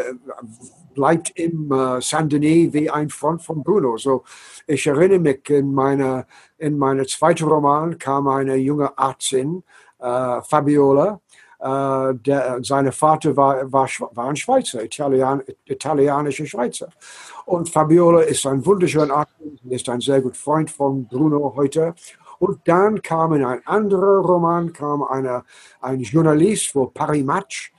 bleibt 0.94 1.30
im 1.36 1.70
äh, 1.72 2.00
Saint-Denis 2.00 2.72
wie 2.72 2.90
ein 2.90 3.10
Front 3.10 3.42
von 3.42 3.62
Bruno. 3.62 3.96
So, 3.96 4.24
ich 4.66 4.86
erinnere 4.86 5.18
mich, 5.18 5.48
in 5.50 5.72
meiner 5.72 6.26
in 6.60 6.78
meiner 6.78 7.06
zweiten 7.06 7.44
Roman 7.44 7.98
kam 7.98 8.28
eine 8.28 8.56
junge 8.56 8.92
Ärztin, 8.96 9.62
äh, 9.98 10.42
Fabiola, 10.42 11.20
äh, 11.58 12.14
der, 12.14 12.58
sein 12.62 12.92
Vater 12.92 13.36
war, 13.36 13.72
war, 13.72 13.88
war 14.12 14.28
ein 14.28 14.36
Schweizer, 14.36 14.84
Italien, 14.84 15.42
italienischer 15.64 16.46
Schweizer. 16.46 16.88
Und 17.46 17.68
Fabiola 17.68 18.20
ist 18.20 18.46
ein 18.46 18.64
wunderschöner 18.64 19.14
Arzt, 19.14 19.34
ist 19.68 19.88
ein 19.88 20.00
sehr 20.00 20.20
guter 20.20 20.34
Freund 20.34 20.70
von 20.70 21.06
Bruno 21.06 21.54
heute. 21.56 21.94
Und 22.38 22.60
dann 22.66 23.00
kam 23.02 23.34
in 23.34 23.44
ein 23.44 23.66
anderer 23.66 24.20
Roman, 24.20 24.72
kam 24.72 25.02
eine, 25.02 25.44
ein 25.80 26.00
Journalist 26.00 26.68
für 26.68 26.90
Paris 26.90 27.24
Match, 27.24 27.72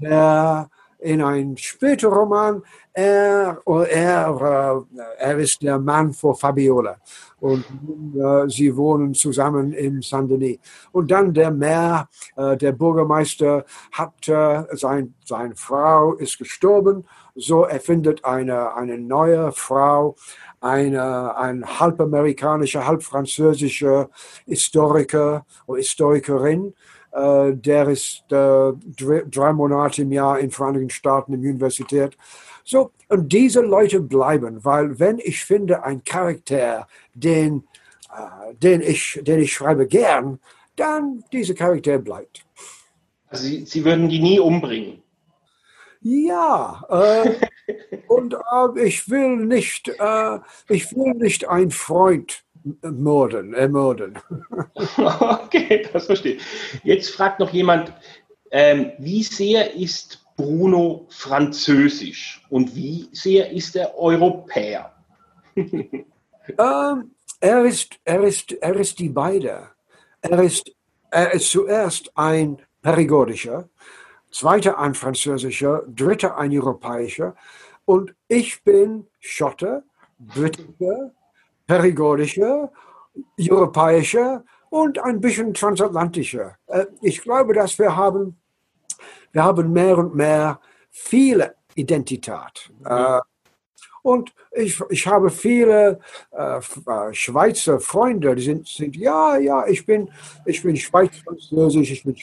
der 0.00 0.68
in 0.98 1.22
einem 1.22 1.56
späteren 1.56 2.12
Roman, 2.12 2.62
er, 2.92 3.62
er, 3.66 4.84
äh, 4.96 5.00
er 5.18 5.38
ist 5.38 5.62
der 5.62 5.78
Mann 5.78 6.12
für 6.12 6.34
Fabiola. 6.34 6.96
Und 7.38 7.64
äh, 8.16 8.48
sie 8.48 8.76
wohnen 8.76 9.14
zusammen 9.14 9.72
im 9.72 10.02
Saint-Denis. 10.02 10.58
Und 10.90 11.10
dann 11.10 11.32
der 11.32 11.52
Maire, 11.52 12.08
äh, 12.36 12.56
der 12.56 12.72
Bürgermeister, 12.72 13.64
hat 13.92 14.28
äh, 14.28 14.64
sein, 14.72 15.14
seine 15.24 15.54
Frau 15.54 16.14
ist 16.14 16.38
gestorben. 16.38 17.04
So 17.36 17.64
er 17.64 17.78
findet 17.78 18.24
eine, 18.24 18.74
eine 18.74 18.98
neue 18.98 19.52
Frau, 19.52 20.16
eine, 20.60 21.36
ein 21.36 21.64
halb 21.78 22.00
amerikanischer, 22.00 22.84
halb 22.84 23.04
französischer 23.04 24.10
Historiker 24.44 25.46
oder 25.66 25.78
Historikerin. 25.78 26.74
Äh, 27.12 27.54
der 27.54 27.88
ist 27.88 28.24
äh, 28.30 28.72
drei, 29.30 29.52
Monate 29.52 30.02
im 30.02 30.12
Jahr 30.12 30.38
in 30.38 30.46
den 30.46 30.50
Vereinigten 30.50 30.90
Staaten 30.90 31.34
in 31.34 31.42
der 31.42 31.50
Universität. 31.50 32.16
So, 32.64 32.90
und 33.08 33.32
diese 33.32 33.62
Leute 33.62 34.00
bleiben, 34.00 34.64
weil 34.64 34.98
wenn 34.98 35.18
ich 35.18 35.44
finde 35.44 35.82
einen 35.84 36.04
Charakter, 36.04 36.86
den, 37.14 37.64
äh, 38.14 38.54
den, 38.54 38.82
ich, 38.82 39.20
den 39.22 39.40
ich 39.40 39.52
schreibe 39.52 39.86
gern, 39.86 40.38
dann 40.76 41.24
dieser 41.32 41.54
Charakter 41.54 41.98
bleibt. 41.98 42.44
Also 43.28 43.44
Sie, 43.44 43.64
Sie 43.64 43.84
würden 43.84 44.08
die 44.08 44.20
nie 44.20 44.38
umbringen. 44.38 45.02
Ja, 46.00 46.84
äh, 46.88 47.34
und 48.08 48.34
äh, 48.34 48.84
ich 48.84 49.08
will 49.10 49.36
nicht, 49.36 49.88
äh, 49.88 50.38
ich 50.68 50.94
will 50.94 51.14
nicht 51.14 51.48
einen 51.48 51.70
Freund 51.70 52.44
morden, 52.82 53.54
ermorden. 53.54 54.18
Okay, 54.98 55.86
das 55.92 56.06
verstehe 56.06 56.34
ich. 56.34 56.42
Jetzt 56.84 57.10
fragt 57.10 57.40
noch 57.40 57.52
jemand, 57.52 57.92
ähm, 58.50 58.92
wie 58.98 59.22
sehr 59.22 59.74
ist 59.74 60.24
Bruno 60.36 61.06
französisch 61.10 62.46
und 62.50 62.74
wie 62.74 63.08
sehr 63.12 63.50
ist 63.50 63.76
er 63.76 63.98
Europäer? 63.98 64.92
Ähm, 66.56 67.10
er, 67.40 67.62
ist, 67.66 68.00
er, 68.04 68.22
ist, 68.22 68.52
er 68.52 68.74
ist 68.76 68.98
die 68.98 69.10
beide. 69.10 69.68
Er 70.22 70.42
ist, 70.42 70.72
er 71.10 71.34
ist 71.34 71.50
zuerst 71.50 72.10
ein 72.14 72.56
perigordischer, 72.80 73.68
zweiter 74.30 74.78
ein 74.78 74.94
französischer, 74.94 75.82
dritter 75.86 76.38
ein 76.38 76.50
europäischer 76.52 77.36
und 77.84 78.14
ich 78.28 78.64
bin 78.64 79.06
Schotte, 79.20 79.82
britischer, 80.18 81.12
perigordischer, 81.68 82.72
europäischer 83.48 84.44
und 84.70 84.98
ein 84.98 85.20
bisschen 85.20 85.54
transatlantischer. 85.54 86.56
Äh, 86.66 86.86
Ich 87.02 87.22
glaube, 87.22 87.54
dass 87.54 87.78
wir 87.78 87.94
haben 87.94 88.36
wir 89.32 89.44
haben 89.44 89.72
mehr 89.72 89.98
und 89.98 90.14
mehr 90.14 90.60
viele 90.90 91.54
Identität. 91.74 92.70
Mhm. 92.80 92.86
Äh, 92.86 93.20
und 94.02 94.32
ich, 94.52 94.80
ich 94.88 95.06
habe 95.06 95.28
viele 95.28 96.00
äh, 96.30 96.58
äh, 96.58 97.12
Schweizer 97.12 97.78
Freunde, 97.78 98.34
die 98.34 98.42
sind, 98.42 98.66
sind, 98.66 98.96
ja, 98.96 99.36
ja, 99.36 99.66
ich 99.66 99.84
bin, 99.84 100.10
ich 100.46 100.62
bin 100.62 100.76
Schweiz-Französisch, 100.76 101.90
ich 101.90 102.04
bin 102.04 102.16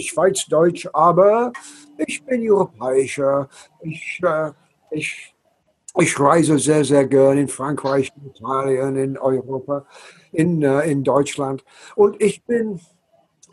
Schweizdeutsch, 0.00 0.88
aber 0.92 1.52
ich 1.98 2.24
bin 2.24 2.50
Europäischer. 2.50 3.48
Ich, 3.82 4.20
äh, 4.24 4.52
ich, 4.90 5.34
ich 6.00 6.18
reise 6.18 6.58
sehr, 6.58 6.84
sehr 6.84 7.06
gerne 7.06 7.40
in 7.42 7.48
Frankreich, 7.48 8.12
in 8.16 8.30
Italien, 8.30 8.96
in 8.96 9.18
Europa, 9.18 9.86
in, 10.32 10.62
äh, 10.62 10.90
in 10.90 11.04
Deutschland. 11.04 11.64
Und 11.94 12.20
ich 12.22 12.44
bin, 12.44 12.80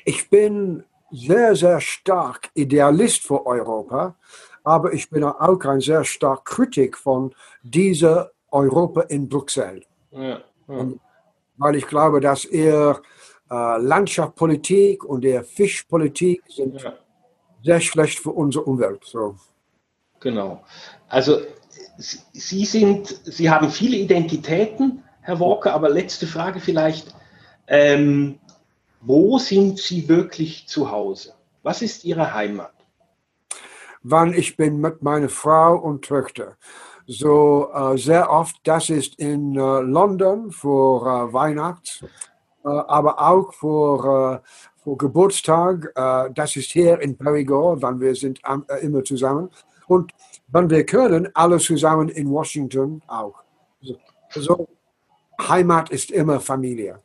ich 0.04 0.30
bin 0.30 0.84
sehr, 1.12 1.56
sehr 1.56 1.80
stark 1.82 2.50
Idealist 2.54 3.24
für 3.24 3.46
Europa 3.46 4.16
aber 4.66 4.94
ich 4.94 5.10
bin 5.10 5.24
auch 5.24 5.60
ein 5.66 5.80
sehr 5.80 6.04
stark 6.04 6.44
Kritik 6.44 6.98
von 6.98 7.34
dieser 7.62 8.32
Europa 8.52 9.02
in 9.02 9.30
Brüssel. 9.30 9.86
Ja, 10.12 10.42
ja. 10.68 10.88
Weil 11.58 11.76
ich 11.76 11.88
glaube, 11.88 12.20
dass 12.20 12.46
ihr 12.46 13.00
äh, 13.50 13.78
Landschaftspolitik 13.78 15.06
und 15.06 15.24
der 15.24 15.44
Fischpolitik 15.44 16.42
sind 16.50 16.82
ja. 16.82 16.94
sehr 17.64 17.80
schlecht 17.80 18.20
für 18.20 18.32
unsere 18.32 18.66
Umwelt. 18.66 19.06
So. 19.06 19.36
Genau. 20.20 20.64
Also 21.08 21.42
Sie 21.98 22.66
sind, 22.66 23.22
Sie 23.24 23.50
haben 23.50 23.70
viele 23.70 23.98
Identitäten, 23.98 25.04
Herr 25.22 25.40
Walker, 25.40 25.74
aber 25.74 25.90
letzte 25.90 26.28
Frage 26.28 26.60
vielleicht. 26.60 27.16
Ähm, 27.68 28.40
wo 29.02 29.40
sind 29.40 29.80
Sie 29.80 30.08
wirklich 30.10 30.68
zu 30.68 30.92
Hause? 30.92 31.34
Was 31.64 31.82
ist 31.82 32.04
Ihre 32.04 32.34
Heimat? 32.34 32.76
wann 34.06 34.34
ich 34.34 34.56
bin 34.56 34.80
mit 34.80 35.02
meiner 35.02 35.30
Frau 35.30 35.76
und 35.78 36.06
Töchter. 36.06 36.56
So 37.08 37.70
äh, 37.74 37.98
sehr 37.98 38.32
oft, 38.32 38.56
das 38.64 38.90
ist 38.90 39.20
in 39.20 39.56
äh, 39.56 39.80
London 39.82 40.52
für 40.52 41.02
äh, 41.02 41.34
Weihnacht, 41.34 42.04
äh, 42.64 42.70
aber 42.70 43.20
auch 43.20 43.54
für, 43.54 44.42
äh, 44.44 44.84
für 44.84 44.96
Geburtstag. 44.96 45.92
Äh, 45.96 46.32
das 46.34 46.56
ist 46.56 46.72
hier 46.72 47.00
in 47.02 47.18
Perigord, 47.18 47.82
wann 47.82 48.00
wir 48.00 48.16
sind 48.16 48.42
immer 48.82 49.04
zusammen. 49.04 49.50
Und 49.88 50.12
wenn 50.48 50.70
wir 50.70 50.86
können, 50.86 51.30
alle 51.34 51.60
zusammen 51.60 52.10
in 52.10 52.30
Washington 52.30 53.02
auch. 53.08 53.44
So, 54.30 54.68
Heimat 55.42 55.90
ist 55.90 56.12
immer 56.12 56.40
Familie. 56.40 57.00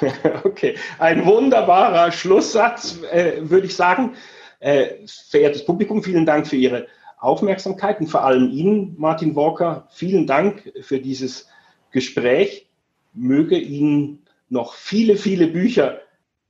Okay, 0.44 0.76
ein 0.98 1.24
wunderbarer 1.24 2.12
Schlusssatz, 2.12 3.00
würde 3.00 3.66
ich 3.66 3.74
sagen. 3.74 4.14
Äh, 4.58 5.06
verehrtes 5.30 5.64
Publikum, 5.64 6.02
vielen 6.02 6.26
Dank 6.26 6.46
für 6.46 6.56
Ihre 6.56 6.86
Aufmerksamkeit 7.18 8.00
und 8.00 8.08
vor 8.08 8.24
allem 8.24 8.50
Ihnen, 8.50 8.94
Martin 8.98 9.34
Walker, 9.34 9.86
vielen 9.90 10.26
Dank 10.26 10.72
für 10.82 11.00
dieses 11.00 11.48
Gespräch. 11.92 12.68
Möge 13.14 13.56
Ihnen 13.58 14.26
noch 14.50 14.74
viele, 14.74 15.16
viele 15.16 15.46
Bücher 15.46 16.00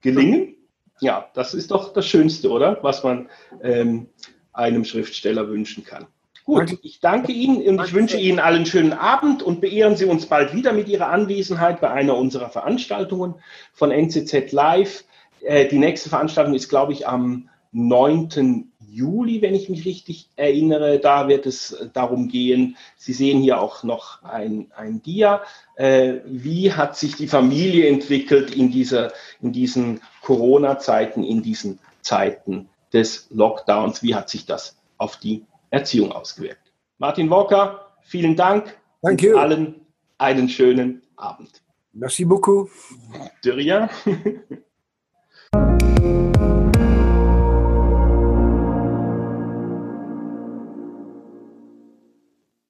gelingen. 0.01 0.57
Ja, 1.01 1.29
das 1.35 1.55
ist 1.55 1.71
doch 1.71 1.93
das 1.93 2.07
Schönste, 2.07 2.51
oder? 2.51 2.79
Was 2.83 3.05
man 3.05 3.29
ähm, 3.63 4.09
einem 4.53 4.85
Schriftsteller 4.85 5.49
wünschen 5.49 5.85
kann. 5.85 6.07
Gut, 6.45 6.79
ich 6.83 7.01
danke 7.01 7.33
Ihnen 7.33 7.63
und 7.79 7.87
ich 7.87 7.93
wünsche 7.93 8.17
Ihnen 8.17 8.41
allen 8.41 8.67
schönen 8.67 8.93
Abend 8.93 9.43
und 9.43 9.61
beehren 9.61 9.97
Sie 9.97 10.07
uns 10.07 10.27
bald 10.27 10.55
wieder 10.55 10.73
mit 10.73 10.89
Ihrer 10.89 11.09
Anwesenheit 11.09 11.81
bei 11.81 11.91
einer 11.91 12.17
unserer 12.17 12.49
Veranstaltungen 12.49 13.35
von 13.73 13.91
NCZ 13.93 14.51
Live. 14.51 15.05
Äh, 15.43 15.69
die 15.69 15.79
nächste 15.79 16.09
Veranstaltung 16.09 16.55
ist, 16.55 16.69
glaube 16.69 16.93
ich, 16.93 17.07
am 17.07 17.49
9. 17.73 18.73
Juli, 18.91 19.43
wenn 19.43 19.55
ich 19.55 19.69
mich 19.69 19.85
richtig 19.85 20.29
erinnere. 20.35 20.99
Da 20.99 21.29
wird 21.29 21.47
es 21.47 21.89
darum 21.93 22.27
gehen, 22.27 22.77
Sie 22.97 23.13
sehen 23.13 23.41
hier 23.41 23.61
auch 23.61 23.85
noch 23.85 24.23
ein, 24.25 24.73
ein 24.75 25.03
Dia. 25.03 25.43
Äh, 25.77 26.15
wie 26.27 26.73
hat 26.73 26.97
sich 26.97 27.15
die 27.15 27.29
Familie 27.29 27.87
entwickelt 27.87 28.55
in, 28.55 28.73
dieser, 28.73 29.13
in 29.41 29.53
diesen 29.53 30.01
Corona-Zeiten, 30.23 31.23
in 31.23 31.43
diesen 31.43 31.79
Zeiten 32.01 32.69
des 32.93 33.27
Lockdowns? 33.31 34.03
Wie 34.03 34.15
hat 34.15 34.31
sich 34.31 34.47
das 34.47 34.77
auf 34.99 35.17
die 35.17 35.45
Erziehung 35.71 36.13
ausgewirkt? 36.13 36.73
Martin 36.99 37.31
Walker, 37.31 37.93
vielen 38.03 38.37
Dank. 38.37 38.79
Danke. 39.03 39.39
Allen 39.39 39.87
einen 40.19 40.49
schönen 40.49 41.03
Abend. 41.17 41.63
Merci 41.93 42.25
beaucoup. 42.25 42.71
De 43.45 43.53
rien. 43.53 43.89